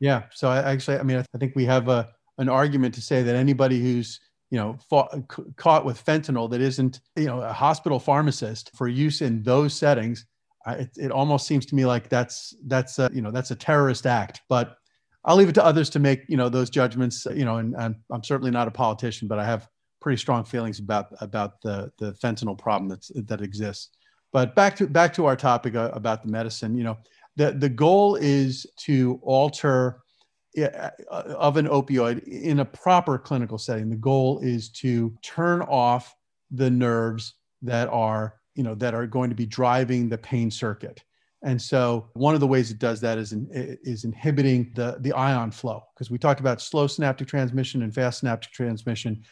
Yeah 0.00 0.22
so 0.32 0.48
i 0.48 0.72
actually 0.72 0.98
i 0.98 1.02
mean 1.02 1.18
i 1.18 1.38
think 1.38 1.56
we 1.56 1.64
have 1.64 1.88
a 1.88 2.08
an 2.38 2.48
argument 2.48 2.94
to 2.94 3.02
say 3.02 3.22
that 3.22 3.34
anybody 3.34 3.80
who's 3.80 4.20
you 4.50 4.58
know 4.58 4.78
fought, 4.88 5.12
caught 5.56 5.84
with 5.84 6.02
fentanyl 6.04 6.48
that 6.50 6.60
isn't 6.60 7.00
you 7.16 7.26
know 7.26 7.40
a 7.42 7.52
hospital 7.52 7.98
pharmacist 7.98 8.70
for 8.76 8.88
use 8.88 9.20
in 9.20 9.42
those 9.42 9.74
settings 9.74 10.24
it, 10.72 10.90
it 10.96 11.10
almost 11.10 11.46
seems 11.46 11.66
to 11.66 11.74
me 11.74 11.86
like 11.86 12.08
that's 12.08 12.54
that's 12.66 12.98
a, 12.98 13.10
you 13.12 13.22
know 13.22 13.30
that's 13.30 13.50
a 13.50 13.56
terrorist 13.56 14.06
act 14.06 14.42
but 14.48 14.76
i'll 15.24 15.36
leave 15.36 15.48
it 15.48 15.54
to 15.54 15.64
others 15.64 15.90
to 15.90 15.98
make 15.98 16.24
you 16.28 16.36
know 16.36 16.48
those 16.48 16.70
judgments 16.70 17.26
you 17.34 17.44
know 17.44 17.58
and, 17.58 17.74
and 17.76 17.96
i'm 18.10 18.24
certainly 18.24 18.50
not 18.50 18.68
a 18.68 18.70
politician 18.70 19.28
but 19.28 19.38
i 19.38 19.44
have 19.44 19.68
pretty 20.00 20.18
strong 20.18 20.44
feelings 20.44 20.78
about 20.78 21.06
about 21.20 21.60
the 21.62 21.90
the 21.98 22.12
fentanyl 22.12 22.56
problem 22.56 22.88
that's 22.88 23.10
that 23.14 23.40
exists. 23.40 23.90
But 24.32 24.54
back 24.54 24.76
to 24.76 24.86
back 24.86 25.12
to 25.14 25.26
our 25.26 25.36
topic 25.36 25.74
uh, 25.74 25.90
about 25.92 26.22
the 26.22 26.28
medicine 26.30 26.76
you 26.76 26.84
know 26.84 26.98
the 27.36 27.52
the 27.52 27.68
goal 27.68 28.16
is 28.16 28.66
to 28.78 29.18
alter 29.22 30.00
uh, 30.58 30.90
of 31.10 31.56
an 31.56 31.66
opioid 31.66 32.22
in 32.24 32.60
a 32.60 32.64
proper 32.64 33.18
clinical 33.18 33.58
setting. 33.58 33.90
The 33.90 33.96
goal 33.96 34.40
is 34.40 34.70
to 34.70 35.14
turn 35.22 35.62
off 35.62 36.14
the 36.50 36.70
nerves 36.70 37.34
that 37.62 37.88
are 37.88 38.34
you 38.58 38.64
know 38.64 38.74
that 38.74 38.92
are 38.92 39.06
going 39.06 39.30
to 39.30 39.36
be 39.36 39.46
driving 39.46 40.08
the 40.08 40.18
pain 40.18 40.50
circuit. 40.50 41.04
And 41.44 41.62
so 41.62 42.08
one 42.14 42.34
of 42.34 42.40
the 42.40 42.48
ways 42.48 42.72
it 42.72 42.80
does 42.80 43.00
that 43.02 43.16
is 43.16 43.32
in, 43.32 43.48
is 43.52 44.04
inhibiting 44.04 44.72
the 44.74 44.96
the 45.00 45.12
ion 45.12 45.52
flow 45.52 45.84
because 45.94 46.10
we 46.10 46.18
talked 46.18 46.40
about 46.40 46.60
slow 46.60 46.88
synaptic 46.88 47.28
transmission 47.28 47.82
and 47.82 47.94
fast 47.94 48.18
synaptic 48.20 48.50
transmission. 48.50 49.22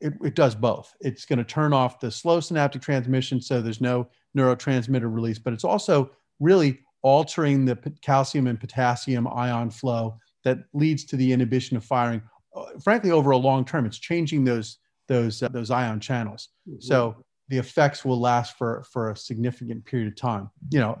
It, 0.00 0.14
it 0.24 0.34
does 0.34 0.54
both. 0.54 0.94
It's 1.00 1.26
going 1.26 1.38
to 1.38 1.44
turn 1.44 1.74
off 1.74 2.00
the 2.00 2.10
slow 2.10 2.40
synaptic 2.40 2.80
transmission 2.80 3.42
so 3.42 3.60
there's 3.60 3.82
no 3.82 4.08
neurotransmitter 4.34 5.12
release 5.12 5.38
but 5.38 5.52
it's 5.52 5.64
also 5.64 6.10
really 6.40 6.80
altering 7.02 7.66
the 7.66 7.76
calcium 8.00 8.46
and 8.46 8.58
potassium 8.58 9.28
ion 9.28 9.70
flow 9.70 10.18
that 10.44 10.60
leads 10.72 11.04
to 11.04 11.16
the 11.16 11.32
inhibition 11.32 11.76
of 11.76 11.84
firing 11.84 12.22
uh, 12.56 12.64
frankly 12.82 13.10
over 13.10 13.32
a 13.32 13.36
long 13.36 13.66
term. 13.66 13.84
It's 13.84 13.98
changing 13.98 14.44
those 14.44 14.78
those 15.06 15.42
uh, 15.42 15.48
those 15.48 15.70
ion 15.70 16.00
channels. 16.00 16.48
Mm-hmm. 16.66 16.80
so 16.80 17.16
the 17.48 17.58
effects 17.58 18.04
will 18.04 18.20
last 18.20 18.56
for 18.56 18.84
for 18.90 19.10
a 19.10 19.16
significant 19.16 19.84
period 19.84 20.08
of 20.08 20.16
time. 20.16 20.50
You 20.70 20.80
know 20.80 20.98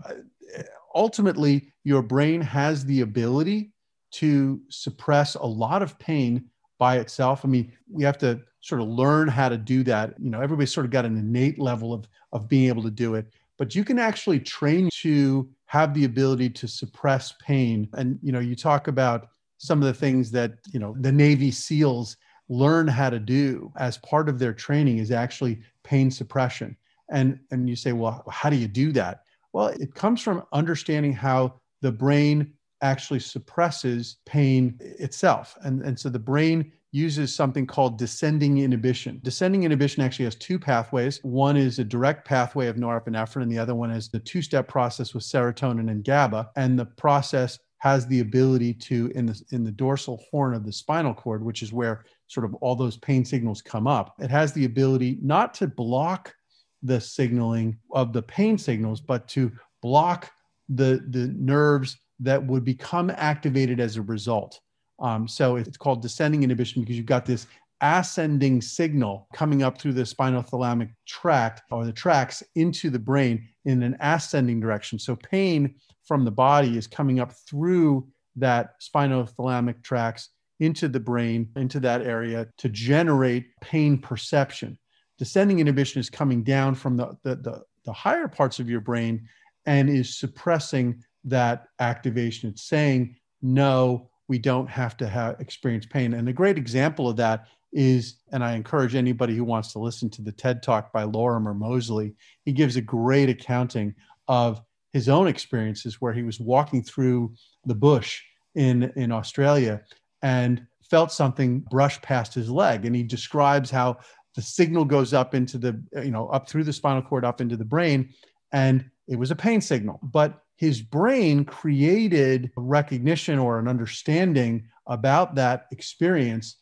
ultimately 0.94 1.72
your 1.84 2.02
brain 2.02 2.40
has 2.40 2.84
the 2.84 3.02
ability 3.02 3.72
to 4.10 4.60
suppress 4.68 5.34
a 5.34 5.44
lot 5.44 5.82
of 5.82 5.98
pain 5.98 6.46
by 6.78 6.98
itself. 6.98 7.44
I 7.44 7.48
mean 7.48 7.72
we 7.90 8.04
have 8.04 8.18
to 8.18 8.40
sort 8.60 8.80
of 8.80 8.88
learn 8.88 9.28
how 9.28 9.48
to 9.48 9.58
do 9.58 9.82
that. 9.84 10.14
You 10.18 10.30
know 10.30 10.40
everybody's 10.40 10.72
sort 10.72 10.86
of 10.86 10.92
got 10.92 11.04
an 11.04 11.18
innate 11.18 11.58
level 11.58 11.92
of 11.92 12.08
of 12.32 12.48
being 12.48 12.68
able 12.68 12.82
to 12.82 12.90
do 12.90 13.14
it 13.14 13.32
but 13.58 13.74
you 13.74 13.84
can 13.84 13.98
actually 13.98 14.38
train 14.40 14.88
to 15.02 15.50
have 15.66 15.92
the 15.92 16.04
ability 16.04 16.48
to 16.48 16.66
suppress 16.68 17.34
pain. 17.44 17.88
And 17.94 18.18
you 18.22 18.32
know 18.32 18.38
you 18.38 18.56
talk 18.56 18.88
about 18.88 19.28
some 19.58 19.82
of 19.82 19.86
the 19.86 19.94
things 19.94 20.30
that 20.30 20.52
you 20.72 20.78
know 20.78 20.96
the 21.00 21.12
navy 21.12 21.50
seals 21.50 22.16
learn 22.48 22.88
how 22.88 23.10
to 23.10 23.18
do 23.18 23.70
as 23.76 23.98
part 23.98 24.28
of 24.28 24.38
their 24.38 24.54
training 24.54 24.98
is 24.98 25.10
actually 25.10 25.60
pain 25.88 26.10
suppression. 26.10 26.76
And, 27.10 27.40
and 27.50 27.66
you 27.66 27.76
say, 27.76 27.92
well, 27.92 28.22
how 28.30 28.50
do 28.50 28.56
you 28.56 28.68
do 28.68 28.92
that? 28.92 29.22
Well, 29.54 29.68
it 29.68 29.94
comes 29.94 30.20
from 30.20 30.44
understanding 30.52 31.14
how 31.14 31.60
the 31.80 31.90
brain 31.90 32.52
actually 32.82 33.20
suppresses 33.20 34.18
pain 34.26 34.78
itself. 34.80 35.56
And, 35.62 35.80
and 35.82 35.98
so 35.98 36.10
the 36.10 36.18
brain 36.18 36.72
uses 36.92 37.34
something 37.34 37.66
called 37.66 37.98
descending 37.98 38.58
inhibition. 38.58 39.20
Descending 39.22 39.64
inhibition 39.64 40.02
actually 40.02 40.26
has 40.26 40.34
two 40.34 40.58
pathways. 40.58 41.20
One 41.22 41.56
is 41.56 41.78
a 41.78 41.84
direct 41.84 42.26
pathway 42.26 42.66
of 42.66 42.76
norepinephrine, 42.76 43.42
and 43.42 43.50
the 43.50 43.58
other 43.58 43.74
one 43.74 43.90
is 43.90 44.10
the 44.10 44.20
two 44.20 44.42
step 44.42 44.68
process 44.68 45.14
with 45.14 45.24
serotonin 45.24 45.90
and 45.90 46.04
GABA. 46.04 46.50
And 46.56 46.78
the 46.78 46.86
process 46.86 47.58
has 47.78 48.06
the 48.06 48.20
ability 48.20 48.74
to 48.74 49.10
in 49.14 49.26
the 49.26 49.40
in 49.52 49.64
the 49.64 49.70
dorsal 49.70 50.22
horn 50.30 50.54
of 50.54 50.64
the 50.64 50.72
spinal 50.72 51.14
cord 51.14 51.44
which 51.44 51.62
is 51.62 51.72
where 51.72 52.04
sort 52.28 52.46
of 52.46 52.54
all 52.56 52.76
those 52.76 52.96
pain 52.96 53.24
signals 53.24 53.60
come 53.60 53.86
up 53.86 54.14
it 54.20 54.30
has 54.30 54.52
the 54.52 54.64
ability 54.64 55.18
not 55.20 55.52
to 55.54 55.66
block 55.66 56.34
the 56.82 57.00
signaling 57.00 57.76
of 57.92 58.12
the 58.12 58.22
pain 58.22 58.56
signals 58.56 59.00
but 59.00 59.26
to 59.26 59.50
block 59.82 60.30
the 60.68 61.04
the 61.08 61.28
nerves 61.36 61.96
that 62.20 62.44
would 62.44 62.64
become 62.64 63.10
activated 63.10 63.80
as 63.80 63.96
a 63.96 64.02
result. 64.02 64.60
Um, 65.00 65.28
so 65.28 65.56
it's 65.56 65.76
called 65.76 66.02
descending 66.02 66.42
inhibition 66.42 66.82
because 66.82 66.96
you've 66.96 67.06
got 67.06 67.24
this 67.24 67.46
ascending 67.80 68.60
signal 68.60 69.28
coming 69.32 69.62
up 69.62 69.78
through 69.78 69.92
the 69.92 70.02
spinothalamic 70.02 70.92
tract 71.06 71.62
or 71.70 71.84
the 71.84 71.92
tracts 71.92 72.42
into 72.56 72.90
the 72.90 72.98
brain 72.98 73.48
in 73.66 73.82
an 73.84 73.96
ascending 74.00 74.58
direction. 74.58 74.98
So 74.98 75.14
pain 75.14 75.76
from 76.04 76.24
the 76.24 76.30
body 76.32 76.76
is 76.76 76.88
coming 76.88 77.20
up 77.20 77.32
through 77.48 78.08
that 78.34 78.80
spinothalamic 78.80 79.82
tracts 79.84 80.30
into 80.60 80.88
the 80.88 81.00
brain, 81.00 81.48
into 81.56 81.80
that 81.80 82.02
area 82.02 82.48
to 82.58 82.68
generate 82.68 83.46
pain 83.60 83.98
perception. 83.98 84.78
Descending 85.18 85.60
inhibition 85.60 86.00
is 86.00 86.10
coming 86.10 86.42
down 86.42 86.74
from 86.74 86.96
the, 86.96 87.16
the, 87.22 87.36
the, 87.36 87.62
the 87.84 87.92
higher 87.92 88.28
parts 88.28 88.58
of 88.60 88.68
your 88.68 88.80
brain 88.80 89.28
and 89.66 89.88
is 89.88 90.18
suppressing 90.18 91.02
that 91.24 91.66
activation. 91.80 92.50
It's 92.50 92.62
saying, 92.62 93.16
no, 93.42 94.10
we 94.28 94.38
don't 94.38 94.68
have 94.68 94.96
to 94.98 95.08
have 95.08 95.40
experience 95.40 95.86
pain. 95.86 96.14
And 96.14 96.28
a 96.28 96.32
great 96.32 96.58
example 96.58 97.08
of 97.08 97.16
that 97.16 97.46
is, 97.72 98.20
and 98.32 98.42
I 98.42 98.54
encourage 98.54 98.94
anybody 98.94 99.36
who 99.36 99.44
wants 99.44 99.72
to 99.72 99.78
listen 99.78 100.10
to 100.10 100.22
the 100.22 100.32
TED 100.32 100.62
Talk 100.62 100.92
by 100.92 101.04
Lorimer 101.04 101.54
Moseley, 101.54 102.14
he 102.44 102.52
gives 102.52 102.76
a 102.76 102.80
great 102.80 103.28
accounting 103.28 103.94
of 104.26 104.60
his 104.92 105.08
own 105.08 105.28
experiences 105.28 106.00
where 106.00 106.12
he 106.12 106.22
was 106.22 106.40
walking 106.40 106.82
through 106.82 107.34
the 107.66 107.74
bush 107.74 108.22
in, 108.54 108.90
in 108.96 109.12
Australia 109.12 109.82
and 110.22 110.66
felt 110.90 111.12
something 111.12 111.60
brush 111.60 112.00
past 112.02 112.34
his 112.34 112.50
leg. 112.50 112.84
And 112.84 112.96
he 112.96 113.02
describes 113.02 113.70
how 113.70 113.98
the 114.34 114.42
signal 114.42 114.84
goes 114.84 115.12
up 115.12 115.34
into 115.34 115.58
the, 115.58 115.82
you 116.02 116.10
know, 116.10 116.28
up 116.28 116.48
through 116.48 116.64
the 116.64 116.72
spinal 116.72 117.02
cord, 117.02 117.24
up 117.24 117.40
into 117.40 117.56
the 117.56 117.64
brain. 117.64 118.12
And 118.52 118.90
it 119.06 119.16
was 119.16 119.30
a 119.30 119.36
pain 119.36 119.60
signal. 119.60 120.00
But 120.02 120.42
his 120.56 120.82
brain 120.82 121.44
created 121.44 122.50
a 122.56 122.60
recognition 122.60 123.38
or 123.38 123.58
an 123.58 123.68
understanding 123.68 124.68
about 124.86 125.34
that 125.36 125.66
experience 125.70 126.56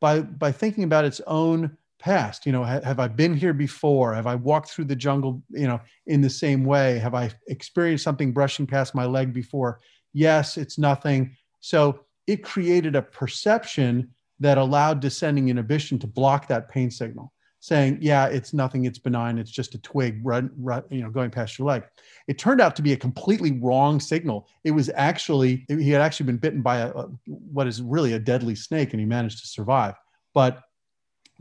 by 0.00 0.20
by 0.20 0.52
thinking 0.52 0.84
about 0.84 1.04
its 1.04 1.20
own 1.26 1.76
past 1.98 2.46
you 2.46 2.52
know 2.52 2.64
ha, 2.64 2.80
have 2.84 3.00
i 3.00 3.08
been 3.08 3.34
here 3.34 3.52
before 3.52 4.14
have 4.14 4.26
i 4.26 4.34
walked 4.34 4.70
through 4.70 4.84
the 4.84 4.94
jungle 4.94 5.42
you 5.50 5.66
know 5.66 5.80
in 6.06 6.20
the 6.20 6.30
same 6.30 6.64
way 6.64 6.98
have 6.98 7.14
i 7.14 7.30
experienced 7.48 8.04
something 8.04 8.32
brushing 8.32 8.66
past 8.66 8.94
my 8.94 9.04
leg 9.04 9.32
before 9.32 9.80
yes 10.12 10.56
it's 10.56 10.78
nothing 10.78 11.34
so 11.60 12.00
it 12.26 12.44
created 12.44 12.96
a 12.96 13.02
perception 13.02 14.10
that 14.40 14.58
allowed 14.58 15.00
descending 15.00 15.48
inhibition 15.48 15.98
to 16.00 16.06
block 16.06 16.48
that 16.48 16.68
pain 16.68 16.90
signal 16.90 17.32
saying, 17.62 17.96
yeah, 18.00 18.26
it's 18.26 18.52
nothing, 18.52 18.86
it's 18.86 18.98
benign, 18.98 19.38
it's 19.38 19.50
just 19.50 19.76
a 19.76 19.78
twig 19.78 20.20
run, 20.24 20.50
run, 20.58 20.82
you 20.90 21.00
know, 21.00 21.08
going 21.08 21.30
past 21.30 21.60
your 21.60 21.68
leg. 21.68 21.84
It 22.26 22.36
turned 22.36 22.60
out 22.60 22.74
to 22.74 22.82
be 22.82 22.92
a 22.92 22.96
completely 22.96 23.52
wrong 23.60 24.00
signal. 24.00 24.48
It 24.64 24.72
was 24.72 24.90
actually, 24.96 25.64
he 25.68 25.90
had 25.90 26.00
actually 26.00 26.26
been 26.26 26.38
bitten 26.38 26.60
by 26.60 26.78
a, 26.78 26.88
a, 26.88 27.08
what 27.26 27.68
is 27.68 27.80
really 27.80 28.14
a 28.14 28.18
deadly 28.18 28.56
snake 28.56 28.92
and 28.92 28.98
he 28.98 29.06
managed 29.06 29.38
to 29.42 29.46
survive. 29.46 29.94
But 30.34 30.60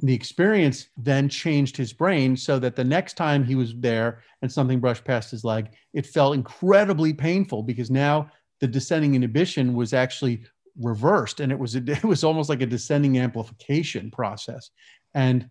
the 0.04 0.14
experience 0.14 0.90
then 0.96 1.28
changed 1.28 1.76
his 1.76 1.92
brain 1.92 2.38
so 2.38 2.60
that 2.60 2.76
the 2.76 2.84
next 2.84 3.18
time 3.18 3.44
he 3.44 3.56
was 3.56 3.74
there 3.78 4.22
and 4.44 4.52
something 4.52 4.80
brushed 4.80 5.04
past 5.04 5.32
his 5.32 5.44
leg, 5.44 5.70
it 5.94 6.06
felt 6.06 6.36
incredibly 6.36 7.14
painful 7.14 7.64
because 7.64 7.90
now 7.90 8.30
the 8.60 8.68
descending 8.68 9.16
inhibition 9.16 9.74
was 9.74 9.92
actually 9.92 10.44
reversed 10.80 11.40
and 11.40 11.52
it 11.52 11.60
was 11.60 11.76
it 11.76 12.04
was 12.04 12.24
almost 12.24 12.50
like 12.50 12.62
a 12.62 12.66
descending 12.66 13.18
amplification 13.18 14.12
process 14.12 14.70
and 15.14 15.50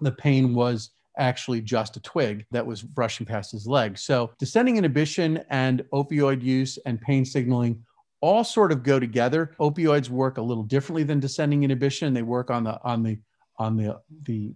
the 0.00 0.12
pain 0.12 0.54
was 0.54 0.90
actually 1.18 1.60
just 1.60 1.96
a 1.96 2.00
twig 2.00 2.44
that 2.50 2.66
was 2.66 2.82
brushing 2.82 3.26
past 3.26 3.52
his 3.52 3.66
leg. 3.66 3.98
So, 3.98 4.32
descending 4.38 4.76
inhibition 4.76 5.42
and 5.50 5.84
opioid 5.92 6.42
use 6.42 6.78
and 6.86 7.00
pain 7.00 7.24
signaling 7.24 7.82
all 8.20 8.44
sort 8.44 8.72
of 8.72 8.82
go 8.82 8.98
together. 8.98 9.54
Opioids 9.60 10.08
work 10.08 10.38
a 10.38 10.42
little 10.42 10.62
differently 10.62 11.04
than 11.04 11.20
descending 11.20 11.64
inhibition. 11.64 12.14
They 12.14 12.22
work 12.22 12.50
on 12.50 12.64
the 12.64 12.80
on 12.82 13.02
the 13.02 13.18
on 13.58 13.76
the 13.76 14.00
the 14.24 14.54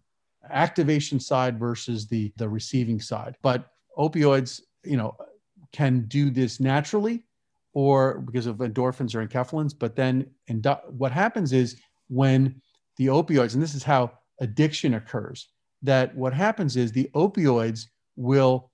activation 0.50 1.20
side 1.20 1.58
versus 1.58 2.06
the 2.06 2.32
the 2.36 2.48
receiving 2.48 3.00
side. 3.00 3.36
But 3.42 3.66
opioids, 3.98 4.60
you 4.84 4.96
know, 4.96 5.16
can 5.72 6.06
do 6.08 6.30
this 6.30 6.60
naturally 6.60 7.24
or 7.72 8.20
because 8.20 8.46
of 8.46 8.56
endorphins 8.56 9.14
or 9.14 9.26
enkephalins. 9.26 9.74
But 9.78 9.96
then, 9.96 10.26
and 10.48 10.66
what 10.88 11.12
happens 11.12 11.52
is 11.52 11.80
when 12.08 12.60
the 12.96 13.06
opioids, 13.06 13.54
and 13.54 13.62
this 13.62 13.74
is 13.74 13.82
how 13.82 14.12
addiction 14.40 14.94
occurs, 14.94 15.48
that 15.82 16.14
what 16.14 16.32
happens 16.32 16.76
is 16.76 16.92
the 16.92 17.10
opioids 17.14 17.86
will 18.16 18.70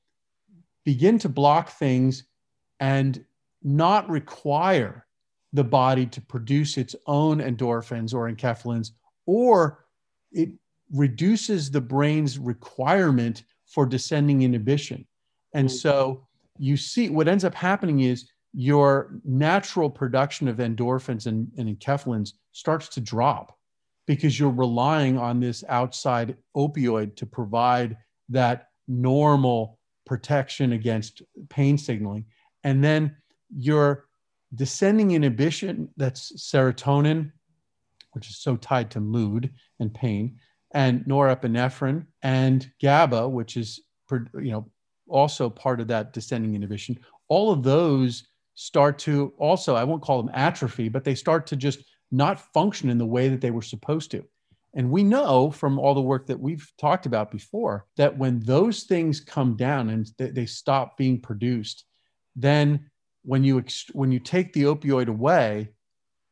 begin 0.84 1.18
to 1.18 1.28
block 1.28 1.70
things 1.70 2.24
and 2.80 3.24
not 3.62 4.08
require 4.08 5.06
the 5.52 5.64
body 5.64 6.06
to 6.06 6.20
produce 6.20 6.76
its 6.76 6.94
own 7.06 7.38
endorphins 7.38 8.12
or 8.12 8.30
enkephalins, 8.30 8.90
or 9.26 9.84
it 10.32 10.50
reduces 10.92 11.70
the 11.70 11.80
brain's 11.80 12.38
requirement 12.38 13.44
for 13.66 13.86
descending 13.86 14.42
inhibition. 14.42 15.06
And 15.54 15.68
mm. 15.68 15.72
so 15.72 16.26
you 16.58 16.76
see 16.76 17.08
what 17.08 17.28
ends 17.28 17.44
up 17.44 17.54
happening 17.54 18.00
is 18.00 18.30
your 18.58 19.20
natural 19.22 19.90
production 19.90 20.48
of 20.48 20.56
endorphins 20.56 21.26
and, 21.26 21.46
and 21.58 21.68
enkephalins 21.68 22.32
starts 22.52 22.88
to 22.88 23.02
drop 23.02 23.58
because 24.06 24.40
you're 24.40 24.48
relying 24.48 25.18
on 25.18 25.38
this 25.38 25.62
outside 25.68 26.34
opioid 26.56 27.14
to 27.16 27.26
provide 27.26 27.98
that 28.30 28.68
normal 28.88 29.78
protection 30.06 30.72
against 30.72 31.20
pain 31.50 31.76
signaling. 31.76 32.24
And 32.64 32.82
then 32.82 33.14
your 33.54 34.06
descending 34.54 35.10
inhibition, 35.10 35.90
that's 35.98 36.32
serotonin, 36.42 37.32
which 38.12 38.30
is 38.30 38.38
so 38.38 38.56
tied 38.56 38.90
to 38.92 39.00
mood 39.00 39.52
and 39.80 39.92
pain, 39.92 40.38
and 40.72 41.04
norepinephrine 41.04 42.06
and 42.22 42.70
GABA, 42.80 43.28
which 43.28 43.58
is 43.58 43.82
you 44.10 44.50
know 44.50 44.70
also 45.08 45.50
part 45.50 45.78
of 45.78 45.88
that 45.88 46.14
descending 46.14 46.54
inhibition. 46.54 46.98
All 47.28 47.52
of 47.52 47.62
those 47.62 48.24
start 48.56 48.98
to 48.98 49.32
also, 49.38 49.76
I 49.76 49.84
won't 49.84 50.02
call 50.02 50.20
them 50.20 50.34
atrophy, 50.34 50.88
but 50.88 51.04
they 51.04 51.14
start 51.14 51.46
to 51.48 51.56
just 51.56 51.84
not 52.10 52.52
function 52.52 52.90
in 52.90 52.98
the 52.98 53.06
way 53.06 53.28
that 53.28 53.40
they 53.40 53.50
were 53.50 53.62
supposed 53.62 54.10
to. 54.10 54.24
And 54.74 54.90
we 54.90 55.04
know 55.04 55.50
from 55.50 55.78
all 55.78 55.94
the 55.94 56.00
work 56.00 56.26
that 56.26 56.40
we've 56.40 56.70
talked 56.78 57.06
about 57.06 57.30
before 57.30 57.86
that 57.96 58.16
when 58.16 58.40
those 58.40 58.82
things 58.82 59.20
come 59.20 59.56
down 59.56 59.90
and 59.90 60.06
they 60.18 60.46
stop 60.46 60.96
being 60.96 61.20
produced, 61.20 61.84
then 62.34 62.90
when 63.22 63.44
you 63.44 63.62
when 63.92 64.10
you 64.12 64.18
take 64.18 64.52
the 64.52 64.64
opioid 64.64 65.08
away, 65.08 65.68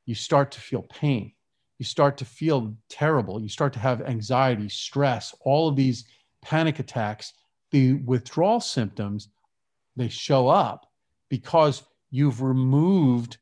you 0.07 0.15
start 0.15 0.51
to 0.53 0.61
feel 0.61 0.83
pain. 0.83 1.33
You 1.79 1.85
start 1.85 2.19
to 2.19 2.25
feel 2.25 2.77
terrible. 2.89 3.41
You 3.41 3.49
start 3.49 3.73
to 3.75 3.79
have 3.79 4.03
anxiety, 4.03 4.69
stress, 4.69 5.35
all 5.41 5.69
of 5.69 5.77
these 5.77 6.05
panic 6.43 6.79
attacks. 6.79 7.33
The 7.71 7.95
withdrawal 7.95 8.61
symptoms 8.61 9.29
they 9.97 10.09
show 10.09 10.49
up 10.49 10.87
because 11.29 11.83
you've 12.15 12.43
removed 12.43 13.39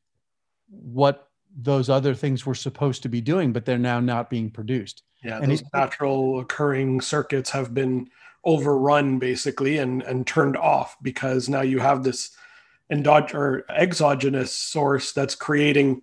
what 0.67 1.29
those 1.55 1.91
other 1.91 2.15
things 2.15 2.43
were 2.43 2.55
supposed 2.55 3.03
to 3.03 3.09
be 3.09 3.21
doing, 3.21 3.53
but 3.53 3.65
they're 3.65 3.77
now 3.77 3.99
not 3.99 4.31
being 4.31 4.49
produced. 4.49 5.03
Yeah, 5.23 5.39
and 5.39 5.51
those 5.51 5.63
natural 5.71 6.39
occurring 6.39 6.99
circuits 7.01 7.51
have 7.51 7.75
been 7.75 8.09
overrun 8.43 9.19
basically 9.19 9.77
and 9.77 10.01
and 10.01 10.25
turned 10.25 10.57
off 10.57 10.97
because 11.03 11.47
now 11.47 11.61
you 11.61 11.79
have 11.79 12.03
this 12.03 12.35
endog- 12.91 13.35
or 13.35 13.63
exogenous 13.69 14.51
source 14.51 15.11
that's 15.11 15.35
creating 15.35 16.01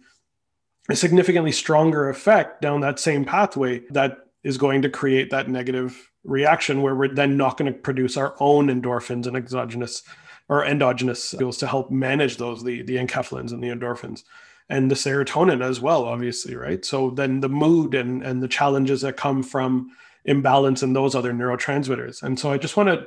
a 0.89 0.95
significantly 0.95 1.53
stronger 1.53 2.09
effect 2.09 2.63
down 2.63 2.81
that 2.81 3.01
same 3.01 3.25
pathway 3.25 3.81
that 3.91 4.19
is 4.45 4.57
going 4.57 4.81
to 4.83 4.89
create 4.89 5.31
that 5.31 5.49
negative 5.49 6.11
reaction 6.23 6.83
where 6.83 6.95
we're 6.95 7.13
then 7.13 7.37
not 7.37 7.57
going 7.57 7.71
to 7.71 7.79
produce 7.79 8.17
our 8.17 8.37
own 8.39 8.69
endorphins 8.69 9.27
and 9.27 9.37
exogenous 9.37 10.05
or 10.51 10.65
endogenous 10.65 11.31
fuels 11.31 11.57
to 11.59 11.67
help 11.69 11.91
manage 11.91 12.37
those 12.37 12.65
the 12.65 12.83
the 12.83 12.97
enkephalins 12.97 13.53
and 13.53 13.63
the 13.63 13.69
endorphins 13.69 14.25
and 14.69 14.91
the 14.91 14.97
serotonin 14.97 15.63
as 15.65 15.81
well 15.81 16.05
obviously 16.05 16.55
right? 16.55 16.85
So 16.85 17.11
then 17.11 17.41
the 17.41 17.49
mood 17.49 17.95
and 17.95 18.23
and 18.23 18.43
the 18.43 18.49
challenges 18.49 19.01
that 19.01 19.17
come 19.17 19.43
from 19.43 19.93
imbalance 20.27 20.83
in 20.83 20.93
those 20.93 21.15
other 21.15 21.33
neurotransmitters. 21.33 22.23
And 22.23 22.39
so 22.39 22.51
i 22.51 22.59
just 22.59 22.77
want 22.77 22.89
to 22.91 23.07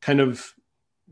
kind 0.00 0.20
of 0.20 0.54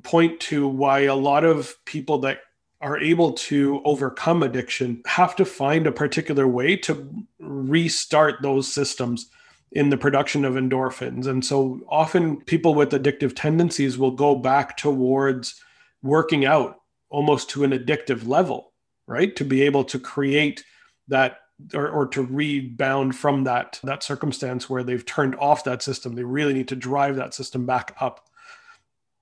point 0.03 0.41
to 0.41 0.67
why 0.67 1.01
a 1.01 1.15
lot 1.15 1.45
of 1.45 1.75
people 1.85 2.19
that 2.21 2.41
are 2.81 2.99
able 2.99 3.33
to 3.33 3.83
overcome 3.85 4.43
addiction 4.43 5.03
have 5.07 5.37
to 5.37 5.45
find 5.45 5.87
a 5.87 5.93
particular 5.93 6.47
way 6.47 6.77
to 6.77 7.25
restart 7.41 8.41
those 8.41 8.73
systems 8.73 9.29
in 9.73 9.91
the 9.91 9.99
production 9.99 10.45
of 10.45 10.55
endorphins. 10.55 11.27
And 11.27 11.45
so 11.45 11.81
often 11.89 12.41
people 12.43 12.75
with 12.75 12.91
addictive 12.91 13.35
tendencies 13.37 13.99
will 13.99 14.11
go 14.11 14.35
back 14.35 14.77
towards 14.77 15.61
working 16.03 16.47
out 16.47 16.77
almost 17.11 17.51
to 17.51 17.65
an 17.65 17.73
addictive 17.73 18.27
level 18.27 18.69
right? 19.09 19.35
To 19.37 19.45
be 19.45 19.63
able 19.63 19.83
to 19.85 19.99
create 19.99 20.65
that 21.09 21.39
or, 21.75 21.89
or 21.89 22.07
to 22.07 22.23
rebound 22.23 23.17
from 23.17 23.43
that 23.45 23.81
that 23.83 24.05
circumstance 24.05 24.71
where 24.71 24.85
they've 24.85 25.05
turned 25.05 25.35
off 25.37 25.65
that 25.65 25.83
system. 25.83 26.15
They 26.15 26.23
really 26.23 26.55
need 26.55 26.69
to 26.69 26.77
drive 26.77 27.17
that 27.17 27.35
system 27.35 27.67
back 27.67 27.97
up. 28.01 28.29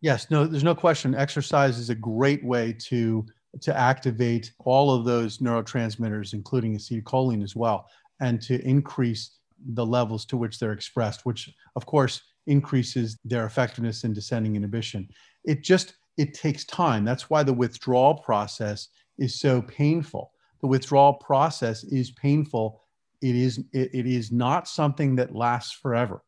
Yes, 0.03 0.31
no, 0.31 0.47
there's 0.47 0.65
no 0.65 0.75
question. 0.75 1.15
Exercise 1.15 1.79
is 1.79 1.89
a 1.89 1.95
great 1.95 2.45
way 2.45 2.75
to 2.81 3.25
to 3.63 3.75
activate 3.75 4.53
all 4.59 4.93
of 4.93 5.07
those 5.07 5.39
neurotransmitters, 5.39 6.35
including 6.35 6.77
acetylcholine 6.77 7.43
as 7.43 7.57
well, 7.57 7.89
and 8.21 8.43
to 8.43 8.61
increase 8.67 9.36
the 9.65 9.87
levels 9.87 10.25
to 10.27 10.37
which 10.37 10.59
they're 10.59 10.73
expressed, 10.73 11.25
which 11.25 11.53
of 11.75 11.87
course 11.87 12.23
increases 12.47 13.19
their 13.25 13.47
effectiveness 13.47 14.05
in 14.05 14.13
descending 14.13 14.57
inhibition. 14.57 15.09
It 15.45 15.63
just 15.63 15.95
it 16.17 16.35
takes 16.35 16.65
time. 16.65 17.05
That's 17.05 17.29
why 17.29 17.43
the 17.43 17.53
withdrawal 17.53 18.15
process 18.15 18.89
is 19.19 19.39
so 19.39 19.63
painful. 19.63 20.33
The 20.61 20.67
withdrawal 20.67 21.15
process 21.15 21.85
is 21.85 22.11
painful. 22.13 22.81
It 23.21 23.37
is, 23.37 23.59
it, 23.73 23.91
it 23.93 24.07
is 24.07 24.33
not 24.33 24.69
something 24.69 25.17
that 25.17 25.35
lasts 25.35 25.73
forever. 25.73 26.23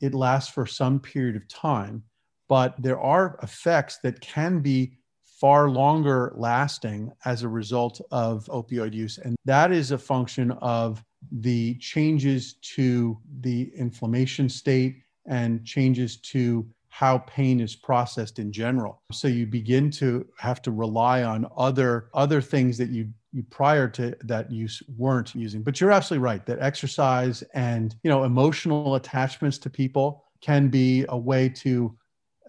It 0.00 0.14
lasts 0.14 0.52
for 0.52 0.66
some 0.66 1.00
period 1.00 1.36
of 1.36 1.48
time, 1.48 2.04
but 2.48 2.74
there 2.78 3.00
are 3.00 3.38
effects 3.42 3.98
that 4.02 4.20
can 4.20 4.60
be 4.60 4.94
far 5.40 5.70
longer 5.70 6.32
lasting 6.36 7.12
as 7.24 7.42
a 7.42 7.48
result 7.48 8.00
of 8.10 8.46
opioid 8.46 8.92
use. 8.92 9.18
And 9.18 9.36
that 9.44 9.72
is 9.72 9.90
a 9.90 9.98
function 9.98 10.52
of 10.52 11.04
the 11.40 11.74
changes 11.76 12.54
to 12.74 13.18
the 13.40 13.70
inflammation 13.74 14.48
state 14.48 15.02
and 15.26 15.64
changes 15.64 16.16
to 16.16 16.66
how 16.88 17.18
pain 17.18 17.60
is 17.60 17.76
processed 17.76 18.38
in 18.38 18.50
general. 18.50 19.02
So 19.12 19.28
you 19.28 19.46
begin 19.46 19.90
to 19.92 20.26
have 20.38 20.62
to 20.62 20.70
rely 20.70 21.22
on 21.22 21.46
other 21.56 22.08
other 22.14 22.40
things 22.40 22.78
that 22.78 22.88
you 22.90 23.08
you 23.32 23.42
prior 23.50 23.88
to 23.88 24.16
that 24.24 24.50
use 24.50 24.82
weren't 24.96 25.34
using. 25.34 25.62
But 25.62 25.80
you're 25.80 25.92
absolutely 25.92 26.24
right 26.24 26.44
that 26.46 26.60
exercise 26.60 27.42
and 27.54 27.94
you 28.02 28.10
know 28.10 28.24
emotional 28.24 28.94
attachments 28.94 29.58
to 29.58 29.70
people 29.70 30.24
can 30.40 30.68
be 30.68 31.04
a 31.08 31.18
way 31.18 31.48
to, 31.48 31.96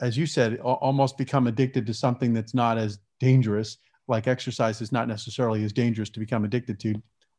as 0.02 0.18
you 0.18 0.26
said, 0.26 0.60
almost 0.60 1.18
become 1.18 1.48
addicted 1.48 1.86
to 1.88 1.94
something 1.94 2.34
that's 2.34 2.54
not 2.54 2.78
as 2.78 3.00
dangerous. 3.20 3.78
Like 4.08 4.28
exercise 4.28 4.82
is 4.82 4.92
not 4.92 5.08
necessarily 5.08 5.64
as 5.64 5.74
dangerous 5.74 6.10
to 6.12 6.20
become 6.20 6.46
addicted 6.46 6.80
to. 6.82 6.96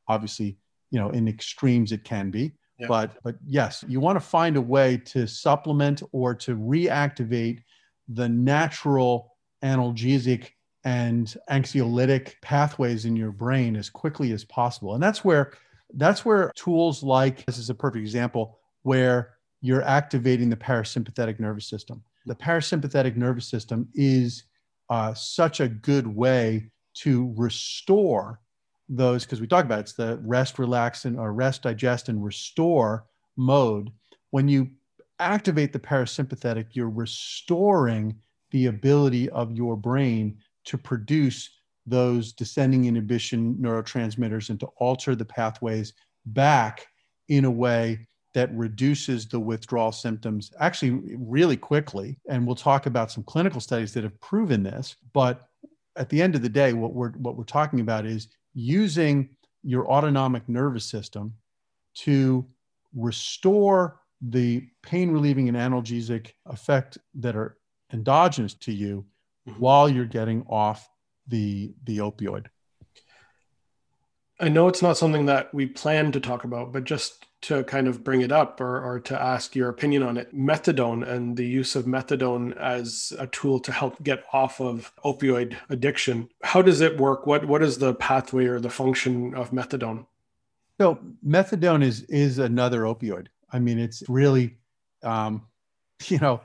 Obviously, 0.09 0.59
you 0.91 0.99
know, 0.99 1.11
in 1.11 1.29
extremes 1.29 1.93
it 1.93 2.05
can 2.05 2.31
be. 2.31 2.53
Yeah. 2.79 2.87
But 2.89 3.19
but 3.23 3.37
yes, 3.47 3.85
you 3.89 4.01
want 4.01 4.17
to 4.17 4.21
find 4.21 4.57
a 4.57 4.61
way 4.61 4.97
to 5.07 5.27
supplement 5.27 6.03
or 6.13 6.35
to 6.37 6.57
reactivate 6.57 7.63
the 8.09 8.29
natural 8.29 9.37
analgesic 9.63 10.49
and 10.85 11.37
anxiolytic 11.51 12.41
pathways 12.41 13.05
in 13.05 13.17
your 13.17 13.33
brain 13.33 13.77
as 13.77 13.91
quickly 13.91 14.33
as 14.33 14.45
possible. 14.45 14.95
And 14.95 15.03
that's 15.03 15.25
where 15.25 15.53
that's 15.95 16.25
where 16.25 16.53
tools 16.55 17.03
like 17.03 17.45
this 17.47 17.59
is 17.59 17.71
a 17.71 17.75
perfect 17.75 18.01
example 18.01 18.59
where 18.83 19.35
you're 19.61 19.83
activating 19.83 20.49
the 20.49 20.57
parasympathetic 20.57 21.39
nervous 21.39 21.69
system. 21.69 22.03
The 22.27 22.35
parasympathetic 22.35 23.17
nervous 23.17 23.49
system 23.49 23.89
is 23.95 24.45
uh, 24.89 25.15
such 25.15 25.61
a 25.61 25.69
good 25.69 26.07
way 26.07 26.71
to 26.95 27.35
restore 27.37 28.41
those 28.91 29.25
because 29.25 29.41
we 29.41 29.47
talk 29.47 29.65
about 29.65 29.79
it, 29.79 29.83
it's 29.83 29.93
the 29.95 30.21
rest, 30.23 30.59
relax, 30.59 31.05
and 31.05 31.19
or 31.19 31.33
rest, 31.33 31.63
digest, 31.63 32.09
and 32.09 32.23
restore 32.23 33.07
mode. 33.37 33.91
When 34.31 34.49
you 34.49 34.71
activate 35.21 35.73
the 35.73 35.79
parasympathetic, 35.79 36.67
you're 36.73 36.91
restoring 36.91 38.17
the 38.51 38.67
ability 38.67 39.31
of 39.31 39.53
your 39.53 39.77
brain 39.77 40.37
to 40.65 40.77
produce 40.77 41.49
those 41.87 42.33
descending 42.33 42.85
inhibition 42.87 43.55
neurotransmitters 43.61 44.51
and 44.51 44.59
to 44.61 44.67
alter 44.77 45.15
the 45.15 45.25
pathways 45.25 45.93
back 46.27 46.87
in 47.29 47.45
a 47.45 47.51
way 47.51 48.07
that 48.35 48.55
reduces 48.55 49.27
the 49.27 49.41
withdrawal 49.41 49.91
symptoms 49.91 50.53
actually 50.61 51.01
really 51.17 51.57
quickly. 51.57 52.19
And 52.29 52.47
we'll 52.47 52.57
talk 52.57 52.87
about 52.87 53.11
some 53.11 53.25
clinical 53.25 53.61
studies 53.61 53.93
that 53.95 54.05
have 54.05 54.21
proven 54.21 54.63
this. 54.63 54.97
But 55.13 55.49
at 55.97 56.09
the 56.09 56.21
end 56.23 56.35
of 56.35 56.43
the 56.43 56.49
day, 56.49 56.73
what 56.73 56.93
we're 56.93 57.11
what 57.13 57.37
we're 57.37 57.45
talking 57.45 57.81
about 57.81 58.07
is 58.07 58.29
using 58.55 59.31
your 59.63 59.91
autonomic 59.91 60.49
nervous 60.49 60.85
system 60.85 61.35
to 61.95 62.47
restore 62.95 64.01
the 64.21 64.67
pain 64.83 65.11
relieving 65.11 65.49
and 65.49 65.57
analgesic 65.57 66.33
effect 66.47 66.99
that 67.15 67.37
are 67.37 67.57
endogenous 67.93 68.55
to 68.55 68.73
you 68.73 69.05
mm-hmm. 69.49 69.61
while 69.61 69.89
you're 69.89 70.05
getting 70.05 70.43
off 70.49 70.89
the 71.29 71.73
the 71.85 71.99
opioid. 71.99 72.47
I 74.41 74.49
know 74.49 74.69
it's 74.69 74.83
not 74.83 74.97
something 74.97 75.27
that 75.27 75.53
we 75.53 75.67
plan 75.67 76.13
to 76.13 76.21
talk 76.21 76.45
about, 76.45 76.73
but 76.73 76.85
just 76.85 77.27
to 77.43 77.65
kind 77.65 77.89
of 77.89 78.05
bring 78.05 78.21
it 78.21 78.33
up 78.33 78.61
or, 78.61 78.83
or 78.83 79.01
to 79.01 79.21
ask 79.21 79.55
your 79.57 79.71
opinion 79.71 80.03
on 80.03 80.17
it 80.17 80.35
methadone 80.37 81.07
and 81.07 81.37
the 81.37 81.47
use 81.47 81.75
of 81.75 81.87
methadone 81.87 82.55
as 82.59 83.15
a 83.19 83.27
tool 83.29 83.59
to 83.61 83.73
help 83.73 84.03
get 84.03 84.25
off 84.33 84.61
of 84.61 84.93
opioid 85.05 85.57
addiction 85.71 86.29
how 86.43 86.61
does 86.61 86.81
it 86.81 86.99
work? 86.99 87.27
What 87.27 87.47
what 87.47 87.63
is 87.63 87.79
the 87.79 87.95
pathway 87.95 88.47
or 88.47 88.61
the 88.61 88.71
function 88.71 89.35
of 89.35 89.51
methadone? 89.51 90.07
So 90.79 90.99
methadone 91.27 91.83
is 91.83 92.03
is 92.05 92.39
another 92.39 92.83
opioid. 92.83 93.29
I 93.53 93.59
mean 93.59 93.79
it's 93.79 94.03
really 94.09 94.57
um, 95.03 95.47
you 96.07 96.19
know 96.19 96.41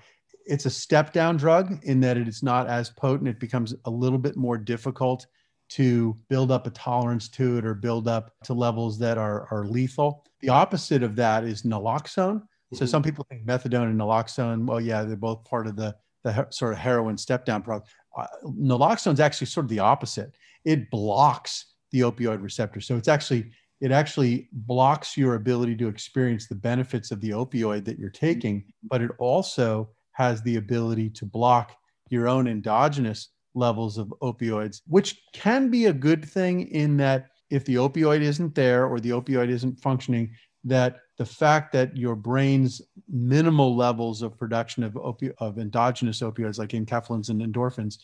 it's 0.46 0.66
a 0.66 0.70
step 0.70 1.12
down 1.12 1.38
drug 1.38 1.84
in 1.84 2.00
that 2.02 2.18
it 2.18 2.28
is 2.28 2.44
not 2.44 2.68
as 2.68 2.90
potent. 2.90 3.28
It 3.28 3.40
becomes 3.40 3.74
a 3.86 3.90
little 3.90 4.20
bit 4.20 4.38
more 4.38 4.58
difficult 4.58 5.26
to 5.70 6.16
build 6.30 6.52
up 6.52 6.68
a 6.68 6.70
tolerance 6.70 7.28
to 7.30 7.58
it 7.58 7.66
or 7.66 7.74
build 7.74 8.08
up 8.08 8.32
to 8.44 8.54
levels 8.54 9.00
that 9.00 9.18
are, 9.18 9.48
are 9.52 9.66
lethal. 9.66 10.24
The 10.42 10.50
opposite 10.50 11.04
of 11.04 11.16
that 11.16 11.44
is 11.44 11.64
naloxone. 11.64 12.42
Mm-hmm. 12.42 12.76
So 12.76 12.86
some 12.86 13.04
people 13.04 13.26
think 13.30 13.46
methadone 13.46 13.90
and 13.90 14.00
naloxone, 14.00 14.66
well, 14.66 14.82
yeah, 14.82 15.04
they're 15.04 15.16
both 15.16 15.44
part 15.44 15.68
of 15.68 15.76
the, 15.76 15.96
the 16.24 16.48
sort 16.52 16.74
of 16.74 16.80
heroin 16.80 17.18
step 17.18 17.46
down 17.46 17.62
problem. 17.62 17.88
Uh, 18.16 18.28
naloxone 18.46 19.14
is 19.14 19.20
actually 19.20 19.48
sort 19.48 19.66
of 19.66 19.70
the 19.70 19.80
opposite. 19.80 20.36
It 20.64 20.90
blocks 20.90 21.74
the 21.92 22.02
opioid 22.02 22.42
receptor. 22.42 22.82
So 22.82 22.96
it's 22.96 23.08
actually 23.08 23.52
it 23.82 23.92
actually 23.92 24.50
blocks 24.52 25.18
your 25.18 25.36
ability 25.36 25.76
to 25.78 25.88
experience 25.88 26.48
the 26.48 26.56
benefits 26.56 27.12
of 27.12 27.20
the 27.20 27.32
opioid 27.32 27.84
that 27.86 28.00
you're 28.00 28.10
taking, 28.10 28.64
but 28.84 29.02
it 29.02 29.12
also 29.20 29.90
has 30.14 30.42
the 30.42 30.56
ability 30.56 31.10
to 31.10 31.26
block 31.26 31.76
your 32.10 32.28
own 32.28 32.48
endogenous 32.48 33.30
levels 33.56 33.98
of 33.98 34.14
opioids, 34.22 34.82
which 34.88 35.22
can 35.34 35.70
be 35.70 35.86
a 35.86 35.94
good 35.94 36.24
thing 36.24 36.68
in 36.70 36.98
that 36.98 37.28
if 37.50 37.66
the 37.66 37.76
opioid 37.76 38.22
isn't 38.22 38.54
there 38.56 38.86
or 38.88 39.00
the 39.00 39.12
opioid 39.12 39.50
isn't 39.50 39.80
functioning, 39.80 40.32
that 40.64 40.98
the 41.18 41.26
fact 41.26 41.72
that 41.72 41.96
your 41.96 42.16
brain's 42.16 42.82
minimal 43.08 43.76
levels 43.76 44.22
of 44.22 44.38
production 44.38 44.84
of, 44.84 44.94
opi- 44.94 45.34
of 45.38 45.60
endogenous 45.60 46.22
opioids 46.22 46.58
like 46.58 46.70
enkephalins 46.70 47.30
and 47.30 47.42
endorphins 47.42 48.00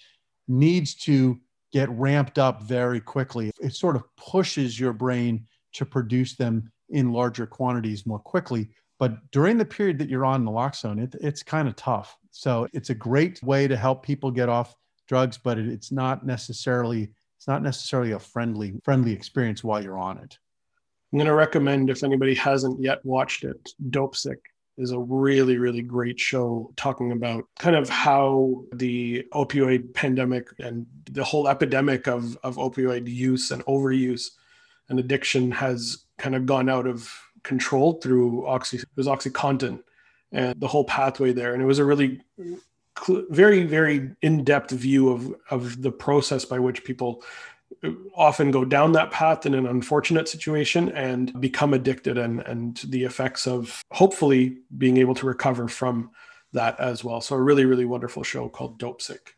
needs 0.47 0.95
to 0.95 1.39
get 1.73 1.89
ramped 1.89 2.37
up 2.37 2.63
very 2.63 2.99
quickly. 2.99 3.51
It 3.61 3.73
sort 3.73 3.95
of 3.95 4.03
pushes 4.15 4.79
your 4.79 4.93
brain 4.93 5.47
to 5.73 5.85
produce 5.85 6.35
them 6.35 6.71
in 6.89 7.11
larger 7.11 7.47
quantities 7.47 8.05
more 8.05 8.19
quickly. 8.19 8.69
But 8.99 9.31
during 9.31 9.57
the 9.57 9.65
period 9.65 9.97
that 9.97 10.09
you're 10.09 10.25
on 10.25 10.45
naloxone, 10.45 11.01
it, 11.01 11.15
it's 11.21 11.41
kind 11.41 11.67
of 11.67 11.75
tough. 11.75 12.15
So 12.29 12.67
it's 12.73 12.91
a 12.91 12.95
great 12.95 13.41
way 13.41 13.67
to 13.67 13.75
help 13.75 14.03
people 14.03 14.29
get 14.29 14.49
off 14.49 14.75
drugs, 15.11 15.37
but 15.37 15.59
it, 15.59 15.67
it's 15.67 15.91
not 15.91 16.25
necessarily 16.25 17.09
it's 17.37 17.47
not 17.47 17.61
necessarily 17.61 18.11
a 18.13 18.19
friendly 18.19 18.79
friendly 18.81 19.11
experience 19.11 19.61
while 19.61 19.83
you're 19.83 19.99
on 19.99 20.17
it. 20.17 20.37
I'm 21.11 21.19
going 21.19 21.27
to 21.27 21.33
recommend 21.33 21.89
if 21.89 22.01
anybody 22.03 22.33
hasn't 22.33 22.81
yet 22.81 23.03
watched 23.03 23.43
it, 23.43 23.71
Dopesick 23.89 24.37
is 24.77 24.91
a 24.91 24.99
really 24.99 25.57
really 25.57 25.81
great 25.81 26.17
show 26.17 26.71
talking 26.77 27.11
about 27.11 27.43
kind 27.59 27.75
of 27.75 27.89
how 27.89 28.63
the 28.73 29.27
opioid 29.33 29.93
pandemic 29.93 30.47
and 30.59 30.85
the 31.11 31.25
whole 31.25 31.49
epidemic 31.49 32.07
of 32.07 32.37
of 32.41 32.55
opioid 32.55 33.05
use 33.05 33.51
and 33.51 33.65
overuse 33.65 34.29
and 34.87 34.97
addiction 34.97 35.51
has 35.51 36.05
kind 36.17 36.35
of 36.35 36.45
gone 36.45 36.69
out 36.69 36.87
of 36.87 37.11
control 37.43 37.99
through 38.01 38.47
oxy 38.47 38.77
it 38.77 38.85
was 38.95 39.07
oxycontin 39.07 39.83
and 40.31 40.57
the 40.61 40.67
whole 40.67 40.85
pathway 40.85 41.33
there 41.33 41.53
and 41.53 41.61
it 41.61 41.65
was 41.65 41.79
a 41.79 41.85
really 41.85 42.21
very 43.29 43.63
very 43.63 44.11
in-depth 44.21 44.71
view 44.71 45.09
of 45.09 45.33
of 45.49 45.81
the 45.81 45.91
process 45.91 46.45
by 46.45 46.59
which 46.59 46.83
people 46.83 47.23
uh, 47.83 47.91
often 48.15 48.51
go 48.51 48.65
down 48.65 48.91
that 48.91 49.11
path 49.11 49.45
in 49.45 49.53
an 49.53 49.65
unfortunate 49.65 50.27
situation 50.27 50.89
and 50.91 51.39
become 51.39 51.73
addicted 51.73 52.17
and 52.17 52.41
and 52.41 52.77
the 52.87 53.03
effects 53.03 53.47
of 53.47 53.81
hopefully 53.91 54.57
being 54.77 54.97
able 54.97 55.15
to 55.15 55.25
recover 55.25 55.67
from 55.67 56.11
that 56.53 56.77
as 56.79 57.03
well. 57.03 57.21
So 57.21 57.35
a 57.35 57.41
really 57.41 57.65
really 57.65 57.85
wonderful 57.85 58.23
show 58.23 58.49
called 58.49 58.79
Dopesick 58.79 59.35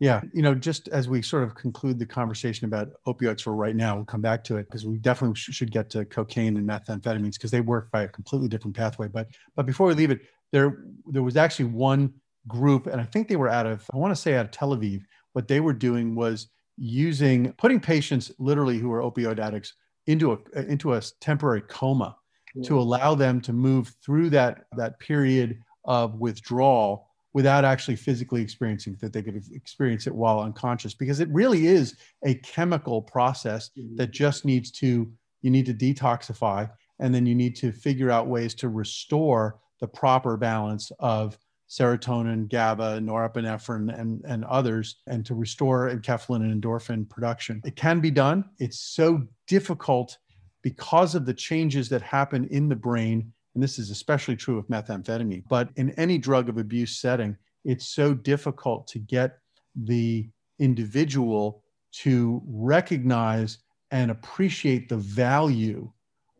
yeah 0.00 0.22
you 0.32 0.42
know 0.42 0.54
just 0.54 0.88
as 0.88 1.08
we 1.08 1.22
sort 1.22 1.44
of 1.44 1.54
conclude 1.54 1.98
the 1.98 2.06
conversation 2.06 2.64
about 2.64 2.88
opioids 3.06 3.42
for 3.42 3.54
right 3.54 3.76
now 3.76 3.94
we'll 3.94 4.04
come 4.04 4.20
back 4.20 4.42
to 4.42 4.56
it 4.56 4.64
because 4.64 4.84
we 4.84 4.98
definitely 4.98 5.36
should 5.36 5.70
get 5.70 5.88
to 5.88 6.04
cocaine 6.06 6.56
and 6.56 6.68
methamphetamines 6.68 7.34
because 7.34 7.50
they 7.50 7.60
work 7.60 7.90
by 7.92 8.02
a 8.02 8.08
completely 8.08 8.48
different 8.48 8.76
pathway. 8.76 9.06
But 9.06 9.28
but 9.54 9.66
before 9.66 9.86
we 9.86 9.94
leave 9.94 10.10
it 10.10 10.22
there 10.50 10.82
there 11.06 11.22
was 11.22 11.36
actually 11.36 11.66
one 11.66 12.12
group, 12.48 12.86
and 12.86 13.00
I 13.00 13.04
think 13.04 13.28
they 13.28 13.36
were 13.36 13.48
out 13.48 13.66
of, 13.66 13.84
I 13.92 13.96
want 13.96 14.14
to 14.14 14.20
say 14.20 14.34
out 14.34 14.46
of 14.46 14.50
Tel 14.50 14.76
Aviv. 14.76 15.02
What 15.32 15.46
they 15.46 15.60
were 15.60 15.72
doing 15.72 16.14
was 16.14 16.48
using, 16.76 17.52
putting 17.52 17.78
patients 17.78 18.32
literally 18.38 18.78
who 18.78 18.92
are 18.92 19.00
opioid 19.00 19.38
addicts 19.38 19.74
into 20.06 20.32
a 20.32 20.60
into 20.62 20.94
a 20.94 21.02
temporary 21.20 21.62
coma 21.62 22.16
yeah. 22.54 22.62
to 22.64 22.78
allow 22.78 23.14
them 23.14 23.40
to 23.42 23.52
move 23.52 23.94
through 24.04 24.30
that 24.30 24.64
that 24.76 24.98
period 24.98 25.58
of 25.84 26.16
withdrawal 26.16 27.06
without 27.32 27.64
actually 27.64 27.96
physically 27.96 28.42
experiencing 28.42 28.96
that 29.00 29.12
they 29.12 29.22
could 29.22 29.40
experience 29.52 30.06
it 30.06 30.14
while 30.14 30.40
unconscious 30.40 30.94
because 30.94 31.20
it 31.20 31.28
really 31.28 31.66
is 31.66 31.96
a 32.24 32.34
chemical 32.36 33.00
process 33.00 33.70
mm-hmm. 33.78 33.96
that 33.96 34.10
just 34.10 34.44
needs 34.44 34.70
to 34.70 35.10
you 35.42 35.50
need 35.50 35.66
to 35.66 35.74
detoxify 35.74 36.68
and 36.98 37.14
then 37.14 37.24
you 37.24 37.34
need 37.34 37.56
to 37.56 37.72
figure 37.72 38.10
out 38.10 38.26
ways 38.26 38.54
to 38.54 38.68
restore 38.68 39.58
the 39.80 39.88
proper 39.88 40.36
balance 40.36 40.90
of 40.98 41.38
serotonin, 41.70 42.48
GABA, 42.48 43.00
norepinephrine, 43.00 43.96
and, 43.98 44.20
and 44.26 44.44
others, 44.46 44.96
and 45.06 45.24
to 45.24 45.34
restore 45.34 45.88
enkephalin 45.88 46.42
and 46.42 46.60
endorphin 46.60 47.08
production. 47.08 47.62
It 47.64 47.76
can 47.76 48.00
be 48.00 48.10
done. 48.10 48.44
It's 48.58 48.80
so 48.80 49.22
difficult 49.46 50.18
because 50.62 51.14
of 51.14 51.24
the 51.24 51.34
changes 51.34 51.88
that 51.88 52.02
happen 52.02 52.48
in 52.48 52.68
the 52.68 52.76
brain. 52.76 53.32
And 53.54 53.62
this 53.62 53.78
is 53.78 53.90
especially 53.90 54.36
true 54.36 54.58
of 54.58 54.66
methamphetamine. 54.66 55.44
But 55.48 55.70
in 55.76 55.90
any 55.90 56.18
drug 56.18 56.48
of 56.48 56.58
abuse 56.58 57.00
setting, 57.00 57.36
it's 57.64 57.88
so 57.88 58.14
difficult 58.14 58.88
to 58.88 58.98
get 58.98 59.38
the 59.74 60.28
individual 60.58 61.62
to 61.92 62.42
recognize 62.46 63.58
and 63.92 64.10
appreciate 64.10 64.88
the 64.88 64.96
value 64.96 65.90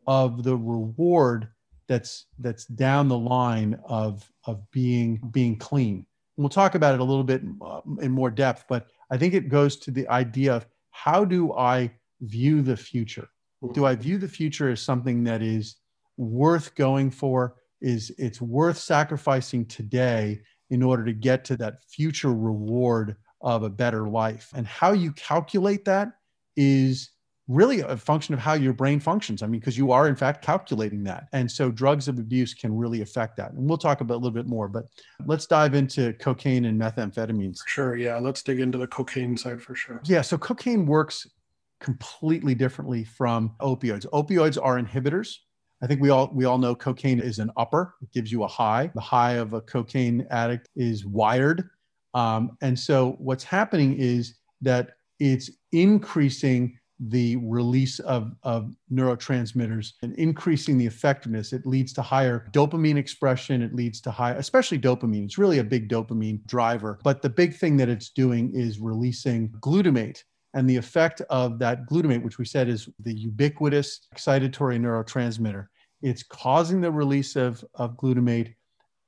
of 0.07 0.43
the 0.43 0.55
reward 0.57 1.47
that's 1.87 2.25
that's 2.39 2.65
down 2.65 3.07
the 3.07 3.17
line 3.17 3.79
of 3.85 4.29
of 4.45 4.69
being 4.71 5.21
being 5.31 5.57
clean. 5.57 6.05
And 6.37 6.43
we'll 6.43 6.49
talk 6.49 6.75
about 6.75 6.93
it 6.93 6.99
a 6.99 7.03
little 7.03 7.23
bit 7.23 7.41
uh, 7.61 7.81
in 8.01 8.11
more 8.11 8.31
depth, 8.31 8.65
but 8.69 8.87
I 9.11 9.17
think 9.17 9.33
it 9.33 9.49
goes 9.49 9.77
to 9.77 9.91
the 9.91 10.07
idea 10.07 10.55
of 10.55 10.65
how 10.91 11.25
do 11.25 11.53
I 11.53 11.91
view 12.21 12.61
the 12.61 12.77
future? 12.77 13.27
Do 13.73 13.85
I 13.85 13.95
view 13.95 14.17
the 14.17 14.27
future 14.27 14.69
as 14.69 14.81
something 14.81 15.23
that 15.25 15.41
is 15.41 15.75
worth 16.17 16.73
going 16.75 17.11
for? 17.11 17.55
Is 17.81 18.11
it's 18.17 18.41
worth 18.41 18.77
sacrificing 18.77 19.65
today 19.65 20.41
in 20.69 20.81
order 20.81 21.03
to 21.05 21.13
get 21.13 21.43
to 21.45 21.57
that 21.57 21.83
future 21.83 22.33
reward 22.33 23.17
of 23.41 23.63
a 23.63 23.69
better 23.69 24.07
life? 24.07 24.51
And 24.55 24.65
how 24.65 24.93
you 24.93 25.11
calculate 25.13 25.85
that 25.85 26.13
is 26.55 27.11
really 27.47 27.81
a 27.81 27.97
function 27.97 28.33
of 28.33 28.39
how 28.39 28.53
your 28.53 28.73
brain 28.73 28.99
functions. 28.99 29.43
I 29.43 29.47
mean, 29.47 29.59
because 29.59 29.77
you 29.77 29.91
are 29.91 30.07
in 30.07 30.15
fact 30.15 30.43
calculating 30.43 31.03
that. 31.05 31.27
And 31.33 31.51
so 31.51 31.71
drugs 31.71 32.07
of 32.07 32.17
abuse 32.19 32.53
can 32.53 32.75
really 32.75 33.01
affect 33.01 33.35
that. 33.37 33.51
And 33.51 33.67
we'll 33.67 33.77
talk 33.77 34.01
about 34.01 34.15
a 34.15 34.21
little 34.21 34.31
bit 34.31 34.47
more, 34.47 34.67
but 34.67 34.85
let's 35.25 35.47
dive 35.47 35.73
into 35.73 36.13
cocaine 36.13 36.65
and 36.65 36.79
methamphetamines. 36.79 37.59
Sure. 37.65 37.95
Yeah. 37.95 38.17
Let's 38.17 38.41
dig 38.43 38.59
into 38.59 38.77
the 38.77 38.87
cocaine 38.87 39.35
side 39.35 39.61
for 39.61 39.75
sure. 39.75 40.01
Yeah. 40.05 40.21
So 40.21 40.37
cocaine 40.37 40.85
works 40.85 41.27
completely 41.79 42.55
differently 42.55 43.03
from 43.03 43.55
opioids. 43.59 44.05
Opioids 44.13 44.57
are 44.61 44.79
inhibitors. 44.79 45.37
I 45.83 45.87
think 45.87 45.99
we 45.99 46.11
all 46.11 46.29
we 46.33 46.45
all 46.45 46.59
know 46.59 46.75
cocaine 46.75 47.19
is 47.19 47.39
an 47.39 47.51
upper. 47.57 47.95
It 48.01 48.11
gives 48.13 48.31
you 48.31 48.43
a 48.43 48.47
high. 48.47 48.91
The 48.93 49.01
high 49.01 49.33
of 49.33 49.53
a 49.53 49.61
cocaine 49.61 50.27
addict 50.29 50.69
is 50.75 51.05
wired. 51.05 51.69
Um, 52.13 52.57
and 52.61 52.77
so 52.77 53.15
what's 53.17 53.43
happening 53.43 53.97
is 53.97 54.35
that 54.61 54.91
it's 55.19 55.49
increasing 55.71 56.77
the 57.09 57.35
release 57.37 57.99
of, 57.99 58.31
of 58.43 58.75
neurotransmitters 58.93 59.93
and 60.03 60.13
increasing 60.15 60.77
the 60.77 60.85
effectiveness. 60.85 61.51
It 61.51 61.65
leads 61.65 61.93
to 61.93 62.01
higher 62.01 62.47
dopamine 62.51 62.97
expression. 62.97 63.63
It 63.63 63.73
leads 63.73 64.01
to 64.01 64.11
high, 64.11 64.33
especially 64.33 64.77
dopamine. 64.77 65.25
It's 65.25 65.39
really 65.39 65.57
a 65.57 65.63
big 65.63 65.89
dopamine 65.89 66.45
driver. 66.45 66.99
But 67.03 67.21
the 67.23 67.29
big 67.29 67.55
thing 67.55 67.77
that 67.77 67.89
it's 67.89 68.09
doing 68.09 68.51
is 68.53 68.79
releasing 68.79 69.49
glutamate. 69.59 70.23
And 70.53 70.69
the 70.69 70.77
effect 70.77 71.21
of 71.29 71.57
that 71.59 71.87
glutamate, 71.89 72.23
which 72.23 72.37
we 72.37 72.45
said 72.45 72.69
is 72.69 72.87
the 72.99 73.13
ubiquitous 73.13 74.01
excitatory 74.13 74.79
neurotransmitter, 74.79 75.67
it's 76.01 76.23
causing 76.23 76.81
the 76.81 76.91
release 76.91 77.35
of, 77.35 77.63
of 77.75 77.95
glutamate 77.95 78.53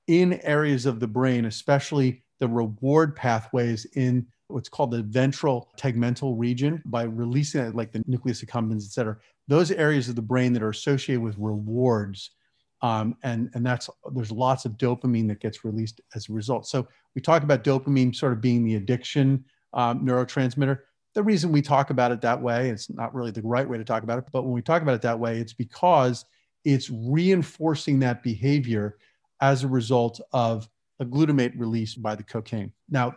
in 0.08 0.40
areas 0.42 0.86
of 0.86 1.00
the 1.00 1.08
brain, 1.08 1.46
especially 1.46 2.24
the 2.40 2.48
reward 2.48 3.16
pathways 3.16 3.86
in 3.96 4.26
what's 4.48 4.70
called 4.70 4.92
the 4.92 5.04
ventral 5.04 5.70
tegmental 5.78 6.34
region 6.38 6.82
by 6.86 7.04
releasing 7.04 7.62
it, 7.62 7.76
like 7.76 7.92
the 7.92 8.04
nucleus 8.06 8.44
accumbens, 8.44 8.86
et 8.86 8.92
cetera. 8.92 9.18
Those 9.48 9.72
areas 9.72 10.10
of 10.10 10.16
the 10.16 10.22
brain 10.22 10.54
that 10.54 10.64
are 10.64 10.70
associated 10.70 11.22
with 11.22 11.36
rewards. 11.38 12.32
Um, 12.82 13.16
and, 13.24 13.50
and 13.54 13.66
that's 13.66 13.90
there's 14.14 14.32
lots 14.32 14.66
of 14.66 14.74
dopamine 14.74 15.28
that 15.30 15.40
gets 15.40 15.64
released 15.64 16.02
as 16.16 16.30
a 16.30 16.34
result. 16.34 16.68
So 16.68 16.88
we 17.16 17.22
talk 17.22 17.44
about 17.44 17.64
dopamine 17.64 18.14
sort 18.14 18.34
of 18.34 18.42
being 18.42 18.66
the 18.66 18.76
addiction 18.76 19.46
um, 19.74 20.06
neurotransmitter. 20.06 20.80
The 21.16 21.24
reason 21.24 21.52
we 21.52 21.62
talk 21.62 21.92
about 21.92 22.12
it 22.12 22.22
that 22.22 22.42
way, 22.42 22.70
it's 22.70 22.90
not 22.90 23.16
really 23.16 23.32
the 23.32 23.42
right 23.42 23.68
way 23.68 23.78
to 23.78 23.86
talk 23.86 24.04
about 24.04 24.20
it, 24.20 24.26
but 24.34 24.44
when 24.44 24.52
we 24.52 24.62
talk 24.62 24.82
about 24.82 24.96
it 24.96 25.02
that 25.04 25.20
way, 25.20 25.40
it's 25.40 25.54
because 25.54 26.26
it's 26.66 26.90
reinforcing 26.90 28.00
that 28.00 28.22
behavior 28.24 28.98
as 29.40 29.64
a 29.64 29.68
result 29.68 30.20
of 30.32 30.68
a 31.00 31.06
glutamate 31.06 31.54
release 31.58 31.96
by 31.96 32.16
the 32.16 32.24
cocaine. 32.24 32.72
Now, 32.90 33.16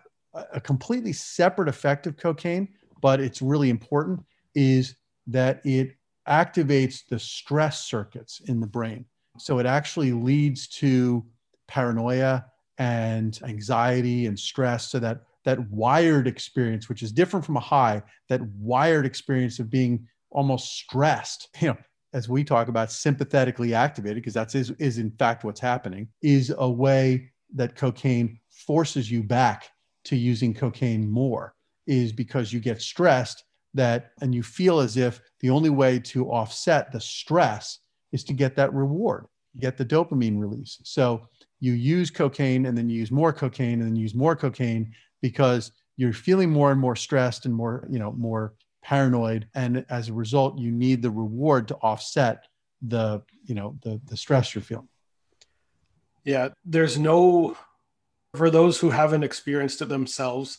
a 0.53 0.61
completely 0.61 1.13
separate 1.13 1.69
effect 1.69 2.07
of 2.07 2.17
cocaine, 2.17 2.69
but 3.01 3.21
it's 3.21 3.43
really 3.43 3.71
important, 3.71 4.21
is 4.55 4.97
that 5.27 5.61
it 5.65 5.97
activates 6.29 7.07
the 7.09 7.19
stress 7.19 7.85
circuits 7.87 8.41
in 8.47 8.61
the 8.61 8.67
brain. 8.67 9.05
So 9.39 9.59
it 9.59 9.67
actually 9.67 10.13
leads 10.13 10.67
to 10.69 11.25
paranoia 11.69 12.47
and 12.79 13.39
anxiety 13.45 14.27
and 14.27 14.39
stress. 14.39 14.91
So 14.91 14.99
that 15.01 15.23
that 15.45 15.71
wired 15.71 16.27
experience, 16.27 16.89
which 16.89 17.05
is 17.05 17.13
different 17.13 17.47
from 17.47 17.57
a 17.57 17.61
high, 17.61 18.03
that 18.29 18.43
wired 18.59 19.07
experience 19.07 19.61
of 19.61 19.71
being 19.71 20.07
almost 20.31 20.73
stressed, 20.73 21.49
you 21.61 21.69
know, 21.69 21.77
as 22.13 22.29
we 22.29 22.43
talk 22.43 22.69
about 22.69 22.91
sympathetically 22.91 23.75
activated, 23.75 24.17
because 24.17 24.35
that's 24.35 24.55
is, 24.55 24.71
is 24.79 24.99
in 24.99 25.11
fact 25.13 25.45
what's 25.45 25.61
happening, 25.61 26.09
is 26.23 26.53
a 26.59 26.69
way 26.69 27.31
that 27.55 27.77
cocaine 27.77 28.41
forces 28.51 29.11
you 29.11 29.23
back 29.23 29.71
to 30.07 30.17
using 30.17 30.55
cocaine 30.55 31.09
more 31.09 31.55
is 31.87 32.13
because 32.13 32.53
you 32.53 32.61
get 32.61 32.81
stressed 32.83 33.45
that 33.75 34.13
and 34.21 34.35
you 34.35 34.43
feel 34.43 34.81
as 34.81 34.97
if 34.97 35.21
the 35.41 35.51
only 35.51 35.71
way 35.71 35.99
to 35.99 36.31
offset 36.31 36.91
the 36.91 37.01
stress 37.01 37.79
is 38.13 38.25
to 38.25 38.33
get 38.33 38.57
that 38.57 38.73
reward 38.73 39.27
get 39.59 39.77
the 39.77 39.85
dopamine 39.85 40.39
release. 40.39 40.79
So 40.85 41.27
you 41.61 41.73
use 41.73 42.11
cocaine 42.11 42.67
and 42.67 42.77
then 42.77 42.89
you 42.89 42.99
use 42.99 43.11
more 43.11 43.33
cocaine 43.33 43.81
and 43.81 43.89
then 43.89 43.97
use 43.97 44.15
more 44.15 44.37
cocaine 44.37 44.93
because 45.23 45.73
you're 45.97 46.13
feeling 46.13 46.51
more 46.51 46.71
and 46.71 46.81
more 46.81 46.97
stressed 46.97 47.47
and 47.47 47.55
more 47.55 47.87
you 47.91 47.99
know 47.99 48.13
more 48.13 48.55
paranoid. 48.83 49.49
And 49.55 49.85
as 49.89 50.09
a 50.09 50.13
result 50.13 50.59
you 50.59 50.71
need 50.71 51.03
the 51.03 51.11
reward 51.11 51.69
to 51.69 51.77
offset 51.77 52.47
the 52.83 53.23
you 53.45 53.55
know 53.55 53.77
the 53.83 54.01
the 54.07 54.17
stress 54.17 54.55
you're 54.55 54.63
feeling. 54.63 54.89
Yeah 56.25 56.49
there's 56.65 56.99
no 56.99 57.57
for 58.35 58.51
those 58.51 58.79
who 58.79 58.91
haven't 58.91 59.25
experienced 59.25 59.83
it 59.83 59.89
themselves, 59.89 60.59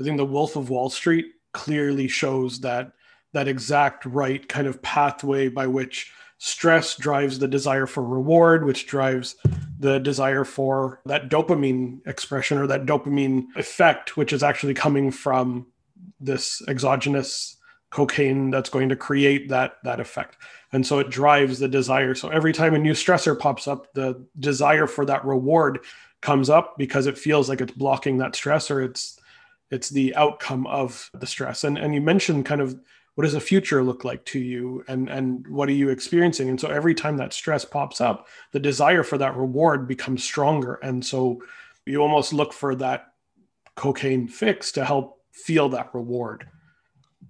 I 0.00 0.04
think 0.04 0.16
The 0.16 0.24
Wolf 0.24 0.56
of 0.56 0.70
Wall 0.70 0.90
Street 0.90 1.26
clearly 1.52 2.08
shows 2.08 2.60
that 2.60 2.92
that 3.32 3.48
exact 3.48 4.04
right 4.06 4.48
kind 4.48 4.66
of 4.66 4.82
pathway 4.82 5.48
by 5.48 5.66
which 5.66 6.12
stress 6.38 6.96
drives 6.96 7.38
the 7.38 7.48
desire 7.48 7.86
for 7.86 8.02
reward, 8.02 8.64
which 8.64 8.86
drives 8.86 9.36
the 9.78 9.98
desire 9.98 10.44
for 10.44 11.00
that 11.06 11.28
dopamine 11.28 12.06
expression 12.06 12.58
or 12.58 12.66
that 12.66 12.86
dopamine 12.86 13.46
effect, 13.56 14.16
which 14.16 14.32
is 14.32 14.42
actually 14.42 14.74
coming 14.74 15.10
from 15.10 15.66
this 16.20 16.62
exogenous 16.68 17.56
cocaine 17.90 18.50
that's 18.50 18.70
going 18.70 18.88
to 18.88 18.96
create 18.96 19.48
that 19.48 19.76
that 19.84 20.00
effect. 20.00 20.36
And 20.72 20.84
so 20.84 20.98
it 20.98 21.10
drives 21.10 21.60
the 21.60 21.68
desire. 21.68 22.14
So 22.14 22.28
every 22.28 22.52
time 22.52 22.74
a 22.74 22.78
new 22.78 22.92
stressor 22.92 23.38
pops 23.38 23.68
up 23.68 23.92
the 23.94 24.26
desire 24.38 24.88
for 24.88 25.04
that 25.04 25.24
reward 25.24 25.78
comes 26.24 26.48
up 26.48 26.76
because 26.78 27.06
it 27.06 27.18
feels 27.18 27.48
like 27.48 27.60
it's 27.60 27.72
blocking 27.72 28.16
that 28.18 28.34
stress 28.34 28.70
or 28.70 28.82
it's 28.82 29.20
it's 29.70 29.90
the 29.90 30.14
outcome 30.16 30.66
of 30.66 31.10
the 31.12 31.26
stress. 31.26 31.64
And 31.64 31.76
and 31.78 31.94
you 31.94 32.00
mentioned 32.00 32.46
kind 32.46 32.60
of 32.60 32.80
what 33.14 33.24
does 33.24 33.34
the 33.34 33.40
future 33.40 33.84
look 33.84 34.04
like 34.04 34.24
to 34.26 34.40
you 34.40 34.84
and 34.88 35.08
and 35.08 35.46
what 35.46 35.68
are 35.68 35.72
you 35.72 35.90
experiencing? 35.90 36.48
And 36.48 36.58
so 36.58 36.68
every 36.68 36.94
time 36.94 37.18
that 37.18 37.34
stress 37.34 37.64
pops 37.64 38.00
up 38.00 38.26
the 38.52 38.60
desire 38.60 39.02
for 39.02 39.18
that 39.18 39.36
reward 39.36 39.86
becomes 39.86 40.24
stronger. 40.24 40.74
And 40.82 41.04
so 41.04 41.42
you 41.84 42.00
almost 42.00 42.32
look 42.32 42.52
for 42.52 42.74
that 42.76 43.12
cocaine 43.76 44.26
fix 44.26 44.72
to 44.72 44.84
help 44.84 45.20
feel 45.32 45.68
that 45.70 45.94
reward. 45.94 46.48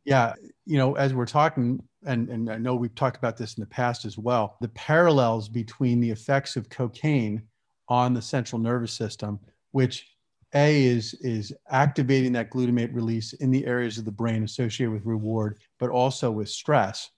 Yeah 0.05 0.35
you 0.67 0.79
know 0.79 0.95
as 0.95 1.13
we're 1.15 1.27
talking 1.27 1.83
and, 2.07 2.29
and 2.29 2.51
i 2.51 2.57
know 2.57 2.75
we've 2.75 2.95
talked 2.95 3.17
about 3.17 3.37
this 3.37 3.55
in 3.55 3.61
the 3.61 3.67
past 3.67 4.05
as 4.05 4.17
well 4.17 4.57
the 4.61 4.69
parallels 4.69 5.49
between 5.49 6.01
the 6.01 6.11
effects 6.11 6.57
of 6.57 6.69
cocaine 6.69 7.43
on 7.89 8.15
the 8.15 8.23
central 8.23 8.61
nervous 8.61 8.93
system, 8.93 9.39
which 9.73 10.09
A 10.55 10.85
is, 10.85 11.15
is 11.15 11.53
activating 11.69 12.33
that 12.33 12.51
glutamate 12.51 12.95
release 12.95 13.33
in 13.35 13.51
the 13.51 13.67
areas 13.67 13.99
of 13.99 14.05
the 14.05 14.11
brain 14.11 14.45
associated 14.45 14.93
with 14.93 15.05
reward, 15.05 15.59
but 15.79 15.91
also 15.91 16.31
with 16.31 16.49
stress, 16.49 17.11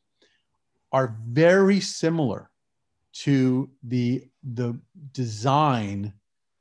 are 0.92 1.16
very 1.28 1.80
similar 1.80 2.50
to 3.12 3.70
the, 3.82 4.26
the 4.54 4.78
design. 5.12 6.12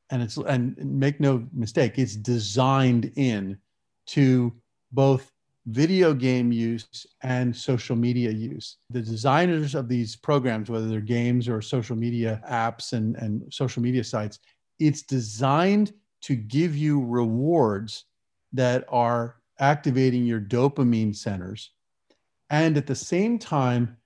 And 0.09 0.21
it's 0.21 0.37
and 0.37 0.77
make 0.77 1.19
no 1.19 1.47
mistake, 1.51 1.97
it's 1.97 2.15
designed 2.15 3.11
in 3.15 3.57
to 4.07 4.53
both 4.91 5.31
video 5.67 6.13
game 6.13 6.51
use 6.51 7.07
and 7.23 7.55
social 7.55 7.95
media 7.95 8.29
use. 8.29 8.77
The 8.91 9.01
designers 9.01 9.73
of 9.73 9.87
these 9.87 10.15
programs, 10.15 10.69
whether 10.69 10.87
they're 10.87 11.01
games 11.01 11.49
or 11.49 11.61
social 11.61 11.95
media 11.95 12.41
apps 12.49 12.93
and, 12.93 13.15
and 13.15 13.51
social 13.51 13.81
media 13.81 14.03
sites, 14.03 14.39
it's 14.79 15.01
designed 15.01 15.93
to 16.21 16.35
give 16.35 16.75
you 16.75 17.03
rewards 17.03 18.05
that 18.53 18.85
are 18.89 19.37
activating 19.59 20.25
your 20.25 20.41
dopamine 20.41 21.15
centers. 21.15 21.71
And 22.49 22.77
at 22.77 22.87
the 22.87 22.95
same 22.95 23.39
time, 23.39 23.97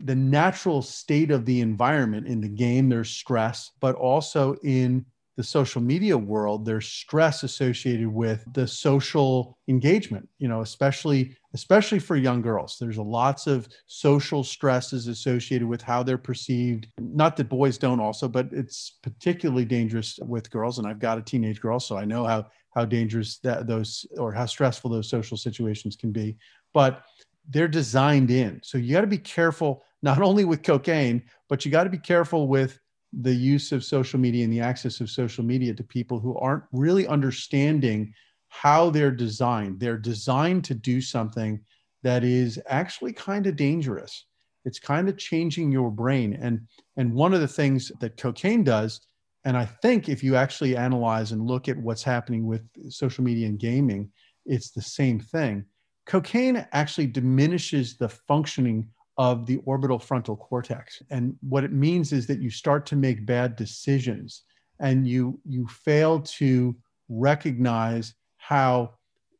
the 0.00 0.14
natural 0.14 0.82
state 0.82 1.30
of 1.30 1.46
the 1.46 1.60
environment 1.60 2.26
in 2.26 2.40
the 2.40 2.48
game, 2.48 2.88
there's 2.88 3.10
stress, 3.10 3.70
but 3.80 3.94
also 3.94 4.54
in 4.62 5.06
the 5.36 5.44
social 5.44 5.80
media 5.80 6.16
world 6.16 6.64
there's 6.64 6.86
stress 6.86 7.42
associated 7.42 8.06
with 8.06 8.44
the 8.52 8.66
social 8.66 9.58
engagement 9.68 10.28
you 10.38 10.48
know 10.48 10.60
especially 10.60 11.36
especially 11.54 12.00
for 12.00 12.16
young 12.16 12.42
girls. 12.42 12.78
There's 12.80 12.98
lots 12.98 13.46
of 13.46 13.68
social 13.86 14.42
stresses 14.42 15.06
associated 15.06 15.68
with 15.68 15.80
how 15.80 16.02
they're 16.02 16.18
perceived. 16.18 16.88
Not 16.98 17.36
that 17.36 17.48
boys 17.48 17.78
don't 17.78 18.00
also 18.00 18.28
but 18.28 18.48
it's 18.52 18.98
particularly 19.02 19.64
dangerous 19.64 20.18
with 20.22 20.50
girls 20.50 20.78
and 20.78 20.86
i've 20.86 20.98
got 20.98 21.18
a 21.18 21.22
teenage 21.22 21.60
girl 21.60 21.78
so 21.78 21.96
i 21.96 22.04
know 22.04 22.24
how 22.24 22.46
how 22.74 22.84
dangerous 22.84 23.38
that 23.38 23.66
those 23.66 24.06
or 24.18 24.32
how 24.32 24.46
stressful 24.46 24.90
those 24.90 25.08
social 25.08 25.36
situations 25.36 25.96
can 25.96 26.12
be. 26.12 26.36
But 26.72 27.02
they're 27.48 27.68
designed 27.68 28.30
in. 28.30 28.60
So 28.62 28.78
you 28.78 28.92
got 28.92 29.02
to 29.02 29.06
be 29.06 29.18
careful 29.18 29.84
not 30.02 30.20
only 30.20 30.44
with 30.44 30.62
cocaine, 30.62 31.22
but 31.48 31.64
you 31.64 31.70
got 31.70 31.84
to 31.84 31.90
be 31.90 31.98
careful 31.98 32.48
with 32.48 32.78
the 33.20 33.34
use 33.34 33.72
of 33.72 33.84
social 33.84 34.18
media 34.18 34.44
and 34.44 34.52
the 34.52 34.60
access 34.60 35.00
of 35.00 35.10
social 35.10 35.44
media 35.44 35.74
to 35.74 35.84
people 35.84 36.18
who 36.18 36.36
aren't 36.38 36.64
really 36.72 37.06
understanding 37.06 38.12
how 38.48 38.90
they're 38.90 39.10
designed. 39.10 39.80
They're 39.80 39.98
designed 39.98 40.64
to 40.64 40.74
do 40.74 41.00
something 41.00 41.60
that 42.02 42.24
is 42.24 42.60
actually 42.68 43.12
kind 43.12 43.46
of 43.46 43.56
dangerous. 43.56 44.26
It's 44.64 44.78
kind 44.78 45.08
of 45.08 45.18
changing 45.18 45.72
your 45.72 45.90
brain. 45.90 46.38
And, 46.40 46.66
and 46.96 47.12
one 47.12 47.34
of 47.34 47.40
the 47.40 47.48
things 47.48 47.92
that 48.00 48.16
cocaine 48.16 48.64
does, 48.64 49.00
and 49.44 49.56
I 49.56 49.66
think 49.66 50.08
if 50.08 50.22
you 50.22 50.36
actually 50.36 50.76
analyze 50.76 51.32
and 51.32 51.46
look 51.46 51.68
at 51.68 51.76
what's 51.76 52.02
happening 52.02 52.46
with 52.46 52.62
social 52.90 53.24
media 53.24 53.46
and 53.46 53.58
gaming, 53.58 54.10
it's 54.46 54.70
the 54.70 54.82
same 54.82 55.20
thing. 55.20 55.64
Cocaine 56.06 56.66
actually 56.72 57.06
diminishes 57.06 57.96
the 57.96 58.08
functioning 58.08 58.88
of 59.16 59.46
the 59.46 59.58
orbital 59.64 59.98
frontal 59.98 60.36
cortex. 60.36 61.02
And 61.10 61.36
what 61.40 61.64
it 61.64 61.72
means 61.72 62.12
is 62.12 62.26
that 62.26 62.40
you 62.40 62.50
start 62.50 62.84
to 62.86 62.96
make 62.96 63.26
bad 63.26 63.56
decisions 63.56 64.42
and 64.80 65.06
you 65.06 65.40
you 65.44 65.66
fail 65.68 66.20
to 66.20 66.74
recognize 67.08 68.14
how 68.38 68.94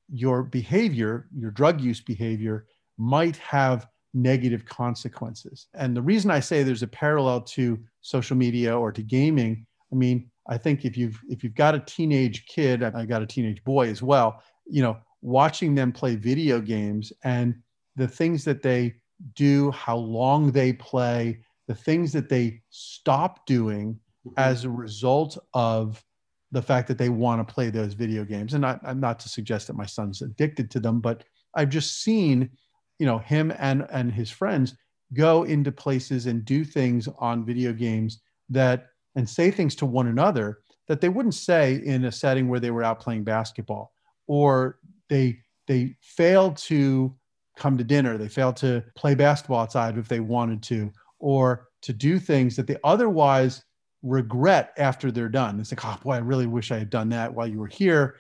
your 0.08 0.42
behavior, 0.42 1.28
your 1.36 1.50
drug 1.50 1.80
use 1.80 2.00
behavior 2.00 2.66
might 2.98 3.36
have 3.38 3.88
negative 4.12 4.64
consequences. 4.64 5.66
And 5.74 5.96
the 5.96 6.02
reason 6.02 6.30
I 6.30 6.40
say 6.40 6.62
there's 6.62 6.84
a 6.84 6.88
parallel 6.88 7.40
to 7.40 7.78
social 8.00 8.36
media 8.36 8.78
or 8.78 8.92
to 8.92 9.02
gaming, 9.02 9.66
I 9.92 9.96
mean, 9.96 10.30
I 10.48 10.58
think 10.58 10.84
if 10.84 10.96
you've 10.96 11.20
if 11.28 11.42
you've 11.42 11.54
got 11.54 11.74
a 11.74 11.80
teenage 11.80 12.46
kid, 12.46 12.82
I 12.82 13.04
got 13.06 13.22
a 13.22 13.26
teenage 13.26 13.64
boy 13.64 13.88
as 13.88 14.02
well, 14.02 14.42
you 14.66 14.82
know, 14.82 14.98
watching 15.22 15.74
them 15.74 15.90
play 15.90 16.16
video 16.16 16.60
games 16.60 17.12
and 17.24 17.56
the 17.96 18.06
things 18.06 18.44
that 18.44 18.62
they 18.62 18.94
do, 19.34 19.70
how 19.70 19.96
long 19.96 20.52
they 20.52 20.72
play, 20.72 21.40
the 21.66 21.74
things 21.74 22.12
that 22.12 22.28
they 22.28 22.62
stop 22.70 23.46
doing 23.46 23.98
mm-hmm. 24.26 24.34
as 24.36 24.64
a 24.64 24.70
result 24.70 25.38
of 25.54 26.04
the 26.52 26.62
fact 26.62 26.86
that 26.88 26.98
they 26.98 27.08
want 27.08 27.46
to 27.46 27.52
play 27.52 27.70
those 27.70 27.94
video 27.94 28.24
games. 28.24 28.54
And 28.54 28.62
not, 28.62 28.80
I'm 28.84 29.00
not 29.00 29.18
to 29.20 29.28
suggest 29.28 29.66
that 29.66 29.76
my 29.76 29.86
son's 29.86 30.22
addicted 30.22 30.70
to 30.72 30.80
them, 30.80 31.00
but 31.00 31.24
I've 31.54 31.70
just 31.70 32.02
seen, 32.02 32.50
you 32.98 33.06
know, 33.06 33.18
him 33.18 33.52
and 33.58 33.86
and 33.90 34.12
his 34.12 34.30
friends 34.30 34.74
go 35.12 35.44
into 35.44 35.72
places 35.72 36.26
and 36.26 36.44
do 36.44 36.64
things 36.64 37.08
on 37.18 37.44
video 37.44 37.72
games 37.72 38.20
that 38.50 38.86
and 39.16 39.28
say 39.28 39.50
things 39.50 39.74
to 39.76 39.86
one 39.86 40.08
another 40.08 40.58
that 40.88 41.00
they 41.00 41.08
wouldn't 41.08 41.34
say 41.34 41.80
in 41.84 42.04
a 42.04 42.12
setting 42.12 42.48
where 42.48 42.60
they 42.60 42.70
were 42.70 42.82
out 42.82 43.00
playing 43.00 43.24
basketball 43.24 43.92
or 44.26 44.78
they 45.08 45.38
they 45.66 45.96
fail 46.00 46.52
to 46.52 47.14
come 47.56 47.78
to 47.78 47.84
dinner. 47.84 48.18
They 48.18 48.28
fail 48.28 48.52
to 48.54 48.82
play 48.94 49.14
basketball 49.14 49.60
outside 49.60 49.98
if 49.98 50.08
they 50.08 50.20
wanted 50.20 50.62
to, 50.64 50.92
or 51.18 51.68
to 51.82 51.92
do 51.92 52.18
things 52.18 52.56
that 52.56 52.66
they 52.66 52.76
otherwise 52.84 53.64
regret 54.02 54.72
after 54.76 55.10
they're 55.10 55.28
done. 55.28 55.58
It's 55.60 55.72
like, 55.72 55.84
oh 55.84 55.98
boy, 56.02 56.12
I 56.14 56.18
really 56.18 56.46
wish 56.46 56.70
I 56.70 56.78
had 56.78 56.90
done 56.90 57.08
that 57.10 57.32
while 57.32 57.46
you 57.46 57.58
were 57.58 57.66
here. 57.66 58.16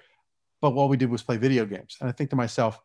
But 0.60 0.74
what 0.74 0.88
we 0.88 0.96
did 0.96 1.10
was 1.10 1.22
play 1.22 1.36
video 1.36 1.66
games. 1.66 1.96
And 2.00 2.08
I 2.08 2.12
think 2.12 2.30
to 2.30 2.36
myself, 2.36 2.80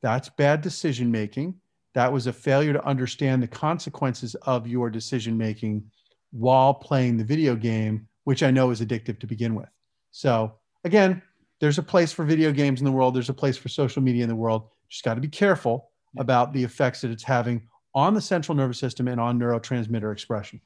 that's 0.00 0.28
bad 0.28 0.60
decision 0.60 1.10
making. 1.10 1.54
That 1.94 2.12
was 2.12 2.26
a 2.26 2.32
failure 2.32 2.72
to 2.72 2.86
understand 2.86 3.42
the 3.42 3.48
consequences 3.48 4.34
of 4.42 4.66
your 4.66 4.90
decision 4.90 5.36
making 5.36 5.84
while 6.30 6.74
playing 6.74 7.16
the 7.16 7.24
video 7.24 7.56
game, 7.56 8.06
which 8.24 8.42
I 8.42 8.50
know 8.50 8.70
is 8.70 8.80
addictive 8.80 9.18
to 9.20 9.26
begin 9.26 9.54
with. 9.54 9.68
So, 10.10 10.54
again, 10.84 11.22
there's 11.60 11.78
a 11.78 11.82
place 11.82 12.12
for 12.12 12.24
video 12.24 12.52
games 12.52 12.80
in 12.80 12.84
the 12.84 12.92
world, 12.92 13.14
there's 13.14 13.30
a 13.30 13.34
place 13.34 13.56
for 13.56 13.68
social 13.68 14.02
media 14.02 14.24
in 14.24 14.28
the 14.28 14.36
world. 14.36 14.68
Just 14.88 15.04
got 15.04 15.14
to 15.14 15.20
be 15.20 15.28
careful 15.28 15.90
about 16.18 16.52
the 16.52 16.62
effects 16.62 17.00
that 17.00 17.10
it's 17.10 17.24
having 17.24 17.68
on 17.94 18.14
the 18.14 18.20
central 18.20 18.56
nervous 18.56 18.78
system 18.78 19.08
and 19.08 19.20
on 19.20 19.38
neurotransmitter 19.38 20.12
expression. 20.12 20.60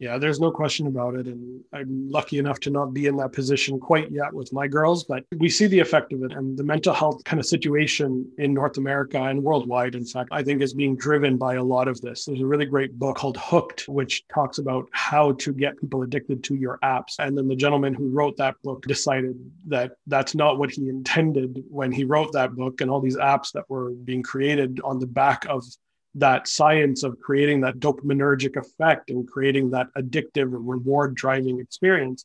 Yeah, 0.00 0.16
there's 0.16 0.40
no 0.40 0.50
question 0.50 0.86
about 0.86 1.14
it. 1.14 1.26
And 1.26 1.62
I'm 1.74 2.08
lucky 2.08 2.38
enough 2.38 2.58
to 2.60 2.70
not 2.70 2.94
be 2.94 3.06
in 3.06 3.18
that 3.18 3.32
position 3.32 3.78
quite 3.78 4.10
yet 4.10 4.32
with 4.32 4.50
my 4.50 4.66
girls, 4.66 5.04
but 5.04 5.26
we 5.36 5.50
see 5.50 5.66
the 5.66 5.78
effect 5.78 6.14
of 6.14 6.22
it. 6.22 6.32
And 6.32 6.56
the 6.56 6.64
mental 6.64 6.94
health 6.94 7.22
kind 7.24 7.38
of 7.38 7.44
situation 7.44 8.26
in 8.38 8.54
North 8.54 8.78
America 8.78 9.22
and 9.22 9.44
worldwide, 9.44 9.94
in 9.94 10.06
fact, 10.06 10.30
I 10.32 10.42
think 10.42 10.62
is 10.62 10.72
being 10.72 10.96
driven 10.96 11.36
by 11.36 11.56
a 11.56 11.62
lot 11.62 11.86
of 11.86 12.00
this. 12.00 12.24
There's 12.24 12.40
a 12.40 12.46
really 12.46 12.64
great 12.64 12.98
book 12.98 13.18
called 13.18 13.36
Hooked, 13.36 13.88
which 13.88 14.26
talks 14.28 14.56
about 14.56 14.88
how 14.92 15.32
to 15.32 15.52
get 15.52 15.78
people 15.78 16.02
addicted 16.02 16.42
to 16.44 16.54
your 16.54 16.78
apps. 16.82 17.16
And 17.18 17.36
then 17.36 17.46
the 17.46 17.54
gentleman 17.54 17.92
who 17.92 18.08
wrote 18.08 18.38
that 18.38 18.56
book 18.62 18.86
decided 18.86 19.38
that 19.66 19.92
that's 20.06 20.34
not 20.34 20.58
what 20.58 20.70
he 20.70 20.88
intended 20.88 21.62
when 21.68 21.92
he 21.92 22.04
wrote 22.04 22.32
that 22.32 22.54
book 22.54 22.80
and 22.80 22.90
all 22.90 23.02
these 23.02 23.18
apps 23.18 23.52
that 23.52 23.68
were 23.68 23.90
being 23.90 24.22
created 24.22 24.80
on 24.82 24.98
the 24.98 25.06
back 25.06 25.44
of 25.46 25.62
that 26.14 26.48
science 26.48 27.02
of 27.02 27.18
creating 27.20 27.60
that 27.60 27.78
dopaminergic 27.78 28.56
effect 28.56 29.10
and 29.10 29.28
creating 29.28 29.70
that 29.70 29.86
addictive 29.96 30.48
reward 30.50 31.14
driving 31.14 31.60
experience 31.60 32.24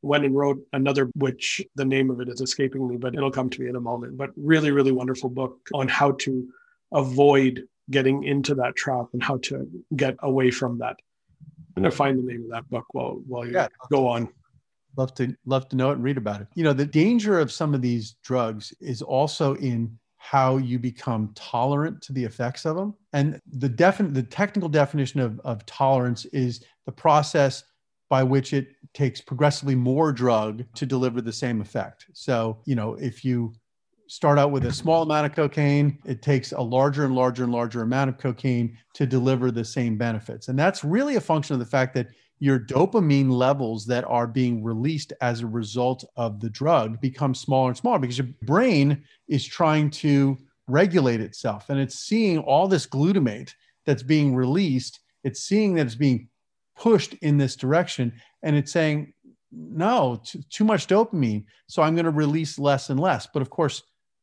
went 0.00 0.24
and 0.24 0.34
wrote 0.36 0.58
another 0.72 1.10
which 1.16 1.60
the 1.74 1.84
name 1.84 2.08
of 2.10 2.20
it 2.20 2.28
is 2.28 2.40
escaping 2.40 2.88
me 2.88 2.96
but 2.96 3.14
it'll 3.14 3.30
come 3.30 3.50
to 3.50 3.60
me 3.60 3.68
in 3.68 3.76
a 3.76 3.80
moment 3.80 4.16
but 4.16 4.30
really 4.36 4.70
really 4.70 4.92
wonderful 4.92 5.28
book 5.28 5.58
on 5.74 5.88
how 5.88 6.12
to 6.12 6.48
avoid 6.92 7.66
getting 7.90 8.24
into 8.24 8.54
that 8.56 8.76
trap 8.76 9.06
and 9.12 9.22
how 9.22 9.38
to 9.38 9.68
get 9.96 10.16
away 10.20 10.50
from 10.50 10.78
that. 10.78 10.96
I'm 11.76 11.82
going 11.82 11.90
to 11.90 11.96
find 11.96 12.18
the 12.18 12.22
name 12.22 12.44
of 12.44 12.50
that 12.50 12.68
book 12.68 12.86
while 12.92 13.20
while 13.26 13.46
you 13.46 13.52
yeah. 13.52 13.68
go 13.90 14.06
on. 14.08 14.28
Love 14.96 15.14
to 15.14 15.34
love 15.46 15.68
to 15.68 15.76
know 15.76 15.90
it 15.90 15.94
and 15.94 16.02
read 16.02 16.18
about 16.18 16.40
it. 16.40 16.48
You 16.54 16.64
know 16.64 16.72
the 16.72 16.86
danger 16.86 17.38
of 17.38 17.52
some 17.52 17.74
of 17.74 17.82
these 17.82 18.16
drugs 18.22 18.74
is 18.80 19.00
also 19.00 19.54
in 19.56 19.96
how 20.18 20.56
you 20.56 20.78
become 20.78 21.32
tolerant 21.34 22.02
to 22.02 22.12
the 22.12 22.24
effects 22.24 22.66
of 22.66 22.76
them. 22.76 22.94
And 23.12 23.40
the 23.52 23.68
definite, 23.68 24.14
the 24.14 24.22
technical 24.22 24.68
definition 24.68 25.20
of, 25.20 25.40
of 25.40 25.64
tolerance 25.64 26.24
is 26.26 26.64
the 26.86 26.92
process 26.92 27.64
by 28.10 28.22
which 28.22 28.52
it 28.52 28.68
takes 28.94 29.20
progressively 29.20 29.74
more 29.74 30.12
drug 30.12 30.64
to 30.74 30.86
deliver 30.86 31.20
the 31.20 31.32
same 31.32 31.60
effect. 31.60 32.06
So, 32.12 32.58
you 32.64 32.74
know, 32.74 32.94
if 32.94 33.24
you 33.24 33.52
start 34.08 34.38
out 34.38 34.50
with 34.50 34.64
a 34.64 34.72
small 34.72 35.02
amount 35.02 35.26
of 35.26 35.34
cocaine, 35.34 35.98
it 36.06 36.22
takes 36.22 36.52
a 36.52 36.60
larger 36.60 37.04
and 37.04 37.14
larger 37.14 37.44
and 37.44 37.52
larger 37.52 37.82
amount 37.82 38.08
of 38.08 38.18
cocaine 38.18 38.76
to 38.94 39.06
deliver 39.06 39.50
the 39.50 39.64
same 39.64 39.96
benefits. 39.98 40.48
And 40.48 40.58
that's 40.58 40.82
really 40.82 41.16
a 41.16 41.20
function 41.20 41.52
of 41.54 41.60
the 41.60 41.66
fact 41.66 41.94
that 41.94 42.08
your 42.40 42.58
dopamine 42.58 43.30
levels 43.30 43.84
that 43.86 44.04
are 44.04 44.26
being 44.26 44.62
released 44.62 45.12
as 45.20 45.40
a 45.40 45.46
result 45.46 46.04
of 46.16 46.40
the 46.40 46.50
drug 46.50 47.00
become 47.00 47.34
smaller 47.34 47.68
and 47.68 47.76
smaller 47.76 47.98
because 47.98 48.18
your 48.18 48.28
brain 48.42 49.02
is 49.26 49.44
trying 49.44 49.90
to 49.90 50.36
regulate 50.68 51.20
itself. 51.20 51.68
And 51.68 51.80
it's 51.80 51.98
seeing 51.98 52.38
all 52.38 52.68
this 52.68 52.86
glutamate 52.86 53.54
that's 53.86 54.02
being 54.02 54.34
released. 54.34 55.00
It's 55.24 55.40
seeing 55.40 55.74
that 55.74 55.86
it's 55.86 55.94
being 55.94 56.28
pushed 56.76 57.14
in 57.14 57.38
this 57.38 57.56
direction. 57.56 58.12
And 58.42 58.54
it's 58.54 58.70
saying 58.70 59.12
no 59.50 60.20
too, 60.24 60.42
too 60.50 60.64
much 60.64 60.86
dopamine. 60.86 61.44
So 61.66 61.82
i'm 61.82 61.94
going 61.94 62.04
to 62.04 62.10
release 62.10 62.58
less 62.58 62.90
and 62.90 63.00
less. 63.00 63.26
But 63.26 63.42
of 63.42 63.50
course 63.50 63.82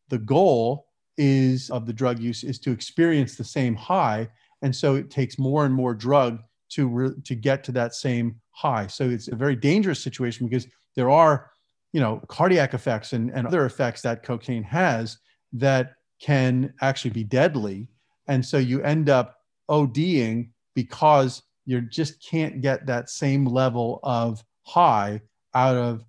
the 0.10 0.20
goal 0.20 0.88
is 1.18 1.70
of 1.70 1.86
the 1.86 1.94
drug 1.94 2.20
use 2.20 2.44
is 2.44 2.60
to 2.60 2.72
experience 2.72 3.36
the 3.36 3.44
same 3.44 3.76
high. 3.76 4.30
And 4.62 4.74
so 4.74 4.96
it 4.96 5.10
takes 5.10 5.40
more 5.40 5.66
and 5.66 5.74
more 5.74 5.94
drug 5.94 6.40
to 6.76 6.88
re- 6.88 7.22
to 7.24 7.36
get 7.36 7.64
to 7.64 7.72
that 7.72 7.94
same 7.94 8.36
high. 8.52 8.88
So 8.88 9.10
it's 9.10 9.28
a 9.28 9.36
very 9.36 9.56
dangerous 9.56 10.02
situation 10.02 10.48
because 10.48 10.68
there 10.96 11.10
are, 11.10 11.52
you 11.94 12.02
know, 12.02 12.22
cardiac 12.28 12.74
effects 12.74 13.14
and, 13.14 13.32
and 13.32 13.48
other 13.48 13.66
effects 13.66 14.02
that 14.02 14.24
cocaine 14.24 14.64
has 14.64 15.18
that 15.54 15.94
can 16.22 16.74
actually 16.82 17.12
be 17.12 17.24
deadly. 17.24 17.88
And 18.28 18.46
so 18.46 18.58
you 18.58 18.82
end 18.82 19.10
up 19.10 19.38
ODing 19.70 20.50
because 20.74 21.42
you 21.66 21.82
just 21.82 22.24
can't 22.26 22.62
get 22.62 22.86
that 22.86 23.10
same 23.10 23.46
level 23.46 24.00
of 24.04 24.44
high 24.64 25.22
out 25.54 25.76
of 25.76 26.04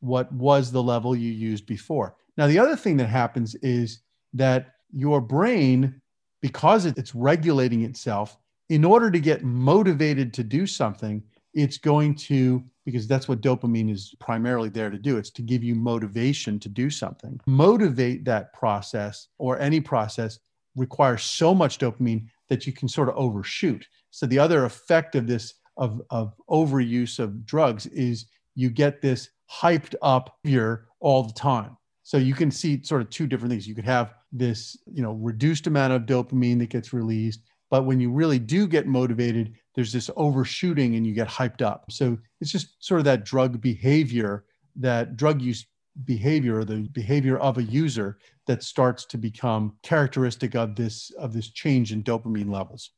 what 0.00 0.30
was 0.32 0.70
the 0.70 0.82
level 0.82 1.16
you 1.16 1.32
used 1.32 1.66
before. 1.66 2.14
Now, 2.36 2.46
the 2.46 2.58
other 2.58 2.76
thing 2.76 2.96
that 2.98 3.08
happens 3.08 3.54
is 3.56 4.00
that 4.34 4.74
your 4.92 5.20
brain, 5.20 6.00
because 6.42 6.84
it's 6.84 7.14
regulating 7.14 7.84
itself, 7.84 8.36
in 8.68 8.84
order 8.84 9.10
to 9.10 9.20
get 9.20 9.44
motivated 9.44 10.32
to 10.34 10.44
do 10.44 10.66
something, 10.66 11.22
it's 11.52 11.78
going 11.78 12.14
to, 12.14 12.62
because 12.84 13.06
that's 13.06 13.28
what 13.28 13.40
dopamine 13.40 13.90
is 13.90 14.14
primarily 14.18 14.68
there 14.68 14.90
to 14.90 14.98
do, 14.98 15.16
it's 15.16 15.30
to 15.30 15.42
give 15.42 15.62
you 15.62 15.74
motivation 15.74 16.58
to 16.60 16.68
do 16.68 16.90
something. 16.90 17.40
Motivate 17.46 18.24
that 18.24 18.52
process 18.52 19.28
or 19.38 19.58
any 19.60 19.80
process 19.80 20.38
requires 20.76 21.22
so 21.22 21.54
much 21.54 21.78
dopamine 21.78 22.26
that 22.48 22.66
you 22.66 22.72
can 22.72 22.88
sort 22.88 23.08
of 23.08 23.16
overshoot. 23.16 23.86
So 24.10 24.26
the 24.26 24.38
other 24.38 24.64
effect 24.64 25.14
of 25.14 25.26
this 25.26 25.54
of, 25.76 26.00
of 26.10 26.34
overuse 26.48 27.18
of 27.18 27.44
drugs 27.44 27.86
is 27.86 28.26
you 28.54 28.70
get 28.70 29.02
this 29.02 29.30
hyped 29.50 29.94
up 30.02 30.38
here 30.44 30.86
all 31.00 31.24
the 31.24 31.32
time. 31.32 31.76
So 32.04 32.16
you 32.16 32.34
can 32.34 32.50
see 32.50 32.82
sort 32.82 33.02
of 33.02 33.10
two 33.10 33.26
different 33.26 33.50
things. 33.50 33.66
You 33.66 33.74
could 33.74 33.84
have 33.84 34.14
this, 34.30 34.76
you 34.86 35.02
know, 35.02 35.12
reduced 35.12 35.66
amount 35.66 35.94
of 35.94 36.02
dopamine 36.02 36.58
that 36.58 36.68
gets 36.68 36.92
released 36.92 37.40
but 37.74 37.86
when 37.86 37.98
you 37.98 38.08
really 38.08 38.38
do 38.38 38.68
get 38.68 38.86
motivated, 38.86 39.52
there's 39.74 39.92
this 39.92 40.08
overshooting 40.14 40.94
and 40.94 41.04
you 41.04 41.12
get 41.12 41.26
hyped 41.26 41.60
up. 41.60 41.90
So 41.90 42.16
it's 42.40 42.52
just 42.52 42.76
sort 42.78 43.00
of 43.00 43.04
that 43.06 43.24
drug 43.24 43.60
behavior 43.60 44.44
that 44.76 45.16
drug 45.16 45.42
use 45.42 45.66
behavior 46.04 46.60
or 46.60 46.64
the 46.64 46.88
behavior 46.92 47.36
of 47.36 47.58
a 47.58 47.64
user 47.64 48.18
that 48.46 48.62
starts 48.62 49.04
to 49.06 49.18
become 49.18 49.76
characteristic 49.82 50.54
of 50.54 50.76
this 50.76 51.10
of 51.18 51.32
this 51.32 51.50
change 51.50 51.90
in 51.90 52.04
dopamine 52.04 52.48
levels. 52.48 52.92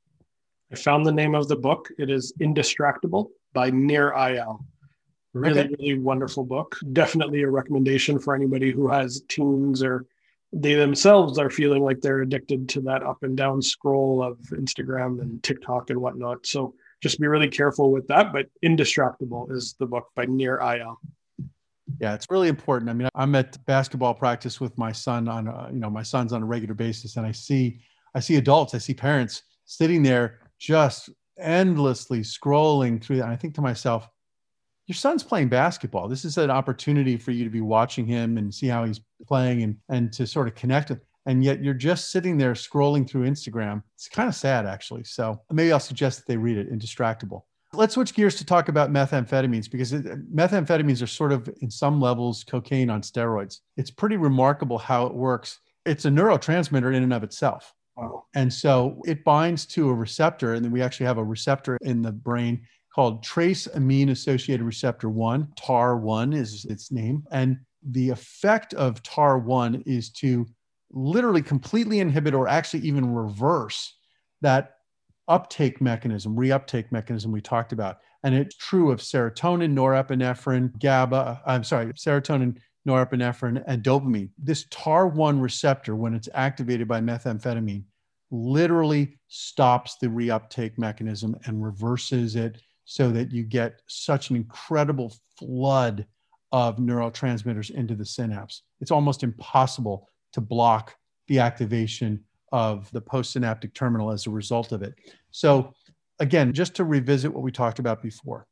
I 0.71 0.77
found 0.77 1.07
the 1.07 1.13
name 1.13 1.35
of 1.35 1.49
the 1.49 1.57
book. 1.57 1.89
It 1.99 2.11
is 2.11 2.35
Indistractable 2.43 3.29
by 3.55 3.71
Nir 3.71 4.13
Eyal. 4.13 4.63
Really, 5.33 5.61
okay. 5.61 5.75
really 5.79 5.99
wonderful 6.01 6.45
book. 6.45 6.77
Definitely 6.93 7.45
a 7.45 7.49
recommendation 7.49 8.19
for 8.19 8.35
anybody 8.35 8.73
who 8.73 8.89
has 8.89 9.23
teens 9.31 9.83
or 9.83 10.05
they 10.53 10.75
themselves 10.75 11.39
are 11.39 11.51
feeling 11.51 11.83
like 11.83 12.01
they're 12.01 12.23
addicted 12.23 12.69
to 12.71 12.81
that 12.83 13.03
up 13.03 13.23
and 13.23 13.37
down 13.37 13.61
scroll 13.61 14.23
of 14.23 14.39
Instagram 14.51 15.21
and 15.21 15.31
mm-hmm. 15.31 15.39
TikTok 15.39 15.91
and 15.91 16.01
whatnot. 16.01 16.47
So 16.47 16.75
just 17.03 17.21
be 17.21 17.27
really 17.27 17.49
careful 17.49 17.91
with 17.91 18.07
that. 18.09 18.33
But 18.33 18.47
Indistractable 18.65 19.51
is 19.51 19.75
the 19.79 19.87
book 19.87 20.09
by 20.15 20.25
Nir 20.27 20.59
Eyal. 20.59 20.97
Yeah, 22.01 22.15
it's 22.15 22.27
really 22.31 22.49
important. 22.49 22.91
I 22.91 22.95
mean, 22.95 23.09
I'm 23.15 23.35
at 23.35 23.65
basketball 23.67 24.15
practice 24.15 24.61
with 24.61 24.77
my 24.77 24.93
son 24.93 25.29
on, 25.29 25.47
a, 25.47 25.71
you 25.73 25.79
know, 25.79 25.91
my 25.91 26.03
son's 26.03 26.33
on 26.33 26.43
a 26.43 26.47
regular 26.47 26.75
basis, 26.75 27.17
and 27.17 27.25
I 27.27 27.33
see, 27.33 27.81
I 28.15 28.21
see 28.21 28.37
adults, 28.37 28.75
I 28.75 28.79
see 28.79 28.95
parents 28.95 29.43
sitting 29.67 30.03
there 30.03 30.41
just 30.59 31.11
endlessly 31.39 32.21
scrolling 32.21 33.03
through. 33.03 33.23
And 33.23 33.31
I 33.31 33.37
think 33.37 33.55
to 33.55 33.61
myself, 33.61 34.09
your 34.87 34.95
son's 34.95 35.23
playing 35.23 35.49
basketball. 35.49 36.09
This 36.09 36.25
is 36.25 36.39
an 36.39 36.51
opportunity 36.51 37.17
for 37.17 37.33
you 37.33 37.45
to 37.45 37.51
be 37.51 37.61
watching 37.61 38.07
him 38.07 38.39
and 38.39 38.55
see 38.55 38.69
how 38.69 38.85
he's 38.85 39.01
playing 39.27 39.63
and, 39.63 39.77
and 39.89 40.13
to 40.13 40.27
sort 40.27 40.49
of 40.49 40.55
connect 40.55 40.91
with. 40.91 41.01
And 41.27 41.43
yet 41.43 41.63
you're 41.63 41.75
just 41.75 42.13
sitting 42.13 42.39
there 42.39 42.53
scrolling 42.53 43.09
through 43.09 43.29
Instagram. 43.29 43.83
It's 43.97 44.09
kind 44.09 44.29
of 44.29 44.35
sad, 44.35 44.65
actually. 44.65 45.03
So 45.03 45.41
maybe 45.51 45.73
I'll 45.73 45.81
suggest 45.81 46.19
that 46.19 46.27
they 46.29 46.37
read 46.37 46.57
it, 46.57 46.69
in 46.69 46.79
Indistractable. 46.79 47.43
Let's 47.73 47.95
switch 47.95 48.15
gears 48.15 48.37
to 48.37 48.47
talk 48.47 48.69
about 48.69 48.93
methamphetamines 48.93 49.69
because 49.69 49.93
it, 49.93 50.05
methamphetamines 50.35 51.03
are 51.03 51.09
sort 51.09 51.33
of, 51.33 51.51
in 51.63 51.71
some 51.71 52.01
levels, 52.01 52.45
cocaine 52.45 52.91
on 52.91 53.03
steroids. 53.03 53.59
It's 53.77 53.91
pretty 53.91 54.17
remarkable 54.17 54.79
how 54.79 55.07
it 55.07 55.15
works. 55.15 55.59
It's 55.85 56.05
a 56.05 56.11
neurotransmitter 56.11 56.95
in 56.95 57.03
and 57.03 57.13
of 57.13 57.25
itself. 57.25 57.75
Wow. 57.97 58.25
And 58.35 58.53
so 58.53 59.01
it 59.05 59.25
binds 59.25 59.67
to 59.67 59.89
a 59.89 59.95
receptor, 59.95 60.55
and 60.55 60.65
then 60.65 60.71
we 60.71 60.81
actually 60.81 61.07
have 61.07 61.19
a 61.19 61.25
receptor 61.25 61.77
in 61.83 62.03
the 62.03 62.13
brain 62.13 62.63
called 62.97 63.23
trace 63.23 63.67
amine 63.67 64.09
associated 64.09 64.65
receptor 64.65 65.11
1. 65.11 65.53
TAAR1 65.55 66.35
is 66.35 66.65
its 66.65 66.91
name. 66.91 67.23
And 67.31 67.59
the 67.91 68.09
effect 68.09 68.73
of 68.73 69.03
TAAR1 69.03 69.83
is 69.85 70.09
to 70.13 70.47
literally 70.91 71.43
completely 71.43 72.01
inhibit 72.01 72.33
or 72.33 72.49
actually 72.49 72.81
even 72.81 73.13
reverse 73.13 73.95
that 74.41 74.77
uptake 75.29 75.83
mechanism, 75.83 76.35
reuptake 76.37 76.91
mechanism 76.91 77.31
we 77.31 77.43
talked 77.43 77.75
about. 77.75 77.99
And 78.23 78.35
it's 78.35 78.57
true 78.57 78.91
of 78.91 79.01
serotonin, 79.01 79.75
norepinephrine, 79.75 80.81
GABA, 80.81 81.17
uh, 81.17 81.39
I'm 81.45 81.65
sorry, 81.65 81.93
serotonin, 81.93 82.57
norepinephrine, 82.89 83.63
and 83.67 83.83
dopamine. 83.83 84.31
This 84.43 84.65
TAAR1 84.69 85.43
receptor, 85.43 85.95
when 85.95 86.15
it's 86.15 86.31
activated 86.33 86.89
by 86.89 87.03
methamphetamine, 87.03 87.85
literally 88.31 89.19
stops 89.29 89.99
the 90.01 90.07
reuptake 90.07 90.79
mechanism 90.79 91.37
and 91.45 91.63
reverses 91.63 92.37
it 92.37 92.63
so 92.87 93.11
that 93.11 93.33
you 93.33 93.43
get 93.43 93.83
such 93.89 94.31
an 94.31 94.37
incredible 94.37 95.13
flood 95.39 96.07
of 96.53 96.77
neurotransmitters 96.77 97.71
into 97.71 97.95
the 97.95 98.05
synapse. 98.05 98.63
It's 98.81 98.93
almost 98.93 99.23
impossible 99.23 100.09
to 100.33 100.41
block 100.41 100.95
the 101.27 101.41
activation 101.41 102.25
of 102.53 102.91
the 102.93 103.03
postsynaptic 103.03 103.75
terminal 103.75 104.13
as 104.13 104.27
a 104.27 104.31
result 104.31 104.71
of 104.71 104.83
it. 104.83 104.95
So, 105.33 105.75
again, 106.21 106.53
just 106.53 106.75
to 106.77 106.85
revisit 106.85 107.35
what 107.35 107.43
we 107.43 107.51
talked 107.51 107.81
about 107.81 108.03
before, 108.03 108.47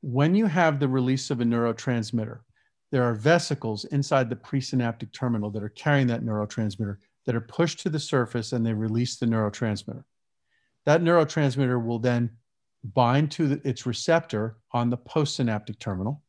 when 0.00 0.34
you 0.34 0.46
have 0.46 0.80
the 0.80 0.88
release 0.88 1.30
of 1.30 1.40
a 1.40 1.44
neurotransmitter, 1.44 2.40
there 2.90 3.02
are 3.02 3.14
vesicles 3.14 3.84
inside 3.86 4.30
the 4.30 4.36
presynaptic 4.36 5.12
terminal 5.12 5.50
that 5.50 5.62
are 5.62 5.68
carrying 5.68 6.06
that 6.06 6.24
neurotransmitter 6.24 6.96
that 7.26 7.34
are 7.34 7.40
pushed 7.40 7.80
to 7.80 7.90
the 7.90 8.00
surface 8.00 8.52
and 8.52 8.64
they 8.64 8.72
release 8.72 9.16
the 9.16 9.26
neurotransmitter. 9.26 10.04
That 10.86 11.02
neurotransmitter 11.02 11.84
will 11.84 11.98
then 11.98 12.30
bind 12.94 13.30
to 13.32 13.48
the, 13.48 13.68
its 13.68 13.86
receptor 13.86 14.56
on 14.72 14.90
the 14.90 14.98
postsynaptic 14.98 15.78
terminal. 15.78 16.22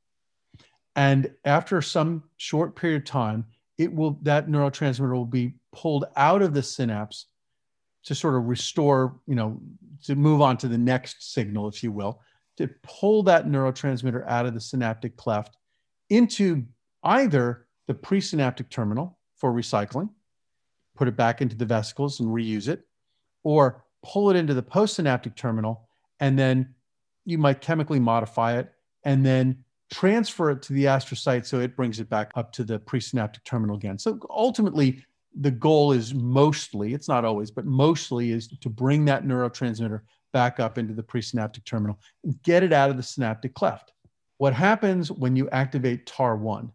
And 0.96 1.32
after 1.46 1.82
some 1.82 2.24
short 2.38 2.76
period 2.76 3.04
of 3.04 3.06
time, 3.06 3.46
it 3.78 3.94
will 3.94 4.18
that 4.24 4.48
neurotransmitter 4.48 5.14
will 5.14 5.26
be 5.26 5.56
pulled 5.72 6.06
out 6.16 6.42
of 6.42 6.54
the 6.54 6.64
synapse 6.64 7.28
to 8.06 8.16
sort 8.16 8.36
of 8.36 8.48
restore, 8.48 9.20
you 9.28 9.36
know, 9.36 9.60
to 10.06 10.16
move 10.16 10.42
on 10.42 10.58
to 10.58 10.68
the 10.68 10.78
next 10.78 11.34
signal, 11.34 11.68
if 11.68 11.84
you 11.84 11.92
will, 11.92 12.22
to 12.58 12.68
pull 12.82 13.22
that 13.24 13.46
neurotransmitter 13.46 14.26
out 14.28 14.46
of 14.46 14.54
the 14.54 14.60
synaptic 14.60 15.16
cleft 15.18 15.58
into 16.10 16.64
either 17.04 17.68
the 17.88 17.94
presynaptic 17.94 18.70
terminal 18.70 19.20
for 19.36 19.52
recycling, 19.52 20.10
put 20.96 21.08
it 21.08 21.16
back 21.16 21.42
into 21.42 21.56
the 21.56 21.66
vesicles 21.66 22.20
and 22.20 22.30
reuse 22.30 22.68
it, 22.68 22.82
or 23.44 23.84
pull 24.04 24.30
it 24.30 24.36
into 24.36 24.54
the 24.54 24.64
postsynaptic 24.64 25.36
terminal 25.36 25.87
and 26.20 26.38
then 26.38 26.74
you 27.26 27.38
might 27.38 27.62
chemically 27.62 28.00
modify 28.00 28.58
it 28.58 28.72
and 29.04 29.26
then 29.26 29.64
transfer 29.92 30.52
it 30.52 30.62
to 30.62 30.74
the 30.74 30.86
astrocyte 30.86 31.46
so 31.46 31.60
it 31.60 31.76
brings 31.76 32.00
it 32.00 32.10
back 32.10 32.32
up 32.36 32.52
to 32.54 32.64
the 32.64 32.80
presynaptic 32.80 33.44
terminal 33.44 33.76
again. 33.76 33.98
So 33.98 34.20
ultimately, 34.30 35.04
the 35.40 35.52
goal 35.52 35.92
is 35.92 36.14
mostly, 36.14 36.94
it's 36.94 37.08
not 37.08 37.26
always, 37.26 37.52
but 37.52 37.66
mostly 37.66 38.32
is 38.32 38.48
to 38.48 38.70
bring 38.70 39.06
that 39.06 39.24
neurotransmitter 39.24 40.02
back 40.34 40.60
up 40.60 40.78
into 40.78 40.94
the 40.94 41.04
presynaptic 41.04 41.64
terminal 41.66 42.00
and 42.24 42.42
get 42.44 42.64
it 42.64 42.74
out 42.74 42.90
of 42.90 42.98
the 42.98 43.04
synaptic 43.04 43.54
cleft. 43.54 43.94
What 44.38 44.54
happens 44.54 45.12
when 45.12 45.36
you 45.36 45.50
activate 45.50 46.06
TAAR1 46.06 46.72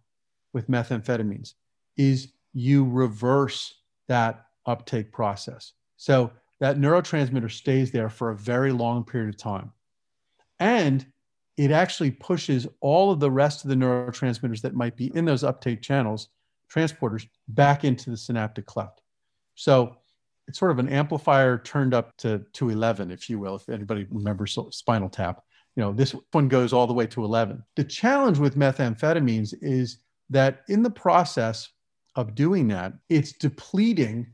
with 0.52 0.68
methamphetamines 0.68 1.54
is 1.96 2.32
you 2.52 2.88
reverse 2.88 3.74
that 4.08 4.46
uptake 4.66 5.12
process. 5.12 5.72
So 5.96 6.30
that 6.62 6.78
neurotransmitter 6.78 7.50
stays 7.50 7.90
there 7.90 8.08
for 8.08 8.30
a 8.30 8.36
very 8.36 8.70
long 8.70 9.02
period 9.02 9.28
of 9.28 9.36
time. 9.36 9.72
And 10.60 11.04
it 11.56 11.72
actually 11.72 12.12
pushes 12.12 12.68
all 12.80 13.10
of 13.10 13.18
the 13.18 13.32
rest 13.32 13.64
of 13.64 13.68
the 13.68 13.74
neurotransmitters 13.74 14.60
that 14.60 14.76
might 14.76 14.94
be 14.94 15.10
in 15.16 15.24
those 15.24 15.42
uptake 15.42 15.82
channels, 15.82 16.28
transporters, 16.72 17.26
back 17.48 17.82
into 17.82 18.10
the 18.10 18.16
synaptic 18.16 18.64
cleft. 18.66 19.00
So 19.56 19.96
it's 20.46 20.60
sort 20.60 20.70
of 20.70 20.78
an 20.78 20.88
amplifier 20.88 21.58
turned 21.58 21.94
up 21.94 22.16
to, 22.18 22.44
to 22.52 22.70
11, 22.70 23.10
if 23.10 23.28
you 23.28 23.40
will, 23.40 23.56
if 23.56 23.68
anybody 23.68 24.06
remembers 24.08 24.56
spinal 24.70 25.08
tap. 25.08 25.42
You 25.74 25.82
know, 25.82 25.92
this 25.92 26.14
one 26.30 26.46
goes 26.46 26.72
all 26.72 26.86
the 26.86 26.94
way 26.94 27.08
to 27.08 27.24
11. 27.24 27.60
The 27.74 27.82
challenge 27.82 28.38
with 28.38 28.54
methamphetamines 28.54 29.52
is 29.62 29.98
that 30.30 30.62
in 30.68 30.84
the 30.84 30.90
process 30.90 31.70
of 32.14 32.36
doing 32.36 32.68
that, 32.68 32.92
it's 33.08 33.32
depleting 33.32 34.28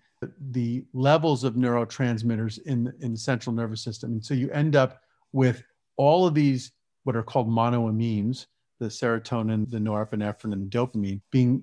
the 0.50 0.84
levels 0.92 1.44
of 1.44 1.54
neurotransmitters 1.54 2.58
in, 2.66 2.92
in 3.00 3.12
the 3.12 3.18
central 3.18 3.54
nervous 3.54 3.82
system. 3.82 4.12
And 4.12 4.24
so 4.24 4.34
you 4.34 4.50
end 4.50 4.76
up 4.76 5.00
with 5.32 5.62
all 5.96 6.26
of 6.26 6.34
these, 6.34 6.72
what 7.04 7.16
are 7.16 7.22
called 7.22 7.48
monoamines, 7.48 8.46
the 8.80 8.86
serotonin, 8.86 9.70
the 9.70 9.78
norepinephrine, 9.78 10.52
and 10.52 10.70
the 10.70 10.76
dopamine, 10.76 11.20
being 11.30 11.62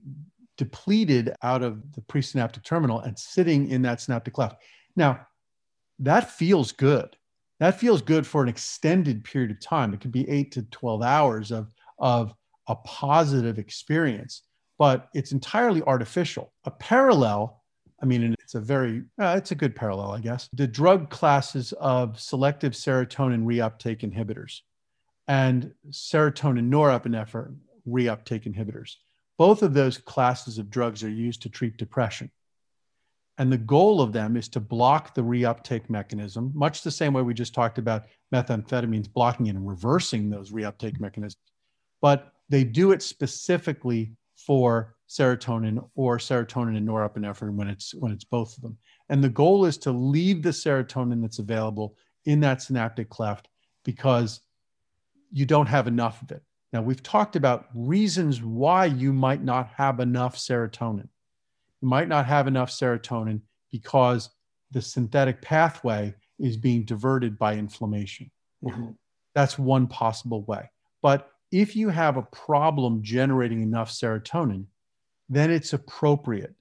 depleted 0.57 1.33
out 1.43 1.63
of 1.63 1.93
the 1.93 2.01
presynaptic 2.01 2.63
terminal 2.63 3.01
and 3.01 3.17
sitting 3.17 3.69
in 3.69 3.81
that 3.81 4.01
synaptic 4.01 4.33
cleft. 4.33 4.61
Now, 4.95 5.25
that 5.99 6.31
feels 6.31 6.71
good. 6.71 7.15
That 7.59 7.79
feels 7.79 8.01
good 8.01 8.27
for 8.27 8.43
an 8.43 8.49
extended 8.49 9.23
period 9.23 9.51
of 9.51 9.61
time. 9.61 9.93
It 9.93 10.01
could 10.01 10.11
be 10.11 10.29
eight 10.29 10.51
to 10.53 10.63
12 10.63 11.01
hours 11.01 11.51
of, 11.51 11.73
of 11.99 12.33
a 12.67 12.75
positive 12.75 13.59
experience, 13.59 14.43
but 14.77 15.09
it's 15.13 15.31
entirely 15.31 15.81
artificial. 15.83 16.51
A 16.65 16.71
parallel 16.71 17.63
I 18.01 18.05
mean, 18.05 18.35
it's 18.41 18.55
a 18.55 18.59
very, 18.59 19.03
uh, 19.19 19.35
it's 19.37 19.51
a 19.51 19.55
good 19.55 19.75
parallel, 19.75 20.11
I 20.11 20.19
guess. 20.19 20.49
The 20.53 20.67
drug 20.67 21.09
classes 21.09 21.73
of 21.73 22.19
selective 22.19 22.73
serotonin 22.73 23.45
reuptake 23.45 24.01
inhibitors 24.01 24.61
and 25.27 25.73
serotonin 25.89 26.69
norepinephrine 26.69 27.57
reuptake 27.87 28.51
inhibitors. 28.51 28.95
Both 29.37 29.63
of 29.63 29.73
those 29.73 29.97
classes 29.97 30.57
of 30.57 30.69
drugs 30.69 31.03
are 31.03 31.09
used 31.09 31.41
to 31.43 31.49
treat 31.49 31.77
depression. 31.77 32.31
And 33.37 33.51
the 33.51 33.57
goal 33.57 34.01
of 34.01 34.13
them 34.13 34.37
is 34.37 34.47
to 34.49 34.59
block 34.61 35.13
the 35.13 35.21
reuptake 35.21 35.89
mechanism, 35.89 36.51
much 36.55 36.83
the 36.83 36.91
same 36.91 37.11
way 37.11 37.21
we 37.21 37.33
just 37.33 37.53
talked 37.53 37.77
about 37.77 38.05
methamphetamines 38.33 39.11
blocking 39.11 39.49
and 39.49 39.67
reversing 39.67 40.29
those 40.29 40.51
reuptake 40.51 40.99
mechanisms. 41.01 41.41
But 42.01 42.31
they 42.47 42.63
do 42.63 42.91
it 42.91 43.01
specifically 43.01 44.13
for 44.45 44.95
serotonin 45.09 45.87
or 45.95 46.17
serotonin 46.17 46.77
and 46.77 46.87
norepinephrine 46.87 47.55
when 47.55 47.67
it's 47.67 47.93
when 47.95 48.11
it's 48.11 48.23
both 48.23 48.55
of 48.55 48.63
them. 48.63 48.77
And 49.09 49.23
the 49.23 49.29
goal 49.29 49.65
is 49.65 49.77
to 49.79 49.91
leave 49.91 50.41
the 50.41 50.49
serotonin 50.49 51.21
that's 51.21 51.39
available 51.39 51.95
in 52.25 52.39
that 52.41 52.61
synaptic 52.61 53.09
cleft 53.09 53.47
because 53.83 54.41
you 55.31 55.45
don't 55.45 55.67
have 55.67 55.87
enough 55.87 56.21
of 56.21 56.31
it. 56.31 56.41
Now 56.73 56.81
we've 56.81 57.03
talked 57.03 57.35
about 57.35 57.67
reasons 57.73 58.41
why 58.41 58.85
you 58.85 59.13
might 59.13 59.43
not 59.43 59.69
have 59.75 59.99
enough 59.99 60.35
serotonin. 60.35 61.07
You 61.81 61.87
might 61.87 62.07
not 62.07 62.25
have 62.25 62.47
enough 62.47 62.71
serotonin 62.71 63.41
because 63.71 64.29
the 64.71 64.81
synthetic 64.81 65.41
pathway 65.41 66.13
is 66.39 66.57
being 66.57 66.83
diverted 66.83 67.37
by 67.37 67.55
inflammation. 67.55 68.31
Mm-hmm. 68.63 68.91
That's 69.35 69.59
one 69.59 69.87
possible 69.87 70.43
way. 70.43 70.69
But 71.01 71.29
if 71.55 71.73
you 71.73 71.87
have 71.87 72.17
a 72.17 72.21
problem 72.21 73.01
generating 73.01 73.61
enough 73.61 73.89
serotonin, 73.89 74.65
then 75.29 75.49
it's 75.49 75.71
appropriate 75.71 76.53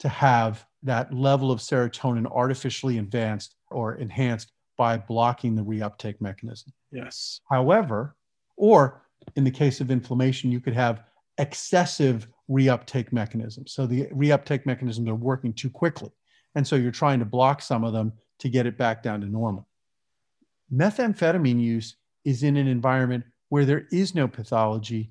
to 0.00 0.08
have 0.08 0.66
that 0.82 1.14
level 1.14 1.52
of 1.52 1.60
serotonin 1.60 2.26
artificially 2.26 2.98
advanced 2.98 3.54
or 3.70 3.94
enhanced 3.94 4.50
by 4.76 4.96
blocking 4.96 5.54
the 5.54 5.62
reuptake 5.62 6.20
mechanism. 6.20 6.72
Yes. 6.90 7.40
However, 7.48 8.16
or 8.56 9.04
in 9.36 9.44
the 9.44 9.50
case 9.50 9.80
of 9.80 9.92
inflammation, 9.92 10.50
you 10.50 10.58
could 10.58 10.74
have 10.74 11.04
excessive 11.38 12.26
reuptake 12.50 13.12
mechanisms. 13.12 13.72
So 13.72 13.86
the 13.86 14.06
reuptake 14.06 14.66
mechanisms 14.66 15.08
are 15.08 15.14
working 15.14 15.52
too 15.52 15.70
quickly. 15.70 16.10
And 16.56 16.66
so 16.66 16.74
you're 16.74 16.90
trying 16.90 17.20
to 17.20 17.24
block 17.24 17.62
some 17.62 17.84
of 17.84 17.92
them 17.92 18.12
to 18.40 18.48
get 18.48 18.66
it 18.66 18.76
back 18.76 19.04
down 19.04 19.20
to 19.20 19.26
normal. 19.28 19.68
Methamphetamine 20.74 21.60
use 21.60 21.94
is 22.24 22.42
in 22.42 22.56
an 22.56 22.66
environment 22.66 23.22
where 23.52 23.66
there 23.66 23.86
is 23.92 24.14
no 24.14 24.26
pathology 24.26 25.10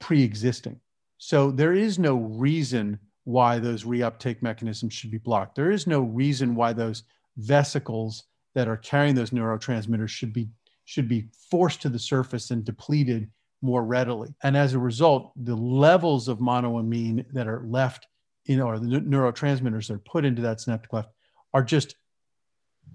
pre 0.00 0.24
existing. 0.24 0.80
So 1.18 1.52
there 1.52 1.72
is 1.72 2.00
no 2.00 2.16
reason 2.16 2.98
why 3.22 3.60
those 3.60 3.84
reuptake 3.84 4.42
mechanisms 4.42 4.92
should 4.92 5.12
be 5.12 5.18
blocked. 5.18 5.54
There 5.54 5.70
is 5.70 5.86
no 5.86 6.00
reason 6.00 6.56
why 6.56 6.72
those 6.72 7.04
vesicles 7.36 8.24
that 8.56 8.66
are 8.66 8.76
carrying 8.76 9.14
those 9.14 9.30
neurotransmitters 9.30 10.08
should 10.08 10.32
be 10.32 10.48
should 10.84 11.08
be 11.08 11.28
forced 11.48 11.80
to 11.82 11.88
the 11.88 11.98
surface 11.98 12.50
and 12.50 12.64
depleted 12.64 13.30
more 13.62 13.84
readily. 13.84 14.34
And 14.42 14.56
as 14.56 14.74
a 14.74 14.80
result, 14.80 15.30
the 15.36 15.54
levels 15.54 16.26
of 16.26 16.40
monoamine 16.40 17.24
that 17.34 17.46
are 17.46 17.62
left 17.68 18.08
in 18.46 18.60
or 18.60 18.80
the 18.80 18.98
neurotransmitters 18.98 19.86
that 19.86 19.94
are 19.94 19.98
put 19.98 20.24
into 20.24 20.42
that 20.42 20.60
synaptic 20.60 20.90
cleft 20.90 21.10
are 21.52 21.62
just 21.62 21.94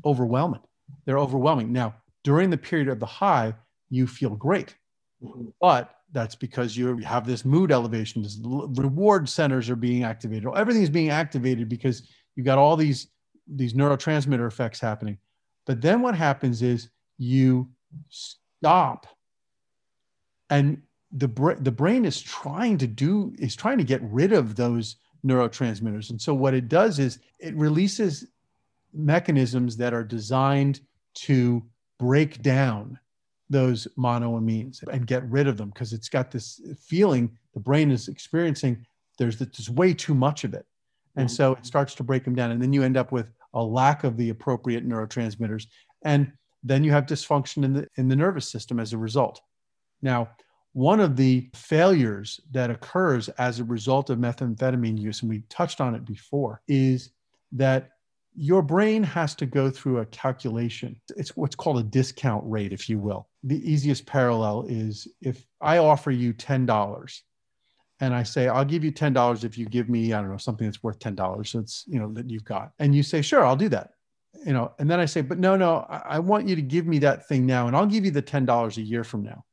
overwhelming. 0.03 0.63
They're 1.05 1.17
overwhelming. 1.17 1.71
Now, 1.71 1.95
during 2.25 2.49
the 2.49 2.57
period 2.57 2.89
of 2.89 2.99
the 2.99 3.05
high, 3.05 3.53
you 3.89 4.07
feel 4.07 4.31
great. 4.31 4.75
Mm-hmm. 5.23 5.49
But 5.59 5.95
that's 6.11 6.35
because 6.35 6.75
you 6.75 6.97
have 6.97 7.25
this 7.25 7.45
mood 7.45 7.71
elevation, 7.71 8.23
this 8.23 8.39
reward 8.43 9.29
centers 9.29 9.69
are 9.69 9.75
being 9.75 10.03
activated. 10.03 10.49
Everything 10.55 10.83
is 10.83 10.89
being 10.89 11.09
activated 11.09 11.69
because 11.69 12.07
you've 12.35 12.45
got 12.45 12.57
all 12.57 12.75
these 12.75 13.07
these 13.47 13.73
neurotransmitter 13.73 14.47
effects 14.47 14.79
happening. 14.79 15.17
But 15.65 15.81
then 15.81 16.01
what 16.01 16.15
happens 16.15 16.61
is 16.61 16.89
you 17.17 17.69
stop 18.09 19.07
and 20.49 20.81
the, 21.11 21.27
bra- 21.27 21.55
the 21.59 21.71
brain 21.71 22.05
is 22.05 22.21
trying 22.21 22.77
to 22.77 22.87
do 22.87 23.33
is 23.37 23.55
trying 23.55 23.77
to 23.77 23.83
get 23.83 24.01
rid 24.03 24.33
of 24.33 24.55
those 24.55 24.97
neurotransmitters 25.25 26.11
and 26.11 26.21
so 26.21 26.33
what 26.33 26.53
it 26.53 26.69
does 26.69 26.99
is 26.99 27.19
it 27.39 27.55
releases 27.55 28.25
mechanisms 28.93 29.75
that 29.77 29.93
are 29.93 30.03
designed 30.03 30.79
to 31.13 31.63
break 31.97 32.41
down 32.41 32.97
those 33.49 33.87
monoamines 33.97 34.83
and 34.91 35.07
get 35.07 35.23
rid 35.29 35.47
of 35.47 35.57
them 35.57 35.69
because 35.69 35.93
it's 35.93 36.09
got 36.09 36.31
this 36.31 36.61
feeling 36.79 37.35
the 37.53 37.59
brain 37.59 37.91
is 37.91 38.07
experiencing 38.07 38.85
there's 39.17 39.37
there's 39.37 39.69
way 39.69 39.93
too 39.93 40.13
much 40.13 40.43
of 40.43 40.53
it 40.53 40.65
and 41.15 41.27
mm-hmm. 41.27 41.35
so 41.35 41.53
it 41.53 41.65
starts 41.65 41.95
to 41.95 42.03
break 42.03 42.23
them 42.23 42.35
down 42.35 42.51
and 42.51 42.61
then 42.61 42.73
you 42.73 42.83
end 42.83 42.97
up 42.97 43.11
with 43.11 43.27
a 43.55 43.63
lack 43.63 44.03
of 44.03 44.17
the 44.17 44.29
appropriate 44.29 44.87
neurotransmitters 44.87 45.65
and 46.03 46.31
then 46.63 46.83
you 46.83 46.91
have 46.91 47.05
dysfunction 47.05 47.63
in 47.63 47.73
the 47.73 47.87
in 47.95 48.07
the 48.07 48.15
nervous 48.15 48.47
system 48.47 48.79
as 48.79 48.93
a 48.93 48.97
result 48.97 49.41
now 50.01 50.29
one 50.73 50.99
of 50.99 51.15
the 51.15 51.49
failures 51.55 52.39
that 52.51 52.69
occurs 52.69 53.27
as 53.29 53.59
a 53.59 53.63
result 53.63 54.11
of 54.11 54.19
methamphetamine 54.19 54.99
use 54.99 55.21
and 55.21 55.29
we 55.29 55.41
touched 55.49 55.81
on 55.81 55.95
it 55.95 56.05
before 56.05 56.61
is 56.67 57.09
that 57.51 57.89
your 58.35 58.61
brain 58.61 59.03
has 59.03 59.35
to 59.35 59.45
go 59.45 59.69
through 59.69 59.99
a 59.99 60.05
calculation. 60.05 60.99
It's 61.17 61.35
what's 61.35 61.55
called 61.55 61.79
a 61.79 61.83
discount 61.83 62.43
rate, 62.45 62.71
if 62.71 62.89
you 62.89 62.99
will. 62.99 63.27
The 63.43 63.71
easiest 63.71 64.05
parallel 64.05 64.65
is 64.67 65.07
if 65.21 65.45
I 65.61 65.77
offer 65.77 66.11
you 66.11 66.33
$10 66.33 67.21
and 68.01 68.13
I 68.13 68.23
say, 68.23 68.47
I'll 68.47 68.65
give 68.65 68.83
you 68.83 68.91
$10 68.91 69.43
if 69.43 69.57
you 69.57 69.65
give 69.65 69.89
me, 69.89 70.13
I 70.13 70.21
don't 70.21 70.31
know, 70.31 70.37
something 70.37 70.67
that's 70.67 70.83
worth 70.83 70.99
$10. 70.99 71.47
So 71.47 71.59
it's, 71.59 71.83
you 71.87 71.99
know, 71.99 72.11
that 72.13 72.29
you've 72.29 72.45
got. 72.45 72.71
And 72.79 72.95
you 72.95 73.03
say, 73.03 73.21
sure, 73.21 73.45
I'll 73.45 73.55
do 73.55 73.69
that. 73.69 73.91
You 74.45 74.53
know, 74.53 74.73
and 74.79 74.89
then 74.89 74.99
I 74.99 75.05
say, 75.05 75.21
but 75.21 75.39
no, 75.39 75.55
no, 75.55 75.85
I, 75.89 76.01
I 76.05 76.19
want 76.19 76.47
you 76.47 76.55
to 76.55 76.61
give 76.61 76.85
me 76.85 76.99
that 76.99 77.27
thing 77.27 77.45
now 77.45 77.67
and 77.67 77.75
I'll 77.75 77.85
give 77.85 78.05
you 78.05 78.11
the 78.11 78.21
$10 78.21 78.77
a 78.77 78.81
year 78.81 79.03
from 79.03 79.23
now. 79.23 79.43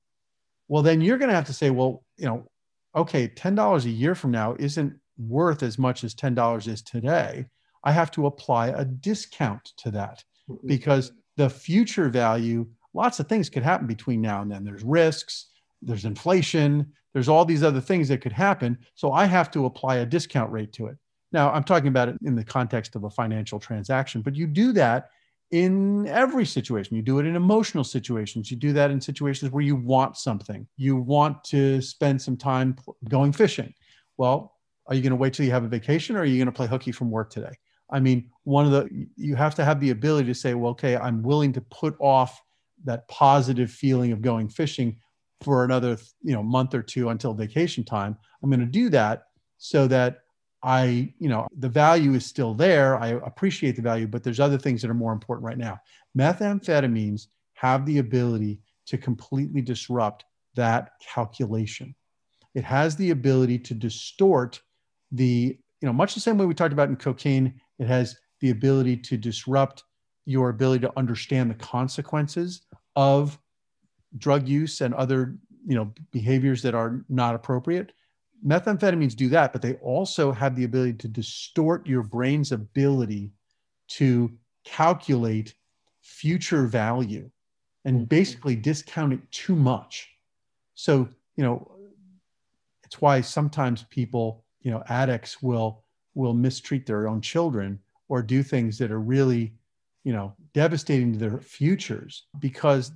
Well, 0.68 0.82
then 0.82 1.01
you're 1.01 1.18
going 1.18 1.30
to 1.30 1.34
have 1.34 1.47
to 1.47 1.53
say, 1.53 1.70
well, 1.70 2.05
you 2.16 2.26
know, 2.26 2.49
okay, 2.95 3.28
$10 3.28 3.84
a 3.84 3.91
year 3.91 4.14
from 4.14 4.32
now 4.32 4.57
isn't 4.59 4.99
worth 5.18 5.62
as 5.62 5.78
much 5.78 6.05
as 6.05 6.14
$10 6.14 6.68
is 6.68 6.82
today. 6.82 7.47
I 7.84 7.93
have 7.93 8.11
to 8.12 8.26
apply 8.26 8.68
a 8.68 8.84
discount 8.84 9.72
to 9.78 9.91
that 9.93 10.24
mm-hmm. 10.49 10.66
because 10.66 11.12
the 11.37 11.49
future 11.49 12.09
value, 12.09 12.66
lots 12.97 13.20
of 13.20 13.28
things 13.28 13.51
could 13.51 13.62
happen 13.62 13.86
between 13.86 14.20
now 14.20 14.42
and 14.42 14.51
then. 14.51 14.64
There's 14.64 14.82
risks, 14.82 15.47
there's 15.82 16.07
inflation, 16.07 16.92
there's 17.12 17.28
all 17.28 17.44
these 17.44 17.62
other 17.62 17.80
things 17.80 18.09
that 18.09 18.20
could 18.20 18.32
happen. 18.32 18.78
So 18.94 19.12
I 19.12 19.26
have 19.26 19.51
to 19.53 19.66
apply 19.66 19.97
a 19.97 20.07
discount 20.07 20.51
rate 20.51 20.72
to 20.74 20.86
it. 20.86 20.97
Now, 21.32 21.53
I'm 21.53 21.64
talking 21.64 21.88
about 21.88 22.09
it 22.09 22.16
in 22.24 22.34
the 22.34 22.44
context 22.44 22.97
of 22.97 23.05
a 23.05 23.11
financial 23.11 23.59
transaction, 23.59 24.22
but 24.22 24.34
you 24.34 24.47
do 24.47 24.72
that 24.72 25.11
in 25.51 26.07
every 26.09 26.47
situation. 26.47 26.97
You 26.97 27.03
do 27.03 27.18
it 27.18 27.26
in 27.26 27.36
emotional 27.36 27.84
situations. 27.84 28.51
You 28.51 28.57
do 28.57 28.72
that 28.72 28.90
in 28.90 29.01
situations 29.01 29.53
where 29.53 29.62
you 29.62 29.76
want 29.76 30.16
something. 30.16 30.66
You 30.76 30.97
want 30.97 31.44
to 31.44 31.80
spend 31.82 32.20
some 32.20 32.36
time 32.36 32.76
going 33.09 33.32
fishing. 33.32 33.74
Well, 34.16 34.55
are 34.86 34.94
you 34.94 35.03
going 35.03 35.11
to 35.11 35.16
wait 35.16 35.34
till 35.34 35.44
you 35.44 35.53
have 35.53 35.64
a 35.64 35.68
vacation 35.68 36.16
or 36.16 36.20
are 36.20 36.24
you 36.24 36.38
going 36.38 36.47
to 36.47 36.53
play 36.53 36.66
hooky 36.66 36.92
from 36.92 37.11
work 37.11 37.30
today? 37.30 37.53
I 37.90 38.01
mean, 38.01 38.30
one 38.44 38.66
of 38.66 38.72
the, 38.72 39.07
you 39.16 39.36
have 39.36 39.55
to 39.57 39.64
have 39.64 39.80
the 39.80 39.90
ability 39.90 40.28
to 40.28 40.34
say, 40.34 40.55
well, 40.55 40.72
okay, 40.72 40.97
I'm 40.97 41.22
willing 41.22 41.53
to 41.53 41.61
put 41.61 41.94
off 42.01 42.40
that 42.85 43.09
positive 43.09 43.70
feeling 43.70 44.12
of 44.12 44.22
going 44.22 44.49
fishing 44.49 44.97
for 45.43 45.64
another, 45.64 45.99
you 46.22 46.33
know, 46.33 46.43
month 46.43 46.74
or 46.74 46.83
two 46.83 47.09
until 47.11 47.35
vacation 47.35 47.85
time. 47.85 48.16
I'm 48.43 48.51
going 48.51 48.61
to 48.61 48.66
do 48.66 48.89
that 48.91 49.24
so 49.59 49.87
that 49.89 50.20
I, 50.62 51.12
you 51.18 51.29
know, 51.29 51.47
the 51.59 51.68
value 51.68 52.14
is 52.14 52.27
still 52.27 52.55
there. 52.55 52.99
I 52.99 53.09
appreciate 53.09 53.77
the 53.77 53.83
value, 53.83 54.07
but 54.07 54.24
there's 54.24 54.41
other 54.41 54.59
things 54.59 54.83
that 54.83 54.91
are 54.91 54.95
more 54.95 55.12
important 55.12 55.45
right 55.45 55.59
now. 55.59 55.79
Methamphetamines 56.18 57.27
have 57.55 57.87
the 57.87 57.99
ability 57.99 58.61
to 58.87 58.99
completely 58.99 59.61
disrupt 59.61 60.24
that 60.55 60.93
calculation. 61.01 61.95
It 62.55 62.64
has 62.64 62.97
the 62.97 63.11
ability 63.11 63.59
to 63.61 63.74
distort 63.74 64.61
the, 65.12 65.59
you 65.81 65.87
know, 65.87 65.93
much 65.93 66.14
the 66.14 66.20
same 66.20 66.39
way 66.39 66.47
we 66.47 66.55
talked 66.55 66.72
about 66.72 66.89
in 66.89 66.97
cocaine, 66.97 67.61
it 67.79 67.87
has 67.87 68.16
the 68.41 68.51
ability 68.51 68.97
to 68.97 69.16
disrupt 69.16 69.85
your 70.27 70.51
ability 70.51 70.81
to 70.81 70.93
understand 70.99 71.51
the 71.51 71.55
consequences 71.55 72.62
of 72.95 73.39
drug 74.18 74.47
use 74.47 74.81
and 74.81 74.93
other, 74.95 75.37
you 75.66 75.74
know, 75.74 75.93
behaviors 76.12 76.62
that 76.62 76.74
are 76.74 77.05
not 77.09 77.35
appropriate 77.35 77.93
methamphetamines 78.45 79.14
do 79.14 79.29
that, 79.29 79.53
but 79.53 79.62
they 79.62 79.74
also 79.74 80.33
have 80.33 80.57
the 80.57 80.64
ability 80.64 80.95
to 80.95 81.09
distort 81.09 81.87
your 81.87 82.03
brain's 82.03 82.53
ability 82.53 83.31
to 83.89 84.33
calculate 84.64 85.55
future 86.03 86.66
value 86.66 87.31
and 87.85 87.97
mm-hmm. 87.97 88.05
basically 88.05 88.57
discount 88.57 89.12
it 89.12 89.31
too 89.31 89.55
much. 89.55 90.11
So, 90.74 91.09
you 91.37 91.45
know, 91.45 91.70
it's 92.85 93.01
why 93.01 93.20
sometimes 93.20 93.85
people, 93.85 94.45
you 94.61 94.70
know, 94.70 94.83
addicts 94.89 95.43
will 95.43 95.83
will 96.14 96.33
mistreat 96.33 96.87
their 96.87 97.09
own 97.09 97.20
children 97.20 97.79
or 98.09 98.22
do 98.22 98.43
things 98.43 98.79
that 98.79 98.91
are 98.91 99.01
really, 99.01 99.53
you 100.07 100.13
know, 100.13 100.35
devastating 100.55 101.13
to 101.13 101.19
their 101.19 101.39
futures 101.39 102.27
because 102.39 102.93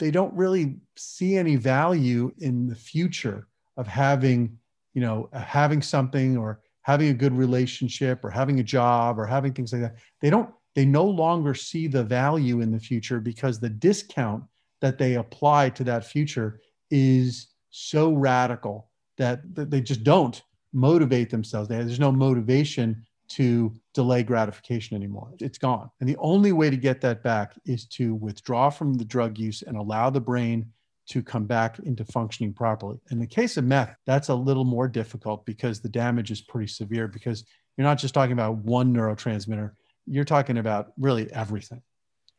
they 0.00 0.10
don't 0.10 0.34
really 0.34 0.76
see 0.96 1.36
any 1.36 1.56
value 1.56 2.32
in 2.38 2.66
the 2.66 2.74
future 2.74 3.46
of 3.76 3.86
having 3.86 4.58
you 4.98 5.04
know, 5.04 5.28
having 5.32 5.80
something 5.80 6.36
or 6.36 6.60
having 6.82 7.10
a 7.10 7.14
good 7.14 7.32
relationship 7.32 8.24
or 8.24 8.30
having 8.30 8.58
a 8.58 8.64
job 8.64 9.16
or 9.16 9.26
having 9.26 9.52
things 9.52 9.72
like 9.72 9.82
that. 9.82 9.94
They 10.20 10.28
don't, 10.28 10.50
they 10.74 10.84
no 10.84 11.04
longer 11.04 11.54
see 11.54 11.86
the 11.86 12.02
value 12.02 12.62
in 12.62 12.72
the 12.72 12.80
future 12.80 13.20
because 13.20 13.60
the 13.60 13.68
discount 13.68 14.42
that 14.80 14.98
they 14.98 15.14
apply 15.14 15.70
to 15.70 15.84
that 15.84 16.04
future 16.04 16.60
is 16.90 17.46
so 17.70 18.12
radical 18.12 18.90
that, 19.18 19.54
that 19.54 19.70
they 19.70 19.80
just 19.80 20.02
don't 20.02 20.42
motivate 20.72 21.30
themselves. 21.30 21.68
There's 21.68 22.00
no 22.00 22.10
motivation 22.10 23.04
to 23.28 23.74
delay 23.94 24.22
gratification 24.22 24.96
anymore. 24.96 25.32
It's 25.38 25.58
gone. 25.58 25.90
And 26.00 26.08
the 26.08 26.16
only 26.18 26.52
way 26.52 26.70
to 26.70 26.76
get 26.76 27.00
that 27.02 27.22
back 27.22 27.52
is 27.66 27.86
to 27.86 28.14
withdraw 28.14 28.70
from 28.70 28.94
the 28.94 29.04
drug 29.04 29.38
use 29.38 29.62
and 29.62 29.76
allow 29.76 30.10
the 30.10 30.20
brain 30.20 30.72
to 31.10 31.22
come 31.22 31.44
back 31.44 31.78
into 31.80 32.04
functioning 32.04 32.52
properly. 32.52 32.98
In 33.10 33.18
the 33.18 33.26
case 33.26 33.56
of 33.56 33.64
meth, 33.64 33.96
that's 34.06 34.28
a 34.28 34.34
little 34.34 34.64
more 34.64 34.88
difficult 34.88 35.44
because 35.46 35.80
the 35.80 35.88
damage 35.88 36.30
is 36.30 36.40
pretty 36.40 36.68
severe 36.68 37.08
because 37.08 37.44
you're 37.76 37.86
not 37.86 37.98
just 37.98 38.14
talking 38.14 38.32
about 38.32 38.56
one 38.56 38.94
neurotransmitter, 38.94 39.72
you're 40.06 40.24
talking 40.24 40.58
about 40.58 40.92
really 40.98 41.32
everything. 41.32 41.82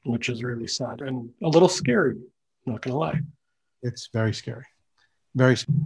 Which 0.05 0.29
is 0.29 0.43
really 0.43 0.67
sad 0.67 1.01
and 1.01 1.29
a 1.43 1.47
little 1.47 1.69
scary, 1.69 2.15
not 2.65 2.81
going 2.81 2.93
to 2.93 2.97
lie. 2.97 3.19
It's 3.81 4.09
very 4.13 4.33
scary. 4.33 4.65
Very 5.35 5.57
scary. 5.57 5.77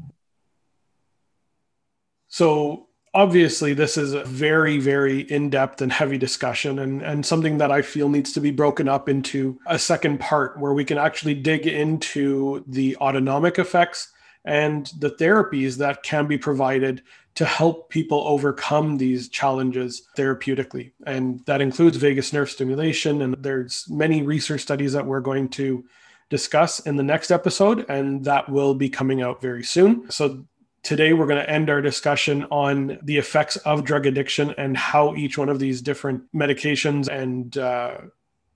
So 2.27 2.87
obviously 3.13 3.73
this 3.73 3.97
is 3.97 4.13
a 4.13 4.23
very 4.23 4.77
very 4.79 5.21
in-depth 5.21 5.81
and 5.81 5.91
heavy 5.91 6.17
discussion 6.17 6.79
and, 6.79 7.01
and 7.01 7.25
something 7.25 7.57
that 7.57 7.71
i 7.71 7.81
feel 7.81 8.09
needs 8.09 8.33
to 8.33 8.39
be 8.39 8.51
broken 8.51 8.87
up 8.87 9.07
into 9.07 9.59
a 9.67 9.77
second 9.77 10.19
part 10.19 10.59
where 10.59 10.73
we 10.73 10.85
can 10.85 10.97
actually 10.97 11.33
dig 11.33 11.67
into 11.67 12.63
the 12.67 12.95
autonomic 12.97 13.59
effects 13.59 14.11
and 14.45 14.91
the 14.99 15.11
therapies 15.11 15.77
that 15.77 16.03
can 16.03 16.27
be 16.27 16.37
provided 16.37 17.01
to 17.35 17.45
help 17.45 17.89
people 17.89 18.23
overcome 18.27 18.97
these 18.97 19.27
challenges 19.29 20.07
therapeutically. 20.17 20.91
And 21.05 21.43
that 21.45 21.61
includes 21.61 21.97
vagus 21.97 22.33
nerve 22.33 22.49
stimulation 22.49 23.21
and 23.21 23.35
there's 23.39 23.85
many 23.89 24.21
research 24.21 24.61
studies 24.61 24.93
that 24.93 25.05
we're 25.05 25.19
going 25.19 25.49
to 25.49 25.83
discuss 26.29 26.79
in 26.81 26.95
the 26.95 27.03
next 27.03 27.31
episode 27.31 27.85
and 27.89 28.25
that 28.25 28.49
will 28.49 28.75
be 28.75 28.89
coming 28.89 29.21
out 29.21 29.41
very 29.41 29.63
soon. 29.63 30.09
So 30.11 30.45
Today, 30.83 31.13
we're 31.13 31.27
going 31.27 31.41
to 31.41 31.49
end 31.49 31.69
our 31.69 31.81
discussion 31.81 32.43
on 32.51 32.99
the 33.01 33.17
effects 33.17 33.55
of 33.57 33.85
drug 33.85 34.05
addiction 34.05 34.53
and 34.57 34.75
how 34.75 35.15
each 35.15 35.37
one 35.37 35.47
of 35.47 35.57
these 35.57 35.81
different 35.81 36.23
medications 36.35 37.07
and 37.07 37.57
uh, 37.57 37.99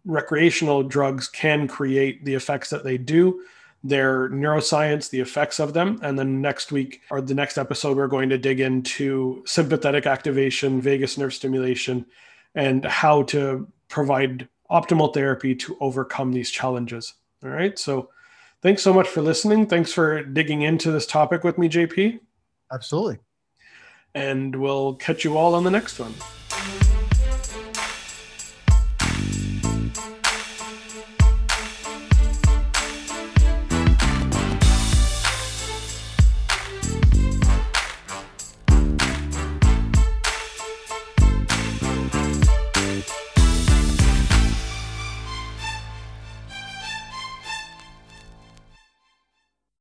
recreational 0.03 0.83
drugs 0.83 1.29
can 1.29 1.69
create 1.69 2.25
the 2.25 2.33
effects 2.33 2.69
that 2.69 2.83
they 2.83 2.97
do, 2.97 3.45
their 3.81 4.27
neuroscience, 4.29 5.09
the 5.09 5.21
effects 5.21 5.57
of 5.57 5.73
them. 5.73 5.99
And 6.03 6.19
then 6.19 6.41
next 6.41 6.73
week 6.73 6.99
or 7.09 7.21
the 7.21 7.33
next 7.33 7.57
episode, 7.57 7.95
we're 7.95 8.07
going 8.07 8.27
to 8.29 8.37
dig 8.37 8.59
into 8.59 9.41
sympathetic 9.45 10.05
activation, 10.05 10.81
vagus 10.81 11.17
nerve 11.17 11.33
stimulation, 11.33 12.05
and 12.55 12.83
how 12.83 13.23
to 13.23 13.71
provide 13.87 14.49
optimal 14.69 15.13
therapy 15.13 15.55
to 15.55 15.77
overcome 15.79 16.33
these 16.33 16.51
challenges. 16.51 17.13
All 17.41 17.51
right. 17.51 17.79
So, 17.79 18.09
thanks 18.67 18.83
so 18.83 18.91
much 18.91 19.07
for 19.07 19.21
listening. 19.21 19.65
Thanks 19.65 19.93
for 19.93 20.21
digging 20.21 20.63
into 20.63 20.91
this 20.91 21.05
topic 21.05 21.45
with 21.45 21.57
me, 21.57 21.69
JP. 21.69 22.19
Absolutely. 22.69 23.19
And 24.13 24.53
we'll 24.53 24.95
catch 24.95 25.23
you 25.23 25.37
all 25.37 25.55
on 25.55 25.63
the 25.63 25.71
next 25.71 25.97
one. 25.99 26.13